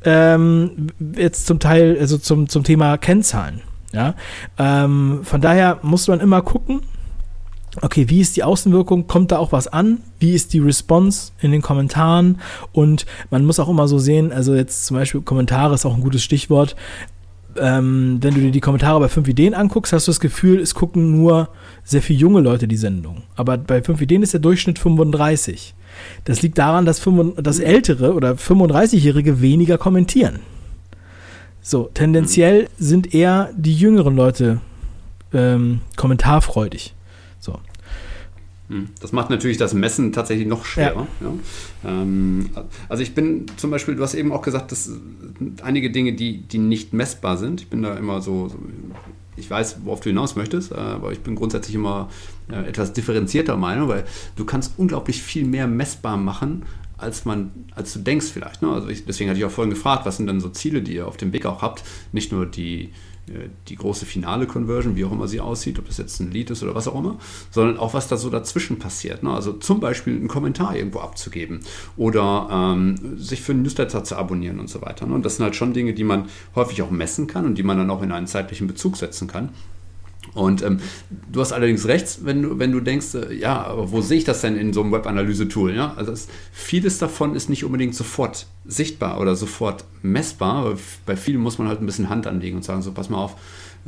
Ähm, 0.04 0.88
jetzt 1.16 1.46
zum 1.46 1.60
Teil, 1.60 1.96
also 2.00 2.18
zum, 2.18 2.48
zum 2.48 2.64
Thema 2.64 2.98
Kennzahlen. 2.98 3.60
Ja? 3.92 4.16
Ähm, 4.58 5.20
von 5.22 5.40
daher 5.40 5.78
muss 5.82 6.08
man 6.08 6.18
immer 6.18 6.42
gucken, 6.42 6.80
okay, 7.82 8.08
wie 8.08 8.20
ist 8.20 8.36
die 8.36 8.44
Außenwirkung? 8.44 9.06
Kommt 9.06 9.32
da 9.32 9.38
auch 9.38 9.52
was 9.52 9.68
an? 9.68 9.98
Wie 10.18 10.34
ist 10.34 10.52
die 10.52 10.58
Response 10.58 11.32
in 11.40 11.52
den 11.52 11.62
Kommentaren? 11.62 12.40
Und 12.72 13.06
man 13.30 13.44
muss 13.44 13.58
auch 13.60 13.68
immer 13.68 13.88
so 13.88 13.98
sehen, 13.98 14.32
also 14.32 14.54
jetzt 14.54 14.86
zum 14.86 14.96
Beispiel 14.96 15.20
Kommentare 15.22 15.74
ist 15.74 15.86
auch 15.86 15.94
ein 15.94 16.02
gutes 16.02 16.22
Stichwort. 16.22 16.76
ähm, 17.58 18.18
wenn 18.20 18.34
du 18.34 18.40
dir 18.40 18.50
die 18.50 18.60
Kommentare 18.60 19.00
bei 19.00 19.08
5 19.08 19.28
Ideen 19.28 19.54
anguckst, 19.54 19.92
hast 19.92 20.06
du 20.06 20.10
das 20.10 20.20
Gefühl, 20.20 20.60
es 20.60 20.74
gucken 20.74 21.12
nur 21.12 21.48
sehr 21.84 22.02
viele 22.02 22.18
junge 22.18 22.40
Leute 22.40 22.68
die 22.68 22.76
Sendung. 22.76 23.22
Aber 23.34 23.56
bei 23.56 23.82
5 23.82 24.00
Ideen 24.00 24.22
ist 24.22 24.32
der 24.32 24.40
Durchschnitt 24.40 24.78
35. 24.78 25.74
Das 26.24 26.42
liegt 26.42 26.58
daran, 26.58 26.84
dass, 26.84 26.98
5, 26.98 27.40
dass 27.40 27.58
ältere 27.58 28.14
oder 28.14 28.32
35-Jährige 28.32 29.40
weniger 29.40 29.78
kommentieren. 29.78 30.40
So, 31.62 31.90
tendenziell 31.94 32.68
sind 32.78 33.14
eher 33.14 33.50
die 33.56 33.74
jüngeren 33.74 34.14
Leute 34.14 34.60
ähm, 35.32 35.80
kommentarfreudig. 35.96 36.95
Hm. 38.68 38.88
Das 39.00 39.12
macht 39.12 39.30
natürlich 39.30 39.58
das 39.58 39.74
Messen 39.74 40.12
tatsächlich 40.12 40.46
noch 40.46 40.64
schwerer. 40.64 41.06
Ja. 41.20 41.26
Ja. 41.84 42.02
Ähm, 42.02 42.50
also 42.88 43.02
ich 43.02 43.14
bin 43.14 43.46
zum 43.56 43.70
Beispiel, 43.70 43.94
du 43.94 44.02
hast 44.02 44.14
eben 44.14 44.32
auch 44.32 44.42
gesagt, 44.42 44.72
dass 44.72 44.90
einige 45.62 45.90
Dinge, 45.90 46.14
die, 46.14 46.38
die 46.38 46.58
nicht 46.58 46.92
messbar 46.92 47.36
sind. 47.36 47.60
Ich 47.60 47.68
bin 47.68 47.82
da 47.82 47.94
immer 47.94 48.20
so, 48.20 48.48
so 48.48 48.58
ich 49.36 49.50
weiß, 49.50 49.78
worauf 49.84 50.00
du 50.00 50.08
hinaus 50.08 50.34
möchtest, 50.34 50.72
äh, 50.72 50.76
aber 50.76 51.12
ich 51.12 51.20
bin 51.20 51.36
grundsätzlich 51.36 51.74
immer 51.74 52.08
äh, 52.50 52.68
etwas 52.68 52.92
differenzierter 52.92 53.56
Meinung, 53.56 53.88
weil 53.88 54.04
du 54.34 54.44
kannst 54.44 54.72
unglaublich 54.78 55.22
viel 55.22 55.44
mehr 55.44 55.66
messbar 55.66 56.16
machen, 56.16 56.64
als 56.98 57.24
man, 57.24 57.50
als 57.74 57.92
du 57.92 57.98
denkst 58.00 58.26
vielleicht. 58.26 58.62
Ne? 58.62 58.70
Also 58.70 58.88
ich, 58.88 59.04
deswegen 59.04 59.28
hatte 59.30 59.38
ich 59.38 59.44
auch 59.44 59.50
vorhin 59.50 59.72
gefragt, 59.72 60.06
was 60.06 60.16
sind 60.16 60.26
denn 60.26 60.40
so 60.40 60.48
Ziele, 60.48 60.82
die 60.82 60.94
ihr 60.94 61.06
auf 61.06 61.16
dem 61.16 61.32
Weg 61.32 61.46
auch 61.46 61.62
habt? 61.62 61.84
Nicht 62.12 62.32
nur 62.32 62.46
die, 62.46 62.92
äh, 63.28 63.48
die 63.68 63.76
große 63.76 64.06
finale 64.06 64.46
Conversion, 64.46 64.96
wie 64.96 65.04
auch 65.04 65.12
immer 65.12 65.28
sie 65.28 65.40
aussieht, 65.40 65.78
ob 65.78 65.86
das 65.86 65.98
jetzt 65.98 66.20
ein 66.20 66.30
Lied 66.30 66.50
ist 66.50 66.62
oder 66.62 66.74
was 66.74 66.88
auch 66.88 66.98
immer, 66.98 67.18
sondern 67.50 67.76
auch 67.76 67.92
was 67.92 68.08
da 68.08 68.16
so 68.16 68.30
dazwischen 68.30 68.78
passiert. 68.78 69.22
Ne? 69.22 69.30
Also 69.30 69.52
zum 69.52 69.80
Beispiel 69.80 70.16
einen 70.16 70.28
Kommentar 70.28 70.74
irgendwo 70.74 71.00
abzugeben 71.00 71.60
oder 71.96 72.48
ähm, 72.50 73.18
sich 73.18 73.42
für 73.42 73.52
einen 73.52 73.62
Newsletter 73.62 74.02
zu 74.04 74.16
abonnieren 74.16 74.58
und 74.58 74.70
so 74.70 74.80
weiter. 74.80 75.06
Ne? 75.06 75.14
Und 75.14 75.24
das 75.24 75.36
sind 75.36 75.44
halt 75.44 75.56
schon 75.56 75.74
Dinge, 75.74 75.92
die 75.92 76.04
man 76.04 76.28
häufig 76.54 76.80
auch 76.82 76.90
messen 76.90 77.26
kann 77.26 77.44
und 77.44 77.58
die 77.58 77.62
man 77.62 77.76
dann 77.76 77.90
auch 77.90 78.02
in 78.02 78.12
einen 78.12 78.26
zeitlichen 78.26 78.66
Bezug 78.66 78.96
setzen 78.96 79.28
kann. 79.28 79.50
Und 80.36 80.62
ähm, 80.62 80.80
du 81.32 81.40
hast 81.40 81.52
allerdings 81.52 81.88
recht, 81.88 82.18
wenn 82.24 82.42
du, 82.42 82.58
wenn 82.58 82.70
du 82.70 82.80
denkst, 82.80 83.14
äh, 83.14 83.34
ja, 83.34 83.64
aber 83.64 83.90
wo 83.90 84.02
sehe 84.02 84.18
ich 84.18 84.24
das 84.24 84.42
denn 84.42 84.54
in 84.54 84.74
so 84.74 84.82
einem 84.82 84.92
Web-Analyse-Tool? 84.92 85.74
Ja? 85.74 85.94
Also 85.96 86.12
es, 86.12 86.28
vieles 86.52 86.98
davon 86.98 87.34
ist 87.34 87.48
nicht 87.48 87.64
unbedingt 87.64 87.94
sofort 87.94 88.46
sichtbar 88.66 89.18
oder 89.18 89.34
sofort 89.34 89.84
messbar. 90.02 90.76
Bei 91.06 91.16
vielen 91.16 91.40
muss 91.40 91.58
man 91.58 91.68
halt 91.68 91.80
ein 91.80 91.86
bisschen 91.86 92.10
Hand 92.10 92.26
anlegen 92.26 92.56
und 92.56 92.64
sagen, 92.64 92.82
so 92.82 92.92
pass 92.92 93.08
mal 93.08 93.16
auf, 93.16 93.36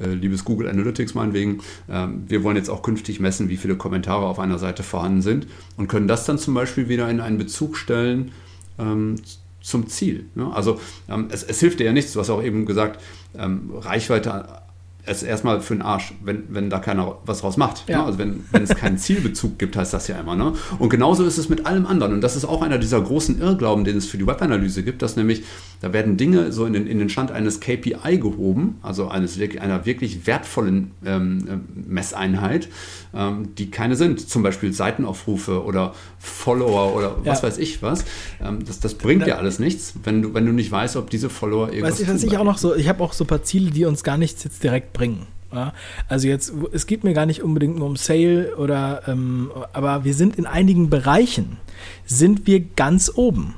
äh, 0.00 0.08
liebes 0.08 0.44
Google 0.44 0.68
Analytics 0.68 1.14
meinetwegen, 1.14 1.60
ähm, 1.90 2.24
wir 2.26 2.42
wollen 2.42 2.56
jetzt 2.56 2.70
auch 2.70 2.82
künftig 2.82 3.20
messen, 3.20 3.50
wie 3.50 3.58
viele 3.58 3.76
Kommentare 3.76 4.24
auf 4.24 4.38
einer 4.38 4.58
Seite 4.58 4.82
vorhanden 4.82 5.20
sind 5.20 5.46
und 5.76 5.88
können 5.88 6.08
das 6.08 6.24
dann 6.24 6.38
zum 6.38 6.54
Beispiel 6.54 6.88
wieder 6.88 7.10
in 7.10 7.20
einen 7.20 7.36
Bezug 7.36 7.76
stellen 7.76 8.32
ähm, 8.78 9.16
zum 9.60 9.88
Ziel. 9.88 10.26
Ne? 10.34 10.50
Also 10.50 10.80
ähm, 11.10 11.28
es, 11.30 11.42
es, 11.42 11.60
hilft 11.60 11.80
dir 11.80 11.84
ja 11.84 11.92
nichts, 11.92 12.14
du 12.14 12.20
hast 12.20 12.30
auch 12.30 12.42
eben 12.42 12.64
gesagt, 12.64 13.02
ähm, 13.36 13.70
Reichweite 13.74 14.62
es 15.08 15.22
erstmal 15.22 15.60
für 15.60 15.74
den 15.74 15.82
Arsch, 15.82 16.12
wenn, 16.22 16.44
wenn 16.48 16.70
da 16.70 16.78
keiner 16.78 17.18
was 17.24 17.40
draus 17.40 17.56
macht. 17.56 17.88
Ja. 17.88 17.98
Ne? 17.98 18.04
Also 18.04 18.18
wenn, 18.18 18.44
wenn 18.52 18.62
es 18.62 18.74
keinen 18.74 18.98
Zielbezug 18.98 19.58
gibt, 19.58 19.76
heißt 19.76 19.92
das 19.92 20.08
ja 20.08 20.18
immer. 20.18 20.36
Ne? 20.36 20.52
Und 20.78 20.88
genauso 20.90 21.24
ist 21.24 21.38
es 21.38 21.48
mit 21.48 21.66
allem 21.66 21.86
anderen. 21.86 22.12
Und 22.14 22.20
das 22.20 22.36
ist 22.36 22.44
auch 22.44 22.62
einer 22.62 22.78
dieser 22.78 23.00
großen 23.00 23.40
Irrglauben, 23.40 23.84
den 23.84 23.96
es 23.96 24.06
für 24.06 24.18
die 24.18 24.26
Webanalyse 24.26 24.82
gibt, 24.82 25.02
dass 25.02 25.16
nämlich, 25.16 25.42
da 25.80 25.92
werden 25.92 26.16
Dinge 26.16 26.52
so 26.52 26.66
in 26.66 26.72
den, 26.72 26.86
in 26.86 26.98
den 26.98 27.08
Stand 27.08 27.30
eines 27.30 27.60
KPI 27.60 28.18
gehoben, 28.18 28.78
also 28.82 29.08
eines, 29.08 29.38
einer 29.60 29.86
wirklich 29.86 30.26
wertvollen 30.26 30.92
ähm, 31.04 31.48
äh, 31.48 31.90
Messeinheit, 31.90 32.68
ähm, 33.14 33.54
die 33.56 33.70
keine 33.70 33.96
sind. 33.96 34.28
Zum 34.28 34.42
Beispiel 34.42 34.72
Seitenaufrufe 34.72 35.64
oder 35.64 35.94
Follower 36.18 36.94
oder 36.94 37.16
was 37.24 37.42
weiß 37.42 37.58
ich 37.58 37.82
was. 37.82 38.04
Ähm, 38.42 38.64
das, 38.64 38.80
das 38.80 38.94
bringt 38.94 39.26
dir 39.26 39.38
alles 39.38 39.58
nichts, 39.58 39.94
wenn 40.02 40.22
du, 40.22 40.34
wenn 40.34 40.46
du 40.46 40.52
nicht 40.52 40.70
weißt, 40.70 40.96
ob 40.96 41.10
diese 41.10 41.30
Follower 41.30 41.68
irgendwas 41.68 41.94
Weiß 41.94 42.00
ich, 42.00 42.08
was 42.08 42.22
ich 42.22 42.38
auch 42.38 42.44
noch 42.44 42.58
so, 42.58 42.74
ich 42.74 42.88
habe 42.88 43.02
auch 43.02 43.12
so 43.12 43.24
ein 43.24 43.26
paar 43.28 43.42
Ziele, 43.42 43.70
die 43.70 43.84
uns 43.84 44.02
gar 44.02 44.18
nichts 44.18 44.44
jetzt 44.44 44.62
direkt 44.62 44.92
bringen. 44.92 45.26
Ja, 45.52 45.72
also 46.08 46.28
jetzt, 46.28 46.52
es 46.72 46.86
geht 46.86 47.04
mir 47.04 47.14
gar 47.14 47.24
nicht 47.24 47.42
unbedingt 47.42 47.78
nur 47.78 47.86
um 47.86 47.96
Sale 47.96 48.54
oder, 48.56 49.02
ähm, 49.06 49.50
aber 49.72 50.04
wir 50.04 50.12
sind 50.12 50.36
in 50.36 50.44
einigen 50.44 50.90
Bereichen, 50.90 51.56
sind 52.04 52.46
wir 52.46 52.60
ganz 52.60 53.10
oben. 53.14 53.54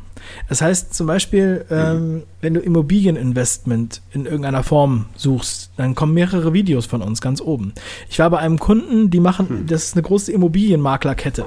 Das 0.49 0.63
heißt 0.63 0.95
zum 0.95 1.07
Beispiel, 1.07 1.65
ähm, 1.71 2.23
wenn 2.41 2.55
du 2.55 2.61
Immobilieninvestment 2.61 4.03
in 4.13 4.25
irgendeiner 4.25 4.63
Form 4.63 5.07
suchst, 5.17 5.71
dann 5.77 5.95
kommen 5.95 6.15
mehrere 6.15 6.53
Videos 6.53 6.87
von 6.87 7.03
uns 7.03 7.21
ganz 7.21 7.41
oben. 7.41 7.73
Ich 8.09 8.19
war 8.19 8.31
bei 8.31 8.39
einem 8.39 8.59
Kunden, 8.59 9.11
die 9.11 9.21
machen, 9.21 9.49
hm. 9.49 9.67
das 9.67 9.85
ist 9.85 9.95
eine 9.95 10.03
große 10.03 10.33
Immobilienmaklerkette. 10.33 11.45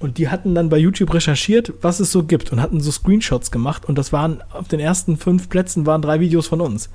Und 0.00 0.18
die 0.18 0.28
hatten 0.28 0.54
dann 0.54 0.68
bei 0.68 0.78
YouTube 0.78 1.12
recherchiert, 1.14 1.72
was 1.82 2.00
es 2.00 2.10
so 2.10 2.24
gibt 2.24 2.52
und 2.52 2.60
hatten 2.60 2.80
so 2.80 2.90
Screenshots 2.90 3.50
gemacht 3.50 3.84
und 3.84 3.96
das 3.96 4.12
waren 4.12 4.42
auf 4.52 4.68
den 4.68 4.80
ersten 4.80 5.16
fünf 5.16 5.48
Plätzen 5.48 5.86
waren 5.86 6.02
drei 6.02 6.20
Videos 6.20 6.46
von 6.46 6.60
uns. 6.60 6.90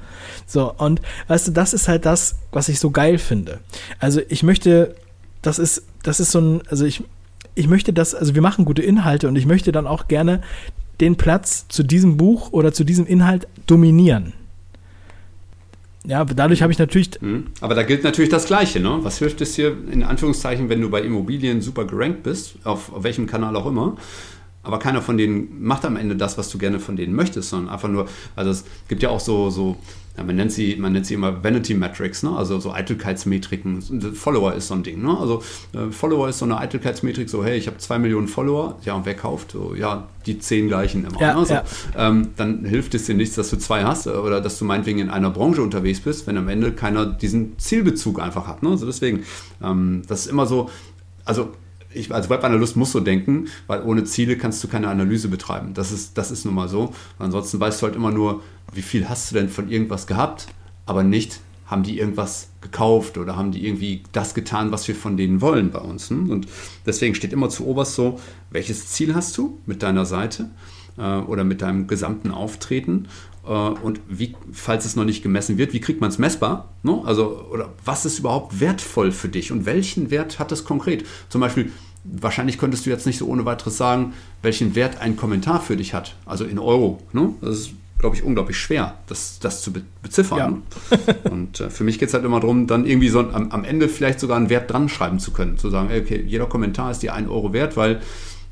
So, 0.46 0.74
und 0.74 1.02
weißt 1.28 1.48
du, 1.48 1.52
das 1.52 1.74
ist 1.74 1.88
halt 1.88 2.06
das, 2.06 2.36
was 2.52 2.70
ich 2.70 2.80
so 2.80 2.92
geil 2.92 3.18
finde. 3.18 3.60
Also 4.00 4.22
ich 4.30 4.44
möchte, 4.44 4.96
das 5.42 5.60
ist, 5.60 5.84
das 6.04 6.20
ist 6.20 6.32
so 6.32 6.40
ein, 6.40 6.62
also 6.70 6.86
ich, 6.86 7.04
ich 7.56 7.68
möchte 7.68 7.94
das, 7.94 8.14
also 8.14 8.36
wir 8.36 8.42
machen 8.42 8.66
gute 8.66 8.84
Inhalte 8.84 9.28
und 9.28 9.36
ich 9.36 9.46
möchte 9.46 9.72
dann 9.72 9.88
auch 9.88 10.08
gerne 10.08 10.42
den 11.02 11.16
Platz 11.16 11.68
zu 11.68 11.84
diesem 11.84 12.18
Buch 12.18 12.52
oder 12.52 12.74
zu 12.74 12.84
diesem 12.84 13.06
Inhalt 13.06 13.48
dominieren. 13.68 14.34
Ja, 16.06 16.24
dadurch 16.24 16.62
habe 16.62 16.72
ich 16.72 16.80
natürlich. 16.80 17.22
Mhm. 17.22 17.48
Aber 17.60 17.76
da 17.76 17.84
gilt 17.84 18.04
natürlich 18.04 18.30
das 18.30 18.46
Gleiche, 18.46 18.80
ne? 18.80 19.00
Was 19.02 19.20
hilft 19.20 19.42
es 19.42 19.54
dir 19.54 19.76
in 19.92 20.04
Anführungszeichen, 20.04 20.70
wenn 20.70 20.80
du 20.80 20.90
bei 20.90 21.02
Immobilien 21.02 21.62
super 21.62 21.86
gerankt 21.86 22.24
bist, 22.24 22.56
auf, 22.64 22.94
auf 22.94 23.04
welchem 23.04 23.28
Kanal 23.28 23.56
auch 23.58 23.66
immer? 23.66 23.98
Aber 24.68 24.80
keiner 24.80 25.02
von 25.02 25.18
denen 25.18 25.64
macht 25.64 25.86
am 25.86 25.96
Ende 25.96 26.18
das, 26.18 26.38
was 26.38 26.50
du 26.50 26.58
gerne 26.58 26.82
von 26.82 26.98
denen 26.98 27.16
möchtest, 27.16 27.50
sondern 27.50 27.74
einfach 27.74 27.88
nur, 27.88 28.08
also 28.36 28.52
es 28.52 28.66
gibt 28.90 29.02
ja 29.02 29.10
auch 29.10 29.22
so, 29.22 29.50
so 29.50 29.78
ja, 30.18 30.24
man, 30.24 30.36
nennt 30.36 30.52
sie, 30.52 30.76
man 30.76 30.92
nennt 30.92 31.06
sie 31.06 31.14
immer 31.14 31.42
Vanity 31.42 31.74
Metrics, 31.74 32.22
ne? 32.22 32.36
also 32.36 32.60
so 32.60 32.74
Eitelkeitsmetriken. 32.74 33.82
Follower 34.14 34.54
ist 34.56 34.68
so 34.68 34.74
ein 34.74 34.84
Ding. 34.84 35.02
Ne? 35.02 35.18
Also 35.18 35.42
äh, 35.74 35.90
Follower 35.90 36.28
ist 36.28 36.40
so 36.40 36.46
eine 36.46 36.58
Eitelkeitsmetrik, 36.58 37.30
so 37.30 37.46
hey, 37.46 37.58
ich 37.58 37.68
habe 37.68 37.78
zwei 37.78 37.98
Millionen 37.98 38.28
Follower, 38.28 38.78
ja, 38.84 38.94
und 38.96 39.06
wer 39.06 39.14
kauft? 39.14 39.52
So, 39.52 39.74
ja, 39.74 40.10
die 40.26 40.38
zehn 40.40 40.68
gleichen 40.68 41.06
immer. 41.06 41.22
Ja, 41.22 41.40
ne? 41.40 41.46
so, 41.46 41.54
ja. 41.54 41.64
ähm, 41.96 42.32
dann 42.36 42.66
hilft 42.66 42.94
es 42.94 43.06
dir 43.06 43.16
nichts, 43.16 43.36
dass 43.36 43.50
du 43.52 43.58
zwei 43.58 43.86
hast 43.86 44.08
äh, 44.08 44.10
oder 44.10 44.42
dass 44.42 44.60
du 44.60 44.66
meinetwegen 44.66 45.00
in 45.00 45.10
einer 45.10 45.30
Branche 45.30 45.62
unterwegs 45.62 46.02
bist, 46.02 46.28
wenn 46.28 46.36
am 46.36 46.50
Ende 46.50 46.74
keiner 46.74 47.06
diesen 47.06 47.58
Zielbezug 47.58 48.20
einfach 48.20 48.48
hat. 48.48 48.64
Ne? 48.64 48.72
Also 48.72 48.86
deswegen, 48.86 49.24
ähm, 49.64 50.02
das 50.10 50.26
ist 50.26 50.28
immer 50.28 50.46
so, 50.46 50.70
also 51.24 51.52
ich 51.98 52.14
als 52.14 52.30
Webanalyst 52.30 52.76
muss 52.76 52.92
so 52.92 53.00
denken, 53.00 53.48
weil 53.68 53.84
ohne 53.84 54.04
Ziele 54.04 54.38
kannst 54.38 54.64
du 54.64 54.68
keine 54.68 54.88
Analyse 54.88 55.28
betreiben. 55.28 55.74
Das 55.74 55.92
ist, 55.92 56.18
das 56.18 56.32
ist 56.32 56.46
nun 56.46 56.56
mal 56.56 56.70
so. 56.70 56.94
Ansonsten 57.20 57.60
weißt 57.60 57.82
du 57.82 57.88
halt 57.88 57.96
immer 57.96 58.12
nur, 58.12 58.42
wie 58.74 58.82
viel 58.82 59.10
hast 59.10 59.32
du 59.32 59.36
denn 59.36 59.50
von 59.50 59.70
irgendwas 59.70 60.08
gehabt, 60.08 60.48
aber 60.86 61.04
nicht, 61.04 61.42
haben 61.68 61.84
die 61.84 62.00
irgendwas 62.00 62.50
gekauft 62.62 63.18
oder 63.18 63.36
haben 63.36 63.52
die 63.52 63.66
irgendwie 63.66 64.02
das 64.14 64.34
getan, 64.34 64.72
was 64.72 64.88
wir 64.88 64.96
von 64.96 65.18
denen 65.18 65.42
wollen 65.42 65.72
bei 65.72 65.80
uns. 65.80 66.10
Hm? 66.10 66.30
Und 66.30 66.48
deswegen 66.86 67.14
steht 67.14 67.34
immer 67.34 67.50
zu 67.50 67.68
oberst 67.68 67.96
so, 67.96 68.20
welches 68.50 68.88
Ziel 68.88 69.14
hast 69.14 69.38
du 69.38 69.60
mit 69.66 69.84
deiner 69.84 70.06
Seite 70.06 70.50
äh, 70.98 71.18
oder 71.18 71.44
mit 71.44 71.62
deinem 71.62 71.88
gesamten 71.88 72.32
Auftreten 72.32 73.08
äh, 73.46 73.52
und 73.52 74.00
wie, 74.08 74.36
falls 74.52 74.86
es 74.86 74.96
noch 74.96 75.06
nicht 75.06 75.24
gemessen 75.24 75.58
wird, 75.58 75.74
wie 75.74 75.82
kriegt 75.82 76.02
man 76.02 76.10
es 76.10 76.18
messbar? 76.18 76.74
Ne? 76.84 77.02
Also, 77.06 77.48
oder 77.52 77.74
was 77.84 78.06
ist 78.06 78.20
überhaupt 78.20 78.60
wertvoll 78.60 79.12
für 79.12 79.30
dich 79.30 79.52
und 79.52 79.66
welchen 79.66 80.10
Wert 80.10 80.40
hat 80.40 80.52
es 80.52 80.64
konkret? 80.64 81.06
Zum 81.30 81.42
Beispiel, 81.42 81.72
wahrscheinlich 82.12 82.58
könntest 82.58 82.86
du 82.86 82.90
jetzt 82.90 83.06
nicht 83.06 83.18
so 83.18 83.28
ohne 83.28 83.46
weiteres 83.46 83.78
sagen, 83.78 84.14
welchen 84.42 84.76
Wert 84.76 85.02
ein 85.02 85.16
Kommentar 85.18 85.62
für 85.62 85.76
dich 85.76 85.94
hat, 85.94 86.16
also 86.26 86.46
in 86.46 86.60
Euro. 86.60 87.02
Ne? 87.14 87.34
Das 87.42 87.60
ist 87.60 87.72
glaube 88.00 88.16
ich, 88.16 88.24
unglaublich 88.24 88.58
schwer, 88.58 88.98
das, 89.08 89.40
das 89.40 89.62
zu 89.62 89.74
be 89.74 89.82
beziffern. 90.04 90.64
Ja. 90.92 91.16
und 91.32 91.60
äh, 91.60 91.70
für 91.70 91.84
mich 91.84 91.98
geht 92.00 92.10
es 92.10 92.14
halt 92.14 92.26
immer 92.26 92.40
darum, 92.40 92.68
dann 92.68 92.86
irgendwie 92.86 93.10
so 93.10 93.20
am, 93.20 93.52
am, 93.52 93.64
Ende 93.64 93.90
vielleicht 93.90 94.20
sogar 94.20 94.38
einen 94.38 94.50
Wert 94.50 94.72
dran 94.72 94.88
schreiben 94.88 95.20
zu 95.20 95.32
können. 95.32 95.58
Zu 95.58 95.70
sagen, 95.70 95.90
okay, 95.90 96.24
jeder 96.26 96.46
Kommentar 96.46 96.92
ist 96.92 97.02
dir 97.02 97.14
ein 97.14 97.28
Euro 97.28 97.54
wert, 97.54 97.76
weil 97.76 98.02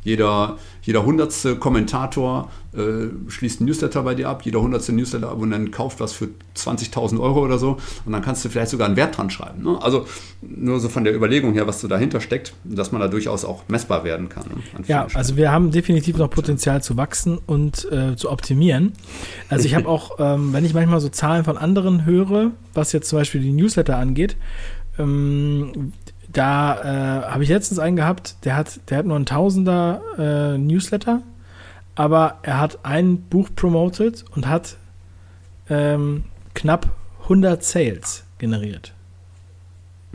jeder, 0.05 0.57
jeder 0.83 1.03
hundertste 1.03 1.55
Kommentator 1.55 2.49
äh, 2.73 3.07
schließt 3.27 3.59
ein 3.59 3.65
Newsletter 3.65 4.03
bei 4.03 4.13
dir 4.13 4.29
ab, 4.29 4.43
jeder 4.43 4.61
hundertste 4.61 4.93
Newsletter-Abonnent 4.93 5.71
kauft 5.71 5.99
was 5.99 6.13
für 6.13 6.29
20.000 6.55 7.19
Euro 7.19 7.43
oder 7.43 7.57
so 7.57 7.77
und 8.05 8.13
dann 8.13 8.21
kannst 8.21 8.45
du 8.45 8.49
vielleicht 8.49 8.69
sogar 8.69 8.87
einen 8.87 8.95
Wert 8.95 9.17
dran 9.17 9.31
schreiben. 9.31 9.63
Ne? 9.63 9.81
Also 9.81 10.05
nur 10.41 10.79
so 10.79 10.89
von 10.89 11.03
der 11.03 11.15
Überlegung 11.15 11.53
her, 11.53 11.65
was 11.65 11.81
so 11.81 11.87
dahinter 11.87 12.21
steckt, 12.21 12.53
dass 12.63 12.91
man 12.91 13.01
da 13.01 13.07
durchaus 13.07 13.43
auch 13.43 13.63
messbar 13.67 14.03
werden 14.03 14.29
kann. 14.29 14.43
Ne? 14.43 14.83
Ja, 14.87 15.07
also 15.15 15.37
wir 15.37 15.51
haben 15.51 15.71
definitiv 15.71 16.17
noch 16.17 16.29
Potenzial 16.29 16.83
zu 16.83 16.97
wachsen 16.97 17.39
und 17.43 17.91
äh, 17.91 18.15
zu 18.15 18.29
optimieren. 18.29 18.93
Also 19.49 19.65
ich 19.65 19.73
habe 19.73 19.89
auch, 19.89 20.11
ähm, 20.19 20.53
wenn 20.53 20.63
ich 20.65 20.75
manchmal 20.75 20.99
so 20.99 21.09
Zahlen 21.09 21.43
von 21.43 21.57
anderen 21.57 22.05
höre, 22.05 22.51
was 22.75 22.91
jetzt 22.91 23.09
zum 23.09 23.17
Beispiel 23.17 23.41
die 23.41 23.53
Newsletter 23.53 23.97
angeht, 23.97 24.37
ähm, 24.99 25.93
da 26.37 27.23
äh, 27.23 27.31
habe 27.31 27.43
ich 27.43 27.49
letztens 27.49 27.79
einen 27.79 27.95
gehabt, 27.95 28.35
der 28.43 28.55
hat, 28.55 28.79
der 28.89 28.99
hat 28.99 29.05
nur 29.05 29.17
ein 29.17 29.25
Tausender 29.25 30.01
äh, 30.17 30.57
Newsletter, 30.57 31.21
aber 31.95 32.39
er 32.43 32.59
hat 32.59 32.79
ein 32.83 33.21
Buch 33.21 33.49
promoted 33.55 34.25
und 34.35 34.47
hat 34.47 34.77
ähm, 35.69 36.25
knapp 36.53 36.91
100 37.23 37.63
Sales 37.63 38.25
generiert. 38.37 38.93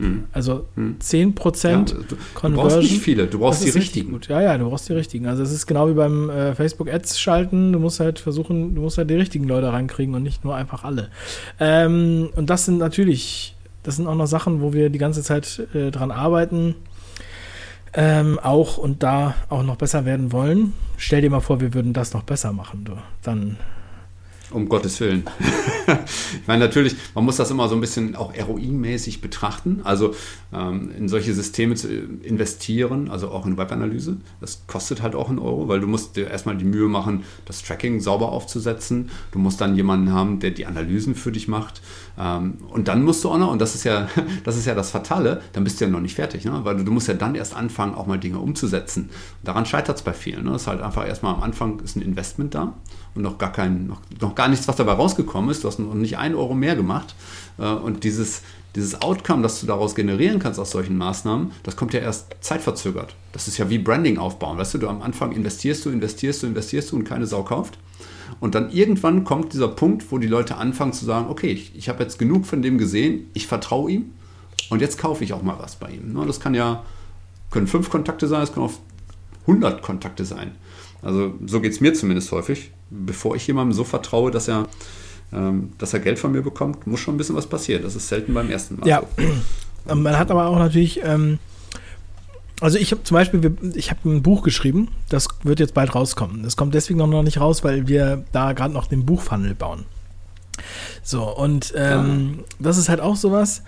Hm. 0.01 0.25
Also 0.31 0.65
hm. 0.75 0.97
10% 0.99 1.69
ja, 1.69 1.77
du, 1.83 1.93
Conversion. 2.33 2.51
Du 2.53 2.55
brauchst 2.55 2.77
nicht 2.77 3.01
viele, 3.01 3.27
du 3.27 3.39
brauchst 3.39 3.63
die 3.63 3.69
richtigen. 3.69 4.11
Gut. 4.11 4.27
Ja, 4.27 4.41
ja, 4.41 4.57
du 4.57 4.67
brauchst 4.67 4.89
die 4.89 4.93
richtigen. 4.93 5.27
Also 5.27 5.43
es 5.43 5.51
ist 5.51 5.67
genau 5.67 5.89
wie 5.89 5.93
beim 5.93 6.29
äh, 6.29 6.55
Facebook 6.55 6.91
Ads 6.91 7.19
schalten, 7.19 7.71
du 7.71 7.79
musst 7.79 7.99
halt 7.99 8.19
versuchen, 8.19 8.73
du 8.73 8.81
musst 8.81 8.97
halt 8.97 9.09
die 9.09 9.15
richtigen 9.15 9.47
Leute 9.47 9.71
reinkriegen 9.71 10.15
und 10.15 10.23
nicht 10.23 10.43
nur 10.43 10.55
einfach 10.55 10.83
alle. 10.83 11.09
Ähm, 11.59 12.29
und 12.35 12.49
das 12.49 12.65
sind 12.65 12.79
natürlich, 12.79 13.55
das 13.83 13.95
sind 13.95 14.07
auch 14.07 14.15
noch 14.15 14.27
Sachen, 14.27 14.61
wo 14.61 14.73
wir 14.73 14.89
die 14.89 14.99
ganze 14.99 15.23
Zeit 15.23 15.67
äh, 15.73 15.91
dran 15.91 16.11
arbeiten. 16.11 16.75
Ähm, 17.93 18.39
auch 18.39 18.77
und 18.77 19.03
da 19.03 19.35
auch 19.49 19.63
noch 19.63 19.75
besser 19.75 20.05
werden 20.05 20.31
wollen. 20.31 20.73
Stell 20.95 21.21
dir 21.21 21.29
mal 21.29 21.41
vor, 21.41 21.59
wir 21.59 21.73
würden 21.73 21.91
das 21.91 22.13
noch 22.13 22.23
besser 22.23 22.53
machen. 22.53 22.85
Du. 22.85 22.93
Dann 23.21 23.57
um 24.51 24.69
Gottes 24.69 24.99
Willen. 24.99 25.23
ich 25.87 26.47
meine, 26.47 26.65
natürlich, 26.65 26.95
man 27.15 27.25
muss 27.25 27.37
das 27.37 27.51
immer 27.51 27.67
so 27.67 27.75
ein 27.75 27.81
bisschen 27.81 28.15
auch 28.15 28.33
ROI-mäßig 28.33 29.21
betrachten. 29.21 29.81
Also 29.83 30.13
ähm, 30.53 30.91
in 30.97 31.09
solche 31.09 31.33
Systeme 31.33 31.75
zu 31.75 31.87
investieren, 31.89 33.09
also 33.09 33.29
auch 33.29 33.45
in 33.45 33.57
Webanalyse. 33.57 34.17
Das 34.39 34.63
kostet 34.67 35.01
halt 35.01 35.15
auch 35.15 35.29
einen 35.29 35.39
Euro, 35.39 35.67
weil 35.67 35.79
du 35.79 35.87
musst 35.87 36.15
dir 36.15 36.29
erstmal 36.29 36.57
die 36.57 36.65
Mühe 36.65 36.87
machen, 36.87 37.23
das 37.45 37.63
Tracking 37.63 37.99
sauber 37.99 38.31
aufzusetzen. 38.31 39.09
Du 39.31 39.39
musst 39.39 39.61
dann 39.61 39.75
jemanden 39.75 40.11
haben, 40.11 40.39
der 40.39 40.51
die 40.51 40.65
Analysen 40.65 41.15
für 41.15 41.31
dich 41.31 41.47
macht. 41.47 41.81
Ähm, 42.19 42.57
und 42.69 42.87
dann 42.87 43.03
musst 43.03 43.23
du 43.23 43.29
auch 43.29 43.37
noch, 43.37 43.51
und 43.51 43.59
das 43.59 43.75
ist 43.75 43.83
ja 43.83 44.07
das, 44.43 44.57
ist 44.57 44.65
ja 44.65 44.75
das 44.75 44.91
Fatale, 44.91 45.41
dann 45.53 45.63
bist 45.63 45.79
du 45.79 45.85
ja 45.85 45.91
noch 45.91 46.01
nicht 46.01 46.15
fertig, 46.15 46.45
ne? 46.45 46.59
weil 46.63 46.77
du, 46.77 46.83
du 46.83 46.91
musst 46.91 47.07
ja 47.07 47.13
dann 47.13 47.35
erst 47.35 47.55
anfangen, 47.55 47.95
auch 47.95 48.07
mal 48.07 48.19
Dinge 48.19 48.39
umzusetzen. 48.39 49.03
Und 49.03 49.47
daran 49.47 49.65
scheitert 49.65 49.97
es 49.97 50.03
bei 50.03 50.13
vielen. 50.13 50.45
Ne? 50.45 50.51
Das 50.51 50.63
ist 50.63 50.67
halt 50.67 50.81
einfach 50.81 51.07
erstmal 51.07 51.35
am 51.35 51.43
Anfang 51.43 51.79
ist 51.79 51.95
ein 51.95 52.01
Investment 52.01 52.55
da 52.55 52.75
und 53.15 53.23
noch 53.23 53.37
gar 53.37 53.51
kein, 53.51 53.87
noch, 53.87 54.01
noch 54.19 54.35
gar 54.35 54.47
nichts, 54.47 54.67
was 54.67 54.75
dabei 54.75 54.93
rausgekommen 54.93 55.49
ist. 55.49 55.63
Du 55.63 55.67
hast 55.67 55.79
noch 55.79 55.93
nicht 55.93 56.17
einen 56.17 56.35
Euro 56.35 56.53
mehr 56.53 56.75
gemacht. 56.75 57.15
Äh, 57.57 57.65
und 57.65 58.03
dieses, 58.03 58.41
dieses 58.75 59.01
Outcome, 59.01 59.43
das 59.43 59.59
du 59.59 59.67
daraus 59.67 59.95
generieren 59.95 60.39
kannst 60.39 60.59
aus 60.59 60.71
solchen 60.71 60.97
Maßnahmen, 60.97 61.51
das 61.63 61.75
kommt 61.75 61.93
ja 61.93 61.99
erst 61.99 62.35
zeitverzögert. 62.41 63.15
Das 63.33 63.47
ist 63.47 63.57
ja 63.57 63.69
wie 63.69 63.77
Branding 63.77 64.17
aufbauen. 64.17 64.57
Weißt 64.57 64.73
du, 64.73 64.77
du 64.77 64.87
am 64.87 65.01
Anfang 65.01 65.33
investierst 65.33 65.85
du, 65.85 65.89
investierst 65.89 66.43
du, 66.43 66.47
investierst 66.47 66.91
du 66.91 66.95
und 66.95 67.03
keine 67.03 67.25
Sau 67.25 67.43
kauft. 67.43 67.77
Und 68.39 68.55
dann 68.55 68.71
irgendwann 68.71 69.23
kommt 69.23 69.53
dieser 69.53 69.67
Punkt, 69.67 70.11
wo 70.11 70.17
die 70.17 70.27
Leute 70.27 70.55
anfangen 70.55 70.93
zu 70.93 71.05
sagen, 71.05 71.29
okay, 71.29 71.51
ich, 71.51 71.75
ich 71.75 71.89
habe 71.89 72.01
jetzt 72.01 72.17
genug 72.17 72.45
von 72.45 72.61
dem 72.61 72.77
gesehen, 72.77 73.27
ich 73.33 73.45
vertraue 73.45 73.91
ihm 73.91 74.11
und 74.69 74.81
jetzt 74.81 74.97
kaufe 74.97 75.23
ich 75.23 75.33
auch 75.33 75.43
mal 75.43 75.59
was 75.59 75.75
bei 75.75 75.89
ihm. 75.89 76.13
Ne, 76.13 76.25
das 76.25 76.39
kann 76.39 76.53
ja, 76.53 76.83
können 77.49 77.67
fünf 77.67 77.89
Kontakte 77.89 78.27
sein, 78.27 78.41
es 78.41 78.53
können 78.53 78.67
auch 78.67 78.73
100 79.41 79.81
Kontakte 79.81 80.23
sein. 80.23 80.55
Also 81.01 81.33
so 81.45 81.61
geht 81.61 81.73
es 81.73 81.81
mir 81.81 81.93
zumindest 81.93 82.31
häufig. 82.31 82.71
Bevor 82.89 83.35
ich 83.35 83.47
jemandem 83.47 83.73
so 83.73 83.83
vertraue, 83.83 84.31
dass 84.31 84.47
er, 84.47 84.67
ähm, 85.33 85.71
dass 85.77 85.93
er 85.93 85.99
Geld 85.99 86.19
von 86.19 86.31
mir 86.31 86.41
bekommt, 86.41 86.85
muss 86.87 86.99
schon 86.99 87.15
ein 87.15 87.17
bisschen 87.17 87.35
was 87.35 87.47
passieren. 87.47 87.83
Das 87.83 87.95
ist 87.95 88.07
selten 88.07 88.33
beim 88.33 88.49
ersten 88.49 88.79
Mal. 88.79 88.87
Ja, 88.87 89.03
so. 89.87 89.95
man 89.95 90.17
hat 90.17 90.29
aber 90.31 90.47
auch 90.47 90.59
natürlich, 90.59 91.01
ähm, 91.03 91.39
also 92.59 92.77
ich 92.77 92.91
habe 92.91 93.03
zum 93.03 93.15
Beispiel, 93.15 93.57
ich 93.73 93.89
habe 93.89 94.07
ein 94.07 94.21
Buch 94.21 94.43
geschrieben, 94.43 94.89
das 95.09 95.27
wird 95.43 95.59
jetzt 95.59 95.73
bald 95.73 95.95
rauskommen. 95.95 96.43
Das 96.43 96.55
kommt 96.55 96.75
deswegen 96.75 96.99
noch 96.99 97.23
nicht 97.23 97.39
raus, 97.39 97.63
weil 97.63 97.87
wir 97.87 98.23
da 98.31 98.53
gerade 98.53 98.73
noch 98.73 98.87
den 98.87 99.05
Buchfunnel 99.05 99.55
bauen. 99.55 99.85
So, 101.01 101.23
und 101.35 101.73
ähm, 101.75 102.35
ja. 102.37 102.43
das 102.59 102.77
ist 102.77 102.89
halt 102.89 103.01
auch 103.01 103.15
sowas, 103.15 103.63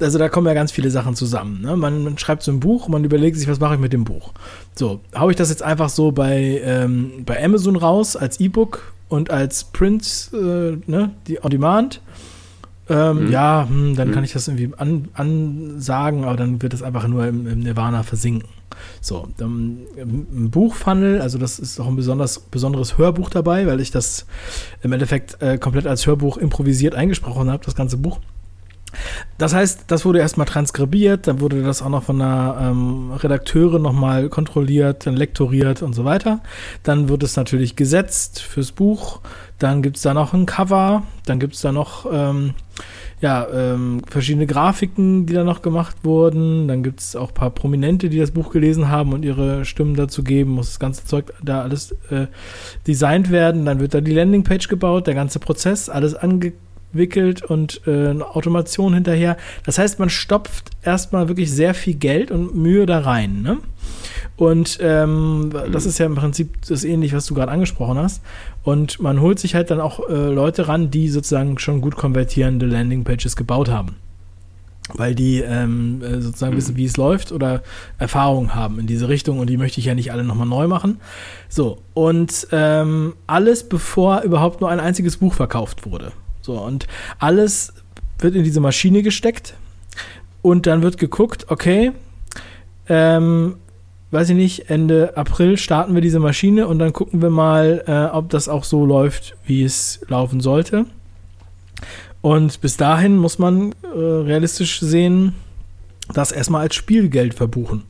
also 0.00 0.18
da 0.18 0.28
kommen 0.28 0.46
ja 0.46 0.54
ganz 0.54 0.72
viele 0.72 0.90
Sachen 0.90 1.14
zusammen. 1.14 1.62
Ne? 1.62 1.76
Man, 1.76 2.04
man, 2.04 2.18
schreibt 2.18 2.42
so 2.42 2.52
ein 2.52 2.60
Buch 2.60 2.88
man 2.88 3.04
überlegt 3.04 3.36
sich, 3.36 3.48
was 3.48 3.60
mache 3.60 3.74
ich 3.74 3.80
mit 3.80 3.92
dem 3.92 4.04
Buch. 4.04 4.32
So, 4.74 5.00
haue 5.16 5.30
ich 5.30 5.36
das 5.36 5.48
jetzt 5.48 5.62
einfach 5.62 5.88
so 5.88 6.12
bei, 6.12 6.60
ähm, 6.64 7.24
bei 7.24 7.42
Amazon 7.42 7.76
raus 7.76 8.16
als 8.16 8.40
E-Book 8.40 8.92
und 9.08 9.30
als 9.30 9.64
Print, 9.64 10.30
äh, 10.32 10.76
ne, 10.86 11.12
die 11.26 11.42
On 11.42 11.50
Demand. 11.50 12.00
Ähm, 12.88 13.26
mhm. 13.26 13.32
Ja, 13.32 13.66
hm, 13.68 13.96
dann 13.96 14.08
mhm. 14.08 14.12
kann 14.12 14.24
ich 14.24 14.32
das 14.32 14.46
irgendwie 14.46 14.70
an, 14.76 15.08
ansagen, 15.14 16.24
aber 16.24 16.36
dann 16.36 16.62
wird 16.62 16.72
das 16.72 16.82
einfach 16.82 17.08
nur 17.08 17.26
im, 17.26 17.46
im 17.46 17.60
Nirvana 17.60 18.02
versinken. 18.04 18.48
So, 19.00 19.28
dann, 19.38 19.78
ein 19.96 20.50
Buchfunnel, 20.50 21.20
also 21.20 21.38
das 21.38 21.58
ist 21.58 21.80
auch 21.80 21.88
ein 21.88 21.96
besonders, 21.96 22.38
besonderes 22.38 22.98
Hörbuch 22.98 23.30
dabei, 23.30 23.66
weil 23.66 23.80
ich 23.80 23.90
das 23.90 24.26
im 24.82 24.92
Endeffekt 24.92 25.40
äh, 25.42 25.58
komplett 25.58 25.86
als 25.86 26.06
Hörbuch 26.06 26.36
improvisiert 26.36 26.94
eingesprochen 26.94 27.50
habe, 27.50 27.64
das 27.64 27.74
ganze 27.74 27.96
Buch. 27.96 28.20
Das 29.38 29.54
heißt, 29.54 29.84
das 29.88 30.04
wurde 30.04 30.18
erstmal 30.18 30.46
transkribiert, 30.46 31.26
dann 31.26 31.40
wurde 31.40 31.62
das 31.62 31.82
auch 31.82 31.88
noch 31.88 32.04
von 32.04 32.20
einer 32.20 32.56
ähm, 32.60 33.12
Redakteurin 33.12 33.82
nochmal 33.82 34.28
kontrolliert, 34.28 35.06
dann 35.06 35.16
lektoriert 35.16 35.82
und 35.82 35.92
so 35.92 36.04
weiter. 36.04 36.40
Dann 36.82 37.08
wird 37.08 37.22
es 37.22 37.36
natürlich 37.36 37.76
gesetzt 37.76 38.40
fürs 38.40 38.72
Buch. 38.72 39.20
Dann 39.58 39.82
gibt 39.82 39.96
es 39.96 40.02
da 40.02 40.14
noch 40.14 40.32
ein 40.32 40.46
Cover, 40.46 41.02
dann 41.24 41.40
gibt 41.40 41.54
es 41.54 41.60
da 41.60 41.72
noch 41.72 42.06
ähm, 42.10 42.54
ja, 43.20 43.46
ähm, 43.52 44.02
verschiedene 44.06 44.46
Grafiken, 44.46 45.24
die 45.26 45.32
da 45.32 45.44
noch 45.44 45.62
gemacht 45.62 45.96
wurden. 46.02 46.68
Dann 46.68 46.82
gibt 46.82 47.00
es 47.00 47.16
auch 47.16 47.28
ein 47.28 47.34
paar 47.34 47.50
Prominente, 47.50 48.08
die 48.10 48.18
das 48.18 48.30
Buch 48.30 48.50
gelesen 48.50 48.88
haben 48.88 49.12
und 49.12 49.24
ihre 49.24 49.64
Stimmen 49.64 49.96
dazu 49.96 50.22
geben. 50.22 50.50
Muss 50.50 50.68
das 50.68 50.78
ganze 50.78 51.04
Zeug 51.06 51.32
da 51.42 51.62
alles 51.62 51.92
äh, 52.10 52.26
designt 52.86 53.30
werden. 53.30 53.64
Dann 53.64 53.80
wird 53.80 53.94
da 53.94 54.00
die 54.00 54.12
Landingpage 54.12 54.68
gebaut, 54.68 55.06
der 55.06 55.14
ganze 55.14 55.38
Prozess, 55.38 55.88
alles 55.88 56.14
angekündigt 56.14 56.65
wickelt 56.96 57.42
und 57.42 57.82
äh, 57.86 58.08
eine 58.08 58.34
Automation 58.34 58.94
hinterher. 58.94 59.36
Das 59.64 59.78
heißt, 59.78 59.98
man 59.98 60.10
stopft 60.10 60.70
erstmal 60.82 61.28
wirklich 61.28 61.50
sehr 61.50 61.74
viel 61.74 61.94
Geld 61.94 62.30
und 62.30 62.54
Mühe 62.54 62.86
da 62.86 63.00
rein. 63.00 63.42
Ne? 63.42 63.58
Und 64.36 64.78
ähm, 64.82 65.50
das 65.72 65.84
mhm. 65.84 65.88
ist 65.88 65.98
ja 65.98 66.06
im 66.06 66.14
Prinzip 66.14 66.66
das 66.68 66.84
ähnlich, 66.84 67.14
was 67.14 67.26
du 67.26 67.34
gerade 67.34 67.52
angesprochen 67.52 67.98
hast. 67.98 68.22
Und 68.62 69.00
man 69.00 69.20
holt 69.20 69.38
sich 69.38 69.54
halt 69.54 69.70
dann 69.70 69.80
auch 69.80 70.08
äh, 70.08 70.12
Leute 70.12 70.68
ran, 70.68 70.90
die 70.90 71.08
sozusagen 71.08 71.58
schon 71.58 71.80
gut 71.80 71.96
konvertierende 71.96 72.66
Landingpages 72.66 73.36
gebaut 73.36 73.70
haben. 73.70 73.96
Weil 74.94 75.14
die 75.14 75.40
ähm, 75.40 76.02
äh, 76.02 76.20
sozusagen 76.20 76.52
mhm. 76.52 76.58
wissen, 76.58 76.76
wie 76.76 76.84
es 76.84 76.96
läuft 76.96 77.32
oder 77.32 77.62
Erfahrungen 77.98 78.54
haben 78.54 78.78
in 78.78 78.86
diese 78.86 79.08
Richtung 79.08 79.40
und 79.40 79.48
die 79.48 79.56
möchte 79.56 79.80
ich 79.80 79.86
ja 79.86 79.94
nicht 79.94 80.12
alle 80.12 80.22
nochmal 80.22 80.46
neu 80.46 80.68
machen. 80.68 81.00
So, 81.48 81.78
und 81.94 82.46
ähm, 82.52 83.14
alles 83.26 83.68
bevor 83.68 84.20
überhaupt 84.20 84.60
nur 84.60 84.70
ein 84.70 84.80
einziges 84.80 85.16
Buch 85.16 85.34
verkauft 85.34 85.90
wurde. 85.90 86.12
So, 86.46 86.60
und 86.60 86.86
alles 87.18 87.72
wird 88.20 88.36
in 88.36 88.44
diese 88.44 88.60
Maschine 88.60 89.02
gesteckt 89.02 89.54
und 90.42 90.68
dann 90.68 90.80
wird 90.80 90.96
geguckt, 90.96 91.46
okay, 91.48 91.90
ähm, 92.88 93.56
weiß 94.12 94.30
ich 94.30 94.36
nicht, 94.36 94.70
Ende 94.70 95.16
April 95.16 95.56
starten 95.58 95.96
wir 95.96 96.02
diese 96.02 96.20
Maschine 96.20 96.68
und 96.68 96.78
dann 96.78 96.92
gucken 96.92 97.20
wir 97.20 97.30
mal, 97.30 97.82
äh, 97.88 98.14
ob 98.16 98.30
das 98.30 98.48
auch 98.48 98.62
so 98.62 98.86
läuft, 98.86 99.34
wie 99.44 99.64
es 99.64 99.98
laufen 100.06 100.40
sollte. 100.40 100.86
Und 102.20 102.60
bis 102.60 102.76
dahin 102.76 103.16
muss 103.16 103.40
man 103.40 103.72
äh, 103.82 103.98
realistisch 103.98 104.78
sehen, 104.78 105.32
das 106.14 106.30
erstmal 106.30 106.60
als 106.60 106.76
Spielgeld 106.76 107.34
verbuchen. 107.34 107.82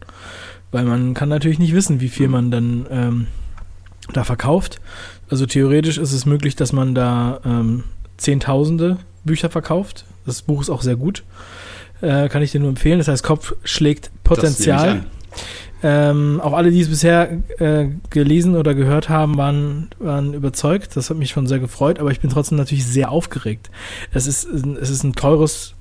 Weil 0.70 0.86
man 0.86 1.12
kann 1.12 1.28
natürlich 1.28 1.58
nicht 1.58 1.74
wissen, 1.74 2.00
wie 2.00 2.08
viel 2.08 2.28
man 2.28 2.50
dann 2.50 2.86
ähm, 2.90 3.26
da 4.14 4.24
verkauft. 4.24 4.80
Also 5.28 5.44
theoretisch 5.44 5.98
ist 5.98 6.12
es 6.12 6.24
möglich, 6.24 6.56
dass 6.56 6.72
man 6.72 6.94
da 6.94 7.40
ähm, 7.44 7.84
Zehntausende 8.16 8.98
Bücher 9.24 9.50
verkauft. 9.50 10.04
Das 10.24 10.42
Buch 10.42 10.60
ist 10.60 10.70
auch 10.70 10.82
sehr 10.82 10.96
gut. 10.96 11.24
Äh, 12.00 12.28
kann 12.28 12.42
ich 12.42 12.52
dir 12.52 12.60
nur 12.60 12.68
empfehlen. 12.68 12.98
Das 12.98 13.08
heißt, 13.08 13.22
Kopf 13.22 13.54
schlägt 13.64 14.10
Potenzial. 14.24 15.04
Ähm, 15.82 16.40
auch 16.42 16.54
alle, 16.54 16.70
die 16.70 16.80
es 16.80 16.88
bisher 16.88 17.30
äh, 17.58 17.88
gelesen 18.10 18.56
oder 18.56 18.74
gehört 18.74 19.08
haben, 19.08 19.36
waren, 19.36 19.90
waren 19.98 20.34
überzeugt. 20.34 20.96
Das 20.96 21.10
hat 21.10 21.16
mich 21.16 21.30
schon 21.30 21.46
sehr 21.46 21.58
gefreut, 21.58 21.98
aber 21.98 22.10
ich 22.10 22.20
bin 22.20 22.30
trotzdem 22.30 22.58
natürlich 22.58 22.86
sehr 22.86 23.10
aufgeregt. 23.10 23.70
Es 24.12 24.26
ist, 24.26 24.46
es 24.46 24.90
ist 24.90 25.04
ein 25.04 25.14
teures 25.14 25.75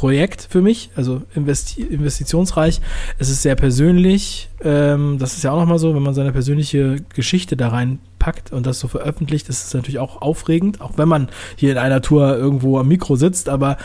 Projekt 0.00 0.48
für 0.48 0.62
mich, 0.62 0.88
also 0.96 1.20
investi 1.34 1.82
investitionsreich. 1.82 2.80
Es 3.18 3.28
ist 3.28 3.42
sehr 3.42 3.54
persönlich. 3.54 4.48
Ähm, 4.64 5.18
das 5.18 5.34
ist 5.34 5.44
ja 5.44 5.52
auch 5.52 5.60
nochmal 5.60 5.78
so, 5.78 5.94
wenn 5.94 6.02
man 6.02 6.14
seine 6.14 6.32
persönliche 6.32 6.96
Geschichte 7.14 7.54
da 7.54 7.68
reinpackt 7.68 8.50
und 8.50 8.64
das 8.64 8.80
so 8.80 8.88
veröffentlicht, 8.88 9.50
ist 9.50 9.62
es 9.62 9.74
natürlich 9.74 9.98
auch 9.98 10.22
aufregend, 10.22 10.80
auch 10.80 10.92
wenn 10.96 11.06
man 11.06 11.28
hier 11.54 11.72
in 11.72 11.76
einer 11.76 12.00
Tour 12.00 12.34
irgendwo 12.34 12.78
am 12.78 12.88
Mikro 12.88 13.16
sitzt, 13.16 13.50
aber 13.50 13.76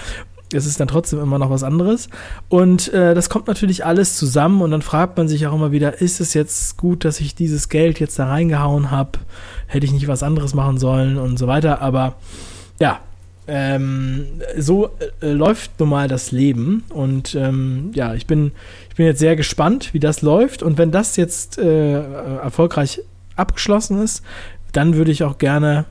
es 0.54 0.66
ist 0.66 0.80
dann 0.80 0.88
trotzdem 0.88 1.20
immer 1.20 1.38
noch 1.38 1.50
was 1.50 1.64
anderes. 1.64 2.08
Und 2.48 2.94
äh, 2.94 3.14
das 3.14 3.30
kommt 3.30 3.48
natürlich 3.48 3.84
alles 3.86 4.16
zusammen 4.16 4.62
und 4.62 4.72
dann 4.72 4.82
fragt 4.82 5.18
man 5.18 5.28
sich 5.28 5.46
auch 5.48 5.54
immer 5.54 5.74
wieder, 5.74 6.00
ist 6.00 6.22
es 6.22 6.34
jetzt 6.34 6.78
gut, 6.78 7.04
dass 7.04 7.20
ich 7.20 7.36
dieses 7.36 7.68
Geld 7.68 8.00
jetzt 8.00 8.18
da 8.20 8.28
reingehauen 8.28 8.90
habe? 8.90 9.20
Hätte 9.68 9.86
ich 9.86 9.92
nicht 9.92 10.08
was 10.08 10.24
anderes 10.24 10.54
machen 10.54 10.78
sollen 10.78 11.18
und 11.18 11.38
so 11.38 11.48
weiter. 11.48 11.82
Aber 11.82 12.16
ja, 12.80 13.02
ähm, 13.48 14.26
so 14.58 14.90
äh, 15.22 15.32
läuft 15.32 15.80
nun 15.80 15.90
mal 15.90 16.08
das 16.08 16.32
Leben. 16.32 16.84
Und 16.90 17.36
ähm, 17.36 17.92
ja, 17.94 18.14
ich 18.14 18.28
bin, 18.28 18.52
ich 18.90 18.96
bin 18.96 19.06
jetzt 19.06 19.20
sehr 19.20 19.36
gespannt, 19.36 19.94
wie 19.94 20.00
das 20.00 20.22
läuft. 20.22 20.64
Und 20.64 20.78
wenn 20.78 20.92
das 20.92 21.16
jetzt 21.16 21.58
äh, 21.58 22.02
erfolgreich 22.38 23.02
abgeschlossen 23.36 24.02
ist, 24.02 24.24
dann 24.72 24.96
würde 24.96 25.12
ich 25.12 25.24
auch 25.24 25.38
gerne 25.38 25.86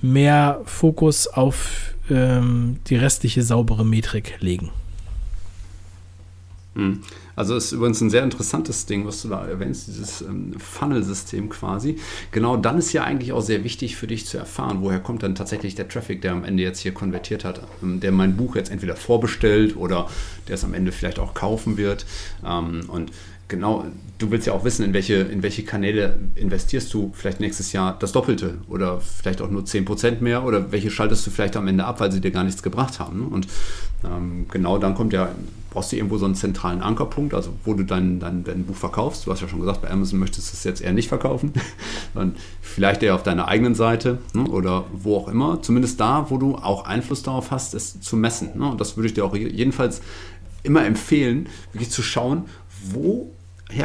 mehr 0.00 0.60
Fokus 0.64 1.26
auf 1.26 1.94
ähm, 2.10 2.78
die 2.86 2.96
restliche 2.96 3.42
saubere 3.42 3.84
Metrik 3.84 4.34
legen. 4.40 4.70
Hm. 6.76 7.00
Also 7.34 7.56
ist 7.56 7.72
übrigens 7.72 8.00
ein 8.00 8.10
sehr 8.10 8.22
interessantes 8.22 8.86
Ding, 8.86 9.06
was 9.06 9.22
du 9.22 9.28
da 9.28 9.46
erwähnst, 9.46 9.88
dieses 9.88 10.20
ähm, 10.20 10.54
Funnel-System 10.58 11.48
quasi. 11.48 11.98
Genau 12.30 12.56
dann 12.56 12.78
ist 12.78 12.92
ja 12.92 13.02
eigentlich 13.02 13.32
auch 13.32 13.40
sehr 13.40 13.64
wichtig 13.64 13.96
für 13.96 14.06
dich 14.06 14.26
zu 14.26 14.38
erfahren, 14.38 14.78
woher 14.80 15.00
kommt 15.00 15.22
dann 15.22 15.34
tatsächlich 15.34 15.74
der 15.74 15.88
Traffic, 15.88 16.22
der 16.22 16.32
am 16.32 16.44
Ende 16.44 16.62
jetzt 16.62 16.80
hier 16.80 16.92
konvertiert 16.92 17.44
hat, 17.44 17.62
ähm, 17.82 18.00
der 18.00 18.12
mein 18.12 18.36
Buch 18.36 18.56
jetzt 18.56 18.70
entweder 18.70 18.94
vorbestellt 18.94 19.76
oder 19.76 20.08
der 20.48 20.54
es 20.54 20.64
am 20.64 20.74
Ende 20.74 20.92
vielleicht 20.92 21.18
auch 21.18 21.34
kaufen 21.34 21.76
wird. 21.78 22.06
Ähm, 22.44 22.82
und 22.88 23.10
genau, 23.48 23.84
du 24.18 24.30
willst 24.30 24.46
ja 24.46 24.52
auch 24.52 24.64
wissen, 24.64 24.84
in 24.84 24.92
welche, 24.92 25.14
in 25.14 25.42
welche 25.42 25.64
Kanäle 25.64 26.18
investierst 26.34 26.92
du 26.92 27.12
vielleicht 27.14 27.40
nächstes 27.40 27.72
Jahr 27.72 27.96
das 27.98 28.12
Doppelte 28.12 28.58
oder 28.68 29.00
vielleicht 29.00 29.42
auch 29.42 29.50
nur 29.50 29.62
10% 29.62 30.20
mehr 30.20 30.44
oder 30.44 30.72
welche 30.72 30.90
schaltest 30.90 31.26
du 31.26 31.30
vielleicht 31.30 31.56
am 31.56 31.68
Ende 31.68 31.84
ab, 31.84 32.00
weil 32.00 32.10
sie 32.12 32.20
dir 32.20 32.30
gar 32.30 32.44
nichts 32.44 32.62
gebracht 32.62 32.98
haben. 32.98 33.20
Ne? 33.20 33.26
Und 33.26 33.46
ähm, 34.04 34.46
genau 34.50 34.78
dann 34.78 34.94
kommt 34.94 35.12
ja, 35.12 35.30
brauchst 35.70 35.92
du 35.92 35.96
irgendwo 35.96 36.16
so 36.16 36.24
einen 36.24 36.34
zentralen 36.34 36.80
Ankerpunkt, 36.80 37.34
also 37.34 37.50
wo 37.64 37.74
du 37.74 37.84
dein, 37.84 38.18
dein, 38.18 38.44
dein 38.44 38.64
Buch 38.64 38.76
verkaufst. 38.76 39.26
Du 39.26 39.32
hast 39.32 39.42
ja 39.42 39.48
schon 39.48 39.60
gesagt, 39.60 39.82
bei 39.82 39.90
Amazon 39.90 40.18
möchtest 40.18 40.50
du 40.50 40.56
es 40.56 40.64
jetzt 40.64 40.80
eher 40.80 40.92
nicht 40.92 41.08
verkaufen, 41.08 41.52
sondern 42.14 42.36
vielleicht 42.62 43.02
eher 43.02 43.14
auf 43.14 43.22
deiner 43.22 43.48
eigenen 43.48 43.74
Seite 43.74 44.18
ne? 44.32 44.44
oder 44.44 44.84
wo 44.92 45.16
auch 45.16 45.28
immer. 45.28 45.60
Zumindest 45.62 46.00
da, 46.00 46.30
wo 46.30 46.38
du 46.38 46.54
auch 46.54 46.86
Einfluss 46.86 47.22
darauf 47.22 47.50
hast, 47.50 47.74
es 47.74 48.00
zu 48.00 48.16
messen. 48.16 48.58
Ne? 48.58 48.70
Und 48.70 48.80
das 48.80 48.96
würde 48.96 49.08
ich 49.08 49.14
dir 49.14 49.24
auch 49.24 49.36
jedenfalls 49.36 50.00
immer 50.62 50.84
empfehlen, 50.84 51.48
wirklich 51.72 51.90
zu 51.90 52.02
schauen, 52.02 52.46
woher 52.92 53.35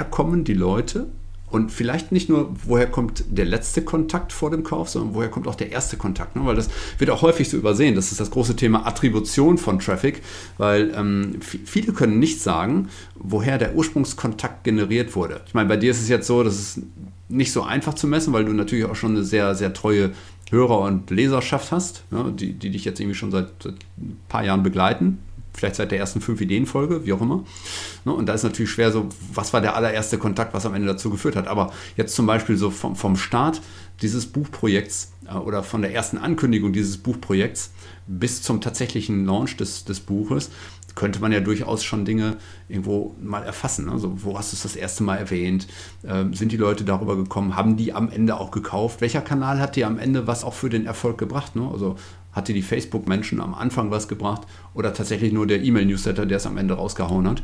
kommen 0.04 0.44
die 0.44 0.54
Leute 0.54 1.08
und 1.52 1.72
vielleicht 1.72 2.14
nicht 2.14 2.30
nur, 2.30 2.56
woher 2.66 2.88
kommt 2.88 3.26
der 3.30 3.46
letzte 3.46 3.82
Kontakt 3.82 4.32
vor 4.32 4.50
dem 4.50 4.64
Kauf, 4.64 4.90
sondern 4.90 5.14
woher 5.14 5.30
kommt 5.30 5.48
auch 5.48 5.56
der 5.56 5.72
erste 5.72 5.98
Kontakt. 5.98 6.36
Ne? 6.36 6.46
Weil 6.46 6.56
das 6.56 6.70
wird 6.98 7.10
auch 7.10 7.22
häufig 7.22 7.50
so 7.50 7.58
übersehen. 7.58 7.94
Das 7.94 8.12
ist 8.12 8.22
das 8.22 8.32
große 8.32 8.56
Thema 8.56 8.88
Attribution 8.88 9.58
von 9.58 9.80
Traffic, 9.80 10.22
weil 10.58 10.94
ähm, 10.96 11.40
viele 11.42 11.92
können 11.92 12.20
nicht 12.20 12.42
sagen, 12.42 12.88
woher 13.16 13.58
der 13.58 13.76
Ursprungskontakt 13.76 14.64
generiert 14.64 15.16
wurde. 15.16 15.42
Ich 15.46 15.54
meine, 15.54 15.68
bei 15.68 15.78
dir 15.78 15.92
ist 15.92 16.02
es 16.02 16.08
jetzt 16.08 16.26
so, 16.26 16.42
dass 16.42 16.54
es 16.54 16.82
nicht 17.28 17.52
so 17.52 17.64
einfach 17.64 17.96
zu 17.96 18.08
messen, 18.08 18.32
weil 18.32 18.46
du 18.46 18.54
natürlich 18.54 18.86
auch 18.86 18.96
schon 18.96 19.12
eine 19.12 19.24
sehr, 19.26 19.54
sehr 19.54 19.74
treue 19.74 20.12
Hörer- 20.50 20.82
und 20.82 21.10
Leserschaft 21.12 21.72
hast, 21.72 22.04
ne? 22.12 22.34
die, 22.34 22.54
die 22.54 22.70
dich 22.70 22.86
jetzt 22.86 23.00
irgendwie 23.00 23.16
schon 23.16 23.32
seit, 23.32 23.50
seit 23.62 23.76
ein 23.98 24.18
paar 24.30 24.44
Jahren 24.44 24.64
begleiten 24.64 25.20
vielleicht 25.62 25.76
seit 25.76 25.92
der 25.92 26.00
ersten 26.00 26.22
fünf 26.22 26.42
Ideenfolge, 26.42 27.06
wie 27.06 27.14
auch 27.14 27.22
immer. 27.22 27.44
Ne, 28.04 28.12
und 28.12 28.26
da 28.26 28.34
ist 28.34 28.44
natürlich 28.44 28.72
schwer 28.72 28.92
so, 28.92 29.08
was 29.32 29.54
war 29.54 29.62
der 29.62 29.76
allererste 29.76 30.18
Kontakt, 30.18 30.56
was 30.56 30.66
am 30.66 30.74
Ende 30.74 30.88
dazu 30.88 31.12
geführt 31.12 31.36
hat. 31.36 31.48
Aber 31.48 31.72
jetzt 31.96 32.16
zum 32.16 32.26
Beispiel 32.26 32.58
so 32.58 32.72
vom, 32.72 32.96
vom 32.96 33.16
Start 33.16 33.62
dieses 34.02 34.26
Buchprojekts 34.26 35.14
äh, 35.28 35.36
oder 35.36 35.62
von 35.62 35.84
der 35.84 35.94
ersten 35.94 36.18
Ankündigung 36.18 36.74
dieses 36.74 36.98
Buchprojekts 36.98 37.74
bis 38.08 38.42
zum 38.42 38.60
tatsächlichen 38.60 39.26
Launch 39.26 39.56
des, 39.58 39.86
des 39.86 40.00
Buches 40.00 40.50
könnte 40.96 41.22
man 41.22 41.32
ja 41.32 41.40
durchaus 41.40 41.84
schon 41.84 42.06
Dinge 42.06 42.38
irgendwo 42.68 43.16
mal 43.22 43.44
erfassen. 43.44 43.90
Also 43.90 44.24
wo 44.24 44.38
hast 44.38 44.52
du 44.52 44.56
es 44.56 44.64
das 44.64 44.76
erste 44.76 45.04
Mal 45.04 45.18
erwähnt? 45.18 45.68
Ähm, 46.06 46.34
sind 46.34 46.52
die 46.52 46.58
Leute 46.58 46.84
darüber 46.84 47.16
gekommen? 47.16 47.56
Haben 47.56 47.78
die 47.78 47.94
am 47.94 48.10
Ende 48.10 48.38
auch 48.38 48.52
gekauft? 48.52 49.00
Welcher 49.00 49.22
Kanal 49.22 49.60
hat 49.60 49.76
dir 49.76 49.88
am 49.88 49.98
Ende 49.98 50.28
was 50.28 50.44
auch 50.44 50.54
für 50.54 50.70
den 50.70 50.86
Erfolg 50.86 51.18
gebracht? 51.18 51.56
Ne? 51.56 51.70
Also 51.72 51.96
hat 52.32 52.48
dir 52.48 52.54
die 52.54 52.62
Facebook-Menschen 52.62 53.42
am 53.42 53.54
Anfang 53.54 53.92
was 53.92 54.08
gebracht 54.08 54.44
oder 54.74 54.94
tatsächlich 54.94 55.34
nur 55.34 55.48
der 55.48 55.64
E-Mail-Newsletter, 55.64 56.26
der 56.26 56.38
es 56.38 56.46
am 56.46 56.58
Ende 56.58 56.76
rausgehauen 56.76 57.28
hat. 57.28 57.44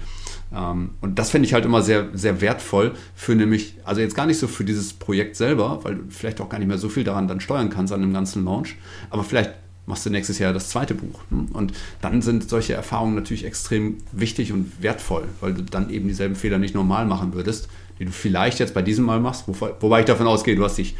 Ähm, 0.55 0.91
und 1.01 1.19
das 1.19 1.31
finde 1.31 1.47
ich 1.47 1.53
halt 1.53 1.65
immer 1.65 1.81
sehr, 1.81 2.09
sehr 2.13 2.41
wertvoll 2.41 2.93
für 3.15 3.35
nämlich, 3.35 3.75
also 3.83 4.01
jetzt 4.01 4.15
gar 4.15 4.25
nicht 4.25 4.39
so 4.39 4.47
für 4.47 4.63
dieses 4.63 4.93
Projekt 4.93 5.35
selber, 5.35 5.79
weil 5.83 5.95
du 5.95 6.03
vielleicht 6.09 6.41
auch 6.41 6.49
gar 6.49 6.59
nicht 6.59 6.67
mehr 6.67 6.77
so 6.77 6.89
viel 6.89 7.03
daran 7.03 7.27
dann 7.27 7.39
steuern 7.39 7.69
kannst 7.69 7.93
an 7.93 8.01
dem 8.01 8.13
ganzen 8.13 8.45
Launch, 8.45 8.75
aber 9.09 9.23
vielleicht 9.23 9.51
machst 9.87 10.05
du 10.05 10.09
nächstes 10.09 10.37
Jahr 10.37 10.53
das 10.53 10.69
zweite 10.69 10.93
Buch. 10.93 11.21
Ne? 11.29 11.47
Und 11.53 11.73
dann 12.01 12.21
sind 12.21 12.49
solche 12.49 12.73
Erfahrungen 12.73 13.15
natürlich 13.15 13.45
extrem 13.45 13.97
wichtig 14.11 14.51
und 14.51 14.83
wertvoll, 14.83 15.23
weil 15.39 15.53
du 15.53 15.63
dann 15.63 15.89
eben 15.89 16.07
dieselben 16.07 16.35
Fehler 16.35 16.59
nicht 16.59 16.75
normal 16.75 17.05
machen 17.05 17.33
würdest, 17.33 17.69
die 17.99 18.05
du 18.05 18.11
vielleicht 18.11 18.59
jetzt 18.59 18.73
bei 18.73 18.81
diesem 18.81 19.05
Mal 19.05 19.19
machst, 19.19 19.45
wobei 19.47 19.99
ich 19.99 20.05
davon 20.05 20.27
ausgehe, 20.27 20.55
du 20.55 20.63
hast 20.63 20.77
dich 20.77 20.95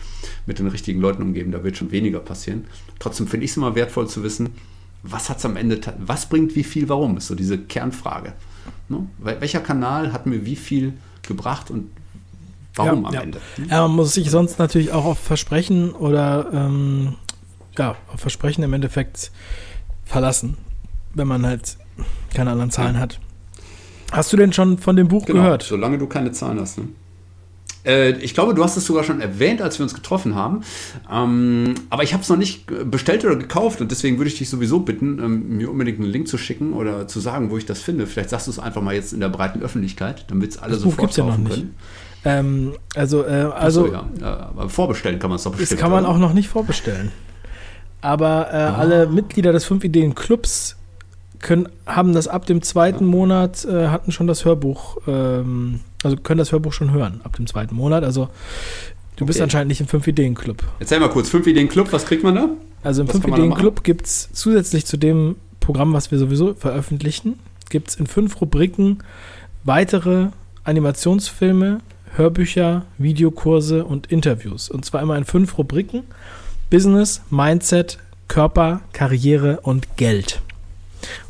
mit 0.46 0.60
den 0.60 0.68
richtigen 0.68 1.00
Leuten 1.00 1.22
umgeben, 1.22 1.52
da 1.52 1.64
wird 1.64 1.78
schon 1.78 1.92
weniger 1.92 2.20
passieren. 2.20 2.66
Trotzdem 3.00 3.28
finde 3.28 3.46
ich 3.46 3.52
es 3.52 3.58
immer 3.58 3.76
wertvoll 3.76 4.08
zu 4.08 4.24
wissen, 4.24 4.50
was 5.04 5.30
hat 5.30 5.38
es 5.38 5.46
am 5.46 5.58
Ende, 5.58 5.80
was 6.00 6.28
bringt 6.28 6.56
wie 6.56 6.64
viel, 6.64 6.90
warum, 6.90 7.18
ist 7.18 7.28
so 7.28 7.36
diese 7.36 7.58
Kernfrage. 7.58 8.34
Ne? 8.90 9.08
Welcher 9.20 9.60
Kanal 9.60 10.14
hat 10.14 10.26
mir 10.26 10.46
wie 10.46 10.56
viel 10.56 10.94
gebracht 11.22 11.70
und 11.70 11.92
warum 12.76 13.04
ja, 13.04 13.08
am 13.08 13.14
ja. 13.14 13.22
Ende? 13.22 13.42
Ja, 13.70 13.88
man 13.88 13.96
muss 13.96 14.14
sich 14.14 14.30
sonst 14.30 14.60
natürlich 14.60 14.92
auch 14.92 15.06
auf 15.06 15.20
Versprechen 15.20 15.92
oder 15.92 16.50
ähm, 16.54 17.16
ja, 17.78 17.96
auf 18.12 18.20
Versprechen 18.20 18.64
im 18.64 18.74
Endeffekt 18.74 19.32
verlassen, 20.06 20.58
wenn 21.14 21.28
man 21.28 21.46
halt 21.46 21.78
keine 22.34 22.52
anderen 22.52 22.72
Zahlen 22.72 22.96
ja. 22.96 23.02
hat. 23.02 23.20
Hast 24.12 24.32
du 24.32 24.38
denn 24.38 24.54
schon 24.54 24.78
von 24.78 24.96
dem 24.96 25.08
Buch 25.08 25.26
genau, 25.26 25.42
gehört? 25.42 25.64
Solange 25.64 25.98
du 25.98 26.08
keine 26.08 26.32
Zahlen 26.32 26.60
hast. 26.60 26.78
Ne? 26.78 26.86
Äh, 27.88 28.12
ich 28.18 28.34
glaube, 28.34 28.54
du 28.54 28.64
hast 28.64 28.78
es 28.78 28.86
sogar 28.86 29.04
schon 29.04 29.22
erwähnt, 29.22 29.62
als 29.62 29.80
wir 29.80 29.84
uns 29.84 29.94
getroffen 29.94 30.36
haben. 30.36 30.62
Ähm, 31.12 31.76
aber 31.90 32.04
ich 32.04 32.14
habe 32.14 32.22
es 32.22 32.30
noch 32.30 32.38
nicht 32.38 32.66
bestellt 32.90 33.24
oder 33.26 33.38
gekauft 33.38 33.82
und 33.82 33.92
deswegen 33.92 34.18
würde 34.18 34.30
ich 34.30 34.38
dich 34.38 34.50
sowieso 34.50 34.82
bitten, 34.82 35.20
ähm, 35.20 35.58
mir 35.58 35.72
unbedingt 35.72 36.00
einen 36.00 36.10
Link 36.10 36.28
zu 36.28 36.38
schicken 36.38 36.74
oder 36.74 37.08
zu 37.08 37.20
sagen, 37.20 37.50
wo 37.50 37.58
ich 37.58 37.66
das 37.66 37.82
finde. 37.82 38.06
Vielleicht 38.06 38.30
sagst 38.30 38.48
du 38.48 38.52
es 38.52 38.60
einfach 38.60 38.82
mal 38.82 38.94
jetzt 38.94 39.14
in 39.14 39.22
der 39.22 39.30
breiten 39.30 39.62
Öffentlichkeit, 39.62 40.26
damit 40.30 40.52
es 40.52 40.58
alle 40.58 40.74
das 40.74 40.82
sofort 40.82 40.98
Buch 40.98 41.04
gibt's 41.04 41.18
ja 41.18 41.26
noch 41.26 41.38
nicht. 41.38 41.66
Ähm, 42.26 42.74
also, 42.96 43.24
äh, 43.24 43.50
also 43.56 43.88
so, 43.88 43.94
ja. 43.94 44.68
vorbestellen 44.68 45.20
kann 45.20 45.30
man 45.30 45.38
es 45.38 45.44
doch 45.44 45.52
bestimmt. 45.52 45.72
Das 45.72 45.80
kann 45.80 45.92
man 45.92 46.04
oder? 46.04 46.14
auch 46.14 46.18
noch 46.18 46.34
nicht 46.34 46.50
vorbestellen. 46.50 47.12
Aber 48.02 48.50
äh, 48.52 48.58
ah. 48.58 48.76
alle 48.76 49.08
Mitglieder 49.08 49.54
des 49.54 49.66
5 49.66 49.84
Ideen 49.86 50.14
Clubs 50.14 50.76
können, 51.40 51.70
haben 51.86 52.14
das 52.14 52.28
ab 52.28 52.46
dem 52.46 52.62
zweiten 52.62 53.06
Monat, 53.06 53.66
äh, 53.66 53.88
hatten 53.88 54.12
schon 54.12 54.28
das 54.28 54.46
Hörbuch, 54.46 54.98
ähm, 55.08 55.82
also 56.04 56.18
können 56.18 56.38
das 56.40 56.52
Hörbuch 56.52 56.74
schon 56.74 56.92
hören, 56.92 57.22
ab 57.24 57.36
dem 57.36 57.48
zweiten 57.48 57.76
Monat. 57.76 58.04
Also 58.04 58.26
du 59.16 59.24
okay. 59.24 59.26
bist 59.26 59.42
anscheinend 59.42 59.70
nicht 59.70 59.82
im 59.82 59.88
5-Ideen-Club. 59.88 60.64
Erzähl 60.80 61.00
mal 61.00 61.10
kurz, 61.10 61.30
5-Ideen-Club, 61.30 61.92
was 61.92 62.06
kriegt 62.06 62.24
man 62.24 62.36
da? 62.36 62.50
Also 62.84 63.02
im 63.02 63.08
5-Ideen-Club 63.08 63.84
gibt 63.84 64.06
es 64.06 64.30
zusätzlich 64.34 64.86
zu 64.86 64.98
dem 64.98 65.36
Programm, 65.60 65.94
was 65.94 66.12
wir 66.12 66.18
sowieso 66.18 66.54
veröffentlichen, 66.54 67.40
gibt 67.70 67.90
es 67.90 67.96
in 67.96 68.08
fünf 68.08 68.40
Rubriken 68.40 69.00
weitere 69.64 70.28
Animationsfilme, 70.64 71.80
Hörbücher, 72.16 72.86
Videokurse 72.98 73.86
und 73.86 74.08
Interviews. 74.08 74.70
Und 74.70 74.86
zwar 74.86 75.02
immer 75.02 75.18
in 75.18 75.26
fünf 75.26 75.58
Rubriken. 75.58 76.04
Business, 76.70 77.22
Mindset, 77.30 77.98
Körper, 78.28 78.82
Karriere 78.92 79.60
und 79.62 79.98
Geld. 79.98 80.42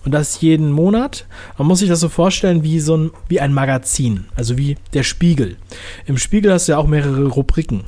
Und 0.05 0.13
das 0.13 0.41
jeden 0.41 0.71
Monat. 0.71 1.25
Man 1.57 1.67
muss 1.67 1.79
sich 1.79 1.89
das 1.89 1.99
so 1.99 2.09
vorstellen 2.09 2.63
wie 2.63 2.79
so 2.79 2.95
ein, 2.95 3.11
wie 3.27 3.39
ein 3.39 3.53
Magazin, 3.53 4.25
also 4.35 4.57
wie 4.57 4.77
der 4.93 5.03
Spiegel. 5.03 5.57
Im 6.05 6.17
Spiegel 6.17 6.51
hast 6.51 6.67
du 6.67 6.73
ja 6.73 6.77
auch 6.77 6.87
mehrere 6.87 7.27
Rubriken. 7.27 7.83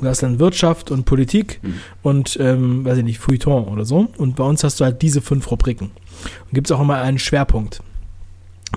Du 0.00 0.08
hast 0.08 0.22
dann 0.22 0.40
Wirtschaft 0.40 0.90
und 0.90 1.04
Politik 1.04 1.60
mhm. 1.62 1.74
und, 2.02 2.36
ähm, 2.40 2.84
weiß 2.84 2.98
ich 2.98 3.04
nicht, 3.04 3.18
Feuilleton 3.20 3.68
oder 3.68 3.84
so. 3.84 4.08
Und 4.16 4.34
bei 4.34 4.44
uns 4.44 4.64
hast 4.64 4.80
du 4.80 4.84
halt 4.84 5.00
diese 5.00 5.20
fünf 5.20 5.48
Rubriken. 5.50 5.90
Und 5.90 6.54
gibt 6.54 6.66
es 6.66 6.72
auch 6.72 6.80
immer 6.80 7.00
einen 7.00 7.20
Schwerpunkt 7.20 7.82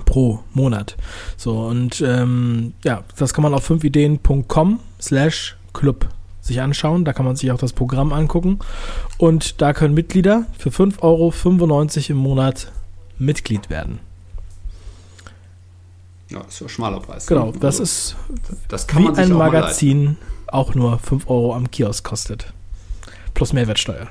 pro 0.04 0.40
Monat. 0.52 0.96
So, 1.36 1.66
und 1.66 2.00
ähm, 2.00 2.74
ja, 2.84 3.02
das 3.18 3.34
kann 3.34 3.42
man 3.42 3.54
auf 3.54 3.68
5ideen.com 3.68 4.80
slash 5.00 5.56
club 5.72 6.08
sich 6.46 6.60
anschauen. 6.60 7.04
Da 7.04 7.12
kann 7.12 7.26
man 7.26 7.36
sich 7.36 7.50
auch 7.52 7.58
das 7.58 7.72
Programm 7.72 8.12
angucken. 8.12 8.58
Und 9.18 9.60
da 9.60 9.72
können 9.72 9.94
Mitglieder 9.94 10.46
für 10.58 10.70
5,95 10.70 11.00
Euro 11.02 11.32
im 12.08 12.16
Monat 12.16 12.72
Mitglied 13.18 13.70
werden. 13.70 14.00
Ja, 16.28 16.42
das 16.42 16.56
ist 16.56 16.62
ein 16.62 16.68
schmaler 16.68 17.00
Preis. 17.00 17.26
Genau, 17.26 17.46
ne? 17.46 17.58
das 17.60 17.80
also, 17.80 17.82
ist 17.82 18.16
das 18.68 18.86
wie 18.96 19.08
ein 19.08 19.32
Magazin 19.32 20.16
auch 20.48 20.74
nur 20.74 20.98
5 20.98 21.28
Euro 21.28 21.54
am 21.54 21.70
Kiosk 21.70 22.04
kostet. 22.04 22.52
Plus 23.34 23.52
Mehrwertsteuer. 23.52 24.08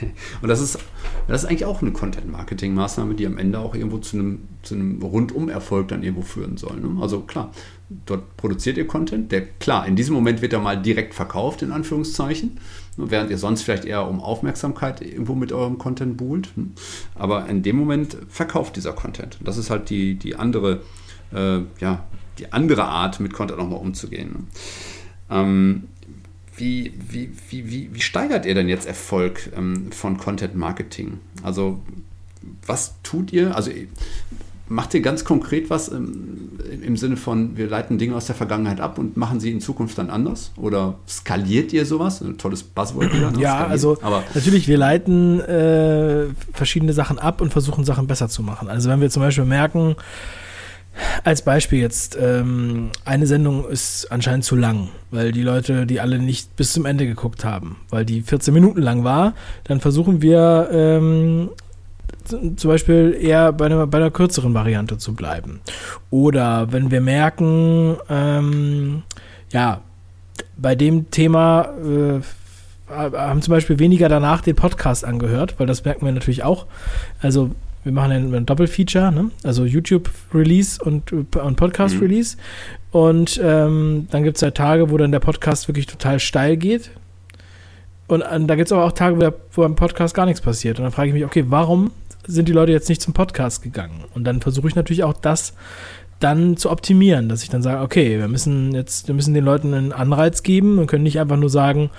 Und 0.42 0.48
das 0.48 0.60
ist, 0.60 0.78
das 1.28 1.42
ist 1.42 1.48
eigentlich 1.48 1.64
auch 1.64 1.82
eine 1.82 1.92
Content-Marketing-Maßnahme, 1.92 3.14
die 3.14 3.26
am 3.26 3.38
Ende 3.38 3.58
auch 3.58 3.74
irgendwo 3.74 3.98
zu 3.98 4.16
einem, 4.16 4.48
zu 4.62 4.74
einem 4.74 5.02
Rundum-Erfolg 5.02 5.88
dann 5.88 6.02
irgendwo 6.02 6.22
führen 6.22 6.56
soll. 6.56 6.80
Ne? 6.80 7.00
Also 7.00 7.20
klar, 7.20 7.50
dort 7.88 8.36
produziert 8.36 8.76
ihr 8.76 8.86
Content, 8.86 9.30
der 9.30 9.46
klar, 9.46 9.86
in 9.86 9.96
diesem 9.96 10.14
Moment 10.14 10.42
wird 10.42 10.52
er 10.52 10.60
mal 10.60 10.80
direkt 10.80 11.14
verkauft, 11.14 11.62
in 11.62 11.72
Anführungszeichen, 11.72 12.58
während 12.96 13.30
ihr 13.30 13.38
sonst 13.38 13.62
vielleicht 13.62 13.84
eher 13.84 14.08
um 14.08 14.20
Aufmerksamkeit 14.20 15.02
irgendwo 15.02 15.34
mit 15.34 15.52
eurem 15.52 15.78
Content 15.78 16.16
buhlt. 16.16 16.50
Aber 17.14 17.46
in 17.48 17.62
dem 17.62 17.76
Moment 17.76 18.16
verkauft 18.28 18.76
dieser 18.76 18.92
Content. 18.92 19.38
Das 19.44 19.56
ist 19.56 19.70
halt 19.70 19.90
die, 19.90 20.16
die 20.16 20.36
andere, 20.36 20.82
äh, 21.32 21.60
ja, 21.80 22.04
die 22.38 22.52
andere 22.52 22.84
Art, 22.84 23.20
mit 23.20 23.32
Content 23.32 23.58
nochmal 23.58 23.80
umzugehen. 23.80 24.30
Ne? 24.30 24.38
Ähm, 25.30 25.84
wie, 26.56 26.94
wie, 27.08 27.30
wie, 27.50 27.70
wie, 27.70 27.94
wie 27.94 28.00
steigert 28.00 28.46
ihr 28.46 28.54
denn 28.54 28.68
jetzt 28.68 28.86
Erfolg 28.86 29.52
ähm, 29.56 29.92
von 29.92 30.16
Content 30.16 30.56
Marketing? 30.56 31.18
Also, 31.42 31.82
was 32.66 32.94
tut 33.02 33.32
ihr? 33.32 33.54
Also, 33.54 33.70
macht 34.68 34.94
ihr 34.94 35.00
ganz 35.00 35.24
konkret 35.24 35.70
was 35.70 35.88
im, 35.88 36.58
im, 36.82 36.96
Sinne 36.96 37.16
von, 37.16 37.56
wir 37.56 37.68
leiten 37.68 37.98
Dinge 37.98 38.16
aus 38.16 38.26
der 38.26 38.34
Vergangenheit 38.34 38.80
ab 38.80 38.98
und 38.98 39.16
machen 39.16 39.40
sie 39.40 39.52
in 39.52 39.60
Zukunft 39.60 39.98
dann 39.98 40.10
anders? 40.10 40.52
Oder 40.56 40.96
skaliert 41.08 41.72
ihr 41.72 41.86
sowas? 41.86 42.20
Ein 42.20 42.38
tolles 42.38 42.62
Buzzword 42.62 43.14
wieder. 43.14 43.30
Ne? 43.30 43.40
Ja, 43.40 43.50
skaliert. 43.50 43.70
also 43.70 43.98
Aber 44.02 44.24
natürlich, 44.34 44.68
wir 44.68 44.78
leiten 44.78 45.40
äh, 45.40 46.26
verschiedene 46.52 46.92
Sachen 46.92 47.18
ab 47.18 47.40
und 47.40 47.52
versuchen 47.52 47.84
Sachen 47.84 48.06
besser 48.06 48.28
zu 48.28 48.42
machen. 48.42 48.68
Also 48.68 48.88
wenn 48.90 49.00
wir 49.00 49.10
zum 49.10 49.22
Beispiel 49.22 49.44
merken, 49.44 49.96
Als 51.24 51.42
Beispiel 51.42 51.80
jetzt, 51.80 52.16
ähm, 52.20 52.90
eine 53.04 53.26
Sendung 53.26 53.68
ist 53.68 54.10
anscheinend 54.10 54.44
zu 54.44 54.56
lang, 54.56 54.88
weil 55.10 55.32
die 55.32 55.42
Leute 55.42 55.86
die 55.86 56.00
alle 56.00 56.18
nicht 56.18 56.56
bis 56.56 56.72
zum 56.72 56.86
Ende 56.86 57.06
geguckt 57.06 57.44
haben, 57.44 57.76
weil 57.90 58.04
die 58.04 58.22
14 58.22 58.52
Minuten 58.54 58.80
lang 58.80 59.04
war. 59.04 59.34
Dann 59.64 59.80
versuchen 59.80 60.22
wir 60.22 60.68
ähm, 60.72 61.50
zum 62.24 62.68
Beispiel 62.70 63.16
eher 63.20 63.52
bei 63.52 63.66
einer, 63.66 63.86
bei 63.86 63.98
einer 63.98 64.10
kürzeren 64.10 64.54
Variante 64.54 64.98
zu 64.98 65.14
bleiben. 65.14 65.60
Oder 66.10 66.72
wenn 66.72 66.90
wir 66.90 67.00
merken, 67.00 67.96
ähm, 68.08 69.02
ja, 69.52 69.80
bei 70.56 70.74
dem 70.74 71.10
Thema 71.10 71.70
äh, 71.84 72.20
haben 72.90 73.42
zum 73.42 73.52
Beispiel 73.52 73.78
weniger 73.78 74.08
danach 74.08 74.40
den 74.40 74.56
Podcast 74.56 75.04
angehört, 75.04 75.54
weil 75.58 75.66
das 75.66 75.84
merken 75.84 76.04
wir 76.04 76.12
natürlich 76.12 76.44
auch. 76.44 76.66
Also 77.20 77.50
wir 77.84 77.92
machen 77.92 78.34
ein, 78.34 78.46
Doppelfeature, 78.46 79.12
ne? 79.12 79.30
also 79.44 79.64
YouTube-Release 79.64 80.82
und, 80.82 81.12
und 81.12 81.56
Podcast-Release. 81.56 82.36
Mhm. 82.36 82.98
Und 82.98 83.40
ähm, 83.42 84.08
dann 84.10 84.24
gibt 84.24 84.36
es 84.36 84.42
halt 84.42 84.56
Tage, 84.56 84.90
wo 84.90 84.96
dann 84.96 85.12
der 85.12 85.20
Podcast 85.20 85.68
wirklich 85.68 85.86
total 85.86 86.18
steil 86.18 86.56
geht. 86.56 86.90
Und, 88.06 88.22
und 88.22 88.46
da 88.46 88.54
gibt 88.54 88.66
es 88.66 88.72
aber 88.72 88.84
auch 88.84 88.92
Tage, 88.92 89.20
wo, 89.20 89.32
wo 89.52 89.64
am 89.64 89.76
Podcast 89.76 90.14
gar 90.14 90.26
nichts 90.26 90.40
passiert. 90.40 90.78
Und 90.78 90.84
dann 90.84 90.92
frage 90.92 91.08
ich 91.08 91.14
mich, 91.14 91.24
okay, 91.24 91.44
warum 91.48 91.90
sind 92.26 92.48
die 92.48 92.52
Leute 92.52 92.72
jetzt 92.72 92.88
nicht 92.88 93.02
zum 93.02 93.14
Podcast 93.14 93.62
gegangen? 93.62 94.04
Und 94.14 94.24
dann 94.24 94.40
versuche 94.40 94.68
ich 94.68 94.74
natürlich 94.74 95.04
auch 95.04 95.14
das 95.14 95.54
dann 96.18 96.56
zu 96.56 96.70
optimieren, 96.70 97.28
dass 97.28 97.42
ich 97.42 97.50
dann 97.50 97.62
sage, 97.62 97.82
okay, 97.82 98.18
wir 98.18 98.28
müssen 98.28 98.74
jetzt, 98.74 99.06
wir 99.06 99.14
müssen 99.14 99.34
den 99.34 99.44
Leuten 99.44 99.74
einen 99.74 99.92
Anreiz 99.92 100.42
geben 100.42 100.78
und 100.78 100.86
können 100.86 101.02
nicht 101.02 101.20
einfach 101.20 101.36
nur 101.36 101.50
sagen, 101.50 101.90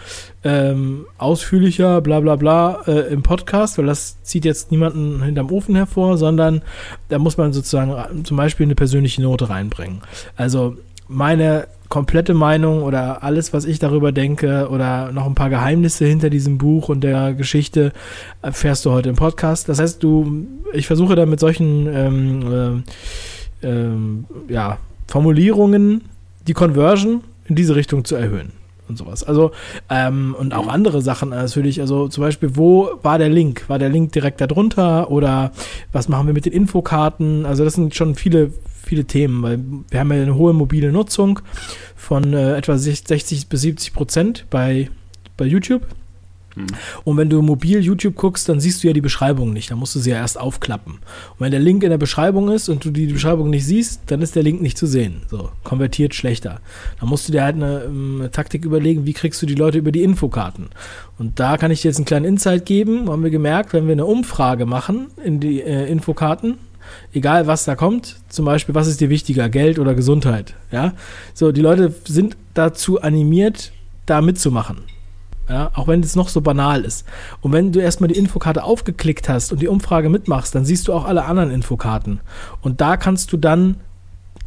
ähm, 0.44 1.06
ausführlicher, 1.20 2.02
bla 2.02 2.20
bla 2.20 2.36
bla 2.36 2.82
äh, 2.88 3.14
im 3.14 3.22
Podcast, 3.22 3.78
weil 3.78 3.86
das 3.86 4.22
zieht 4.24 4.44
jetzt 4.44 4.72
niemanden 4.72 5.22
hinterm 5.22 5.52
Ofen 5.52 5.76
hervor, 5.76 6.18
sondern 6.18 6.64
da 7.10 7.20
muss 7.20 7.38
man 7.38 7.54
sozusagen 7.54 7.92
äh, 7.92 8.24
zum 8.24 8.38
Beispiel 8.38 8.66
eine 8.66 8.76
persönliche 8.76 9.22
Note 9.22 9.50
reinbringen. 9.50 10.02
Also 10.36 10.78
meine 11.08 11.68
komplette 11.90 12.34
Meinung 12.34 12.84
oder 12.84 13.24
alles, 13.24 13.54
was 13.54 13.66
ich 13.66 13.80
darüber 13.80 14.12
denke 14.12 14.68
oder 14.70 15.12
noch 15.12 15.26
ein 15.26 15.36
paar 15.36 15.50
Geheimnisse 15.50 16.06
hinter 16.06 16.30
diesem 16.30 16.58
Buch 16.58 16.90
und 16.90 17.02
der 17.02 17.34
Geschichte 17.34 17.94
erfährst 18.42 18.86
du 18.86 18.92
heute 18.92 19.10
im 19.10 19.16
Podcast. 19.16 19.70
Das 19.70 19.80
heißt, 19.80 20.04
du, 20.04 20.46
ich 20.74 20.86
versuche 20.86 21.16
da 21.16 21.26
mit 21.26 21.40
solchen 21.40 21.88
ähm, 21.88 22.84
äh, 23.62 23.68
ähm, 23.68 24.26
ja, 24.50 24.78
Formulierungen 25.08 26.02
die 26.48 26.54
Conversion 26.54 27.22
in 27.46 27.56
diese 27.56 27.76
Richtung 27.76 28.04
zu 28.04 28.16
erhöhen 28.16 28.52
und 28.90 28.98
sowas. 28.98 29.24
Also, 29.24 29.52
ähm, 29.90 30.36
und 30.38 30.54
auch 30.54 30.68
andere 30.68 31.02
Sachen 31.02 31.30
natürlich. 31.30 31.82
Also 31.82 32.08
zum 32.08 32.22
Beispiel, 32.24 32.56
wo 32.56 32.92
war 33.04 33.18
der 33.18 33.30
Link? 33.30 33.66
War 33.68 33.80
der 33.80 33.90
Link 33.90 34.12
direkt 34.12 34.42
darunter? 34.42 35.12
Oder 35.12 35.52
was 35.92 36.10
machen 36.10 36.28
wir 36.28 36.34
mit 36.34 36.46
den 36.46 36.54
Infokarten? 36.54 37.46
Also, 37.46 37.64
das 37.64 37.74
sind 37.74 37.96
schon 37.96 38.16
viele, 38.16 38.52
viele 38.88 39.06
Themen, 39.06 39.42
weil 39.44 39.60
wir 39.90 40.00
haben 40.00 40.12
ja 40.12 40.22
eine 40.22 40.36
hohe 40.36 40.54
mobile 40.54 40.92
Nutzung 40.92 41.40
von 41.96 42.34
äh, 42.34 42.58
etwa 42.58 42.78
60 42.78 43.48
bis 43.48 43.62
70 43.62 43.94
Prozent 43.94 44.46
bei, 44.50 44.90
bei 45.36 45.46
YouTube. 45.46 45.84
Und 47.04 47.18
wenn 47.18 47.30
du 47.30 47.42
mobil 47.42 47.80
YouTube 47.80 48.16
guckst, 48.16 48.50
dann 48.50 48.60
siehst 48.60 48.84
du 48.84 48.88
ja 48.88 48.94
die 48.94 49.02
Beschreibung 49.02 49.54
nicht. 49.54 49.72
Dann 49.72 49.78
musst 49.78 49.96
du 49.96 50.00
sie 50.00 50.12
ja 50.12 50.18
erst 50.18 50.40
aufklappen. 50.40 50.94
Und 50.94 51.40
wenn 51.40 51.52
der 51.52 51.60
Link 51.60 51.84
in 51.84 51.90
der 51.90 51.98
Beschreibung 51.98 52.50
ist 52.50 52.70
und 52.70 52.84
du 52.84 52.92
die 52.92 53.08
Beschreibung 53.08 53.50
nicht 53.50 53.66
siehst, 53.66 54.02
dann 54.08 54.22
ist 54.22 54.36
der 54.36 54.44
Link 54.44 54.62
nicht 54.62 54.78
zu 54.78 54.88
sehen. 54.88 55.22
So, 55.30 55.52
konvertiert 55.64 56.16
schlechter. 56.16 56.60
Dann 57.00 57.10
musst 57.10 57.28
du 57.28 57.32
dir 57.32 57.44
halt 57.44 57.56
eine, 57.56 57.82
eine 57.82 57.86
ähm, 57.86 58.30
Taktik 58.32 58.66
überlegen, 58.66 59.06
wie 59.06 59.14
kriegst 59.14 59.42
du 59.42 59.46
die 59.46 59.56
Leute 59.56 59.78
über 59.78 59.92
die 59.92 60.04
Infokarten. 60.04 60.70
Und 61.18 61.40
da 61.40 61.58
kann 61.58 61.72
ich 61.72 61.82
dir 61.82 61.90
jetzt 61.90 61.98
einen 61.98 62.06
kleinen 62.06 62.26
Insight 62.26 62.66
geben. 62.66 63.10
Haben 63.10 63.24
wir 63.24 63.32
gemerkt, 63.32 63.74
wenn 63.74 63.88
wir 63.88 63.94
eine 63.94 64.06
Umfrage 64.06 64.66
machen 64.66 65.08
in 65.24 65.40
die 65.40 65.62
äh, 65.62 65.90
Infokarten, 65.90 66.56
egal 67.14 67.48
was 67.48 67.66
da 67.66 67.76
kommt, 67.76 68.18
zum 68.30 68.46
Beispiel, 68.46 68.76
was 68.76 68.88
ist 68.88 69.02
dir 69.02 69.10
wichtiger, 69.10 69.50
Geld 69.50 69.80
oder 69.80 69.96
Gesundheit, 69.96 70.56
ja, 70.72 70.94
so, 71.34 71.52
die 71.52 71.62
Leute 71.62 71.94
sind 72.06 72.38
dazu 72.54 73.02
animiert, 73.02 73.72
da 74.06 74.22
mitzumachen. 74.22 74.84
Ja, 75.50 75.72
auch 75.76 75.88
wenn 75.88 76.02
es 76.02 76.18
noch 76.18 76.28
so 76.28 76.42
banal 76.42 76.84
ist. 76.84 77.06
Und 77.40 77.54
wenn 77.54 77.72
du 77.72 77.80
erstmal 77.80 78.10
die 78.10 78.18
Infokarte 78.18 78.66
aufgeklickt 78.66 79.30
hast 79.30 79.54
und 79.54 79.62
die 79.62 79.70
Umfrage 79.70 80.10
mitmachst, 80.10 80.54
dann 80.54 80.66
siehst 80.66 80.90
du 80.90 80.94
auch 80.94 81.06
alle 81.06 81.24
anderen 81.24 81.52
Infokarten. 81.52 82.20
Und 82.62 82.82
da 82.82 82.98
kannst 82.98 83.32
du 83.32 83.38
dann 83.38 83.78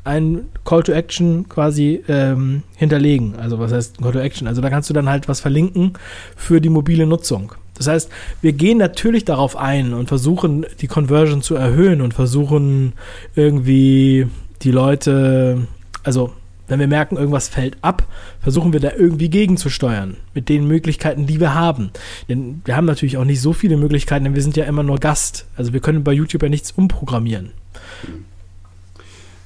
ein 0.04 0.46
Call 0.64 0.82
to 0.82 0.92
Action 0.92 1.48
quasi 1.48 2.02
ähm, 2.08 2.64
hinterlegen. 2.76 3.36
Also 3.36 3.58
was 3.58 3.72
heißt 3.72 4.02
Call 4.02 4.12
to 4.12 4.18
Action? 4.18 4.46
Also 4.46 4.60
da 4.60 4.68
kannst 4.68 4.90
du 4.90 4.94
dann 4.94 5.08
halt 5.08 5.28
was 5.28 5.40
verlinken 5.40 5.94
für 6.36 6.60
die 6.60 6.68
mobile 6.68 7.06
Nutzung. 7.06 7.54
Das 7.80 7.86
heißt, 7.86 8.10
wir 8.42 8.52
gehen 8.52 8.76
natürlich 8.76 9.24
darauf 9.24 9.56
ein 9.56 9.94
und 9.94 10.08
versuchen 10.08 10.66
die 10.82 10.86
Conversion 10.86 11.40
zu 11.40 11.54
erhöhen 11.54 12.02
und 12.02 12.12
versuchen 12.12 12.92
irgendwie 13.34 14.26
die 14.60 14.70
Leute, 14.70 15.66
also 16.02 16.30
wenn 16.68 16.78
wir 16.78 16.88
merken, 16.88 17.16
irgendwas 17.16 17.48
fällt 17.48 17.78
ab, 17.80 18.06
versuchen 18.42 18.74
wir 18.74 18.80
da 18.80 18.90
irgendwie 18.94 19.30
gegenzusteuern 19.30 20.18
mit 20.34 20.50
den 20.50 20.68
Möglichkeiten, 20.68 21.26
die 21.26 21.40
wir 21.40 21.54
haben. 21.54 21.90
Denn 22.28 22.60
wir 22.66 22.76
haben 22.76 22.84
natürlich 22.84 23.16
auch 23.16 23.24
nicht 23.24 23.40
so 23.40 23.54
viele 23.54 23.78
Möglichkeiten, 23.78 24.24
denn 24.24 24.34
wir 24.34 24.42
sind 24.42 24.58
ja 24.58 24.64
immer 24.64 24.82
nur 24.82 24.98
Gast. 24.98 25.46
Also 25.56 25.72
wir 25.72 25.80
können 25.80 26.04
bei 26.04 26.12
YouTube 26.12 26.42
ja 26.42 26.50
nichts 26.50 26.72
umprogrammieren. 26.72 27.52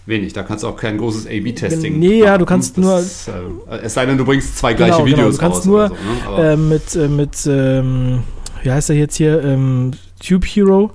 Wenig, 0.07 0.35
da 0.35 0.43
kannst 0.43 0.65
du 0.65 0.69
auch 0.69 0.77
kein 0.77 0.99
großes 0.99 1.27
A-B-Testing 1.27 1.99
Nee, 1.99 2.19
ja, 2.19 2.37
du 2.37 2.45
kannst 2.45 2.77
das, 2.77 3.27
nur. 3.27 3.71
Äh, 3.71 3.79
es 3.85 3.95
sei 3.95 4.05
denn, 4.05 4.19
du 4.19 4.25
bringst 4.25 4.59
zwei 4.59 4.75
gleiche 4.75 4.97
genau, 4.97 5.07
Videos 5.07 5.39
genau. 5.39 5.49
Du 5.49 5.53
kannst 5.55 5.67
nur 5.67 5.89
so, 5.89 6.37
ne? 6.37 6.53
äh, 6.53 6.57
mit, 6.57 6.95
äh, 6.95 7.09
mit 7.09 7.47
ähm, 7.47 8.23
wie 8.63 8.71
heißt 8.71 8.91
er 8.91 8.97
jetzt 8.97 9.17
hier, 9.17 9.43
ähm, 9.43 9.93
Tube 10.23 10.45
Hero, 10.45 10.91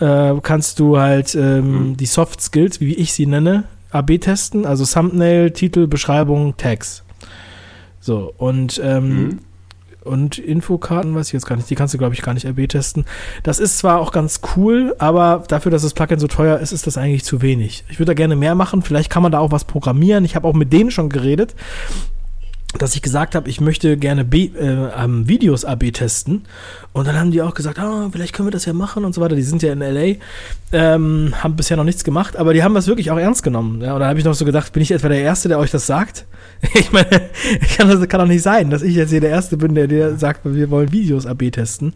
äh, 0.00 0.34
kannst 0.42 0.80
du 0.80 0.98
halt 0.98 1.34
ähm, 1.34 1.90
mhm. 1.90 1.96
die 1.96 2.06
Soft 2.06 2.40
Skills, 2.40 2.80
wie 2.80 2.94
ich 2.94 3.12
sie 3.12 3.26
nenne, 3.26 3.64
AB 3.90 4.18
testen, 4.18 4.66
also 4.66 4.84
Thumbnail, 4.84 5.52
Titel, 5.52 5.86
Beschreibung, 5.86 6.56
Tags. 6.56 7.04
So, 8.00 8.34
und, 8.36 8.80
ähm, 8.82 9.08
mhm. 9.08 9.38
Und 10.04 10.38
Infokarten, 10.38 11.14
weiß 11.14 11.28
ich 11.28 11.32
jetzt 11.32 11.46
gar 11.46 11.56
nicht, 11.56 11.68
die 11.70 11.74
kannst 11.74 11.94
du, 11.94 11.98
glaube 11.98 12.14
ich, 12.14 12.22
gar 12.22 12.34
nicht 12.34 12.46
AB 12.46 12.68
testen. 12.68 13.04
Das 13.42 13.58
ist 13.58 13.78
zwar 13.78 14.00
auch 14.00 14.12
ganz 14.12 14.40
cool, 14.56 14.94
aber 14.98 15.42
dafür, 15.48 15.70
dass 15.70 15.82
das 15.82 15.94
Plugin 15.94 16.18
so 16.18 16.28
teuer 16.28 16.58
ist, 16.58 16.72
ist 16.72 16.86
das 16.86 16.96
eigentlich 16.96 17.24
zu 17.24 17.42
wenig. 17.42 17.84
Ich 17.88 17.98
würde 17.98 18.10
da 18.10 18.14
gerne 18.14 18.36
mehr 18.36 18.54
machen, 18.54 18.82
vielleicht 18.82 19.10
kann 19.10 19.22
man 19.22 19.32
da 19.32 19.38
auch 19.38 19.52
was 19.52 19.64
programmieren. 19.64 20.24
Ich 20.24 20.36
habe 20.36 20.46
auch 20.46 20.54
mit 20.54 20.72
denen 20.72 20.90
schon 20.90 21.08
geredet 21.08 21.54
dass 22.78 22.94
ich 22.94 23.02
gesagt 23.02 23.34
habe, 23.34 23.48
ich 23.48 23.60
möchte 23.60 23.96
gerne 23.96 24.24
B, 24.24 24.46
äh, 24.46 25.06
Videos 25.06 25.64
AB 25.64 25.92
testen. 25.92 26.42
Und 26.92 27.06
dann 27.06 27.18
haben 27.18 27.30
die 27.30 27.42
auch 27.42 27.54
gesagt, 27.54 27.78
oh, 27.78 28.08
vielleicht 28.10 28.34
können 28.34 28.48
wir 28.48 28.52
das 28.52 28.64
ja 28.64 28.72
machen 28.72 29.04
und 29.04 29.14
so 29.14 29.20
weiter. 29.20 29.36
Die 29.36 29.42
sind 29.42 29.62
ja 29.62 29.72
in 29.72 29.80
LA, 29.80 30.16
ähm, 30.72 31.34
haben 31.42 31.56
bisher 31.56 31.76
noch 31.76 31.84
nichts 31.84 32.04
gemacht, 32.04 32.36
aber 32.36 32.54
die 32.54 32.62
haben 32.62 32.74
das 32.74 32.86
wirklich 32.86 33.10
auch 33.10 33.18
ernst 33.18 33.42
genommen. 33.42 33.80
Ja? 33.80 33.94
Und 33.94 34.00
dann 34.00 34.08
habe 34.08 34.18
ich 34.18 34.24
noch 34.24 34.34
so 34.34 34.44
gedacht, 34.44 34.72
bin 34.72 34.82
ich 34.82 34.90
etwa 34.90 35.08
der 35.08 35.20
Erste, 35.20 35.48
der 35.48 35.58
euch 35.58 35.70
das 35.70 35.86
sagt? 35.86 36.26
ich 36.74 36.92
meine, 36.92 37.08
kann 37.76 37.88
das 37.88 38.08
kann 38.08 38.20
doch 38.20 38.26
nicht 38.26 38.42
sein, 38.42 38.70
dass 38.70 38.82
ich 38.82 38.94
jetzt 38.94 39.10
hier 39.10 39.20
der 39.20 39.30
Erste 39.30 39.56
bin, 39.56 39.74
der 39.74 39.86
dir 39.86 40.16
sagt, 40.16 40.40
wir 40.44 40.70
wollen 40.70 40.92
Videos 40.92 41.26
AB 41.26 41.50
testen. 41.50 41.94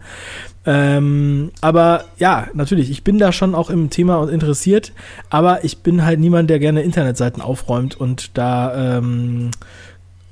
Ähm, 0.67 1.51
aber 1.61 2.05
ja, 2.19 2.49
natürlich, 2.53 2.91
ich 2.91 3.03
bin 3.03 3.19
da 3.19 3.33
schon 3.33 3.55
auch 3.55 3.71
im 3.71 3.89
Thema 3.89 4.17
und 4.17 4.29
interessiert, 4.29 4.93
aber 5.31 5.65
ich 5.65 5.79
bin 5.79 6.05
halt 6.05 6.21
niemand, 6.21 6.51
der 6.51 6.59
gerne 6.59 6.83
Internetseiten 6.83 7.41
aufräumt 7.41 7.99
und 7.99 8.37
da 8.37 8.99
ähm, 8.99 9.51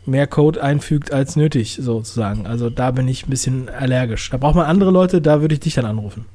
mehr 0.07 0.27
Code 0.27 0.63
einfügt 0.63 1.13
als 1.13 1.37
nötig, 1.37 1.79
sozusagen. 1.81 2.47
Also 2.47 2.71
da 2.71 2.91
bin 2.91 3.09
ich 3.09 3.27
ein 3.27 3.31
bisschen 3.31 3.69
allergisch. 3.69 4.31
Da 4.31 4.37
braucht 4.37 4.55
man 4.55 4.67
andere 4.67 4.91
Leute, 4.91 5.21
da 5.21 5.41
würde 5.41 5.55
ich 5.55 5.61
dich 5.61 5.75
dann 5.75 5.87
anrufen. 5.87 6.25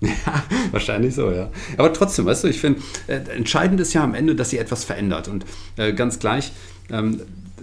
Ja, 0.00 0.42
wahrscheinlich 0.70 1.14
so, 1.14 1.30
ja. 1.30 1.48
Aber 1.78 1.90
trotzdem, 1.90 2.26
weißt 2.26 2.44
du, 2.44 2.48
ich 2.48 2.60
finde, 2.60 2.82
äh, 3.06 3.20
entscheidend 3.34 3.80
ist 3.80 3.94
ja 3.94 4.04
am 4.04 4.14
Ende, 4.14 4.34
dass 4.34 4.50
sie 4.50 4.58
etwas 4.58 4.84
verändert. 4.84 5.28
Und 5.28 5.46
äh, 5.76 5.94
ganz 5.94 6.18
gleich, 6.18 6.52
ähm, 6.90 7.22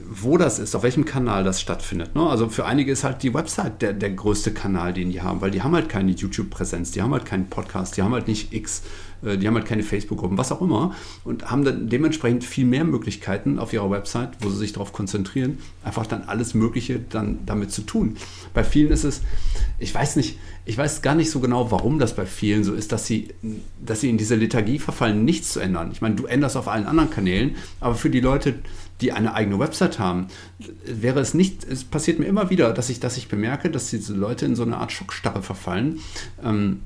wo 0.09 0.37
das 0.37 0.59
ist, 0.59 0.75
auf 0.75 0.83
welchem 0.83 1.05
Kanal 1.05 1.43
das 1.43 1.61
stattfindet. 1.61 2.15
Ne? 2.15 2.27
Also 2.27 2.49
für 2.49 2.65
einige 2.65 2.91
ist 2.91 3.03
halt 3.03 3.23
die 3.23 3.33
Website 3.33 3.81
der, 3.81 3.93
der 3.93 4.11
größte 4.11 4.53
Kanal, 4.53 4.93
den 4.93 5.11
die 5.11 5.21
haben, 5.21 5.41
weil 5.41 5.51
die 5.51 5.61
haben 5.61 5.75
halt 5.75 5.89
keine 5.89 6.11
YouTube-Präsenz, 6.11 6.91
die 6.91 7.01
haben 7.01 7.11
halt 7.13 7.25
keinen 7.25 7.47
Podcast, 7.47 7.97
die 7.97 8.01
haben 8.01 8.13
halt 8.13 8.27
nicht 8.27 8.53
X, 8.53 8.83
die 9.21 9.47
haben 9.47 9.55
halt 9.55 9.65
keine 9.65 9.83
Facebook-Gruppen, 9.83 10.37
was 10.37 10.51
auch 10.51 10.61
immer 10.61 10.95
und 11.23 11.51
haben 11.51 11.63
dann 11.63 11.89
dementsprechend 11.89 12.43
viel 12.43 12.65
mehr 12.65 12.83
Möglichkeiten 12.83 13.59
auf 13.59 13.73
ihrer 13.73 13.91
Website, 13.91 14.31
wo 14.39 14.49
sie 14.49 14.57
sich 14.57 14.73
darauf 14.73 14.93
konzentrieren, 14.93 15.59
einfach 15.83 16.05
dann 16.05 16.23
alles 16.23 16.53
Mögliche 16.53 16.99
dann 16.99 17.39
damit 17.45 17.71
zu 17.71 17.83
tun. 17.83 18.17
Bei 18.53 18.63
vielen 18.63 18.91
ist 18.91 19.03
es, 19.03 19.21
ich 19.79 19.93
weiß 19.93 20.15
nicht, 20.15 20.37
ich 20.65 20.77
weiß 20.77 21.01
gar 21.01 21.15
nicht 21.15 21.31
so 21.31 21.39
genau, 21.39 21.71
warum 21.71 21.99
das 21.99 22.15
bei 22.15 22.25
vielen 22.25 22.63
so 22.63 22.73
ist, 22.73 22.91
dass 22.91 23.05
sie, 23.05 23.29
dass 23.83 24.01
sie 24.01 24.09
in 24.09 24.17
diese 24.17 24.35
Lethargie 24.35 24.79
verfallen, 24.79 25.25
nichts 25.25 25.53
zu 25.53 25.59
ändern. 25.59 25.91
Ich 25.91 26.01
meine, 26.01 26.15
du 26.15 26.25
änderst 26.25 26.57
auf 26.57 26.67
allen 26.67 26.85
anderen 26.85 27.09
Kanälen, 27.09 27.55
aber 27.79 27.95
für 27.95 28.09
die 28.09 28.19
Leute, 28.19 28.55
die 29.01 29.11
eine 29.11 29.33
eigene 29.33 29.57
Website 29.57 29.97
haben, 29.97 30.27
wäre 30.85 31.19
es 31.19 31.33
nicht, 31.33 31.63
es 31.63 31.83
passiert 31.83 32.19
mir 32.19 32.25
immer 32.25 32.49
wieder, 32.49 32.73
dass 32.73 32.89
ich, 32.89 32.99
dass 32.99 33.17
ich 33.17 33.27
bemerke, 33.27 33.71
dass 33.71 33.89
diese 33.89 34.13
Leute 34.13 34.45
in 34.45 34.55
so 34.55 34.63
eine 34.63 34.77
Art 34.77 34.91
Schockstarre 34.91 35.41
verfallen. 35.41 35.99
Ähm, 36.43 36.81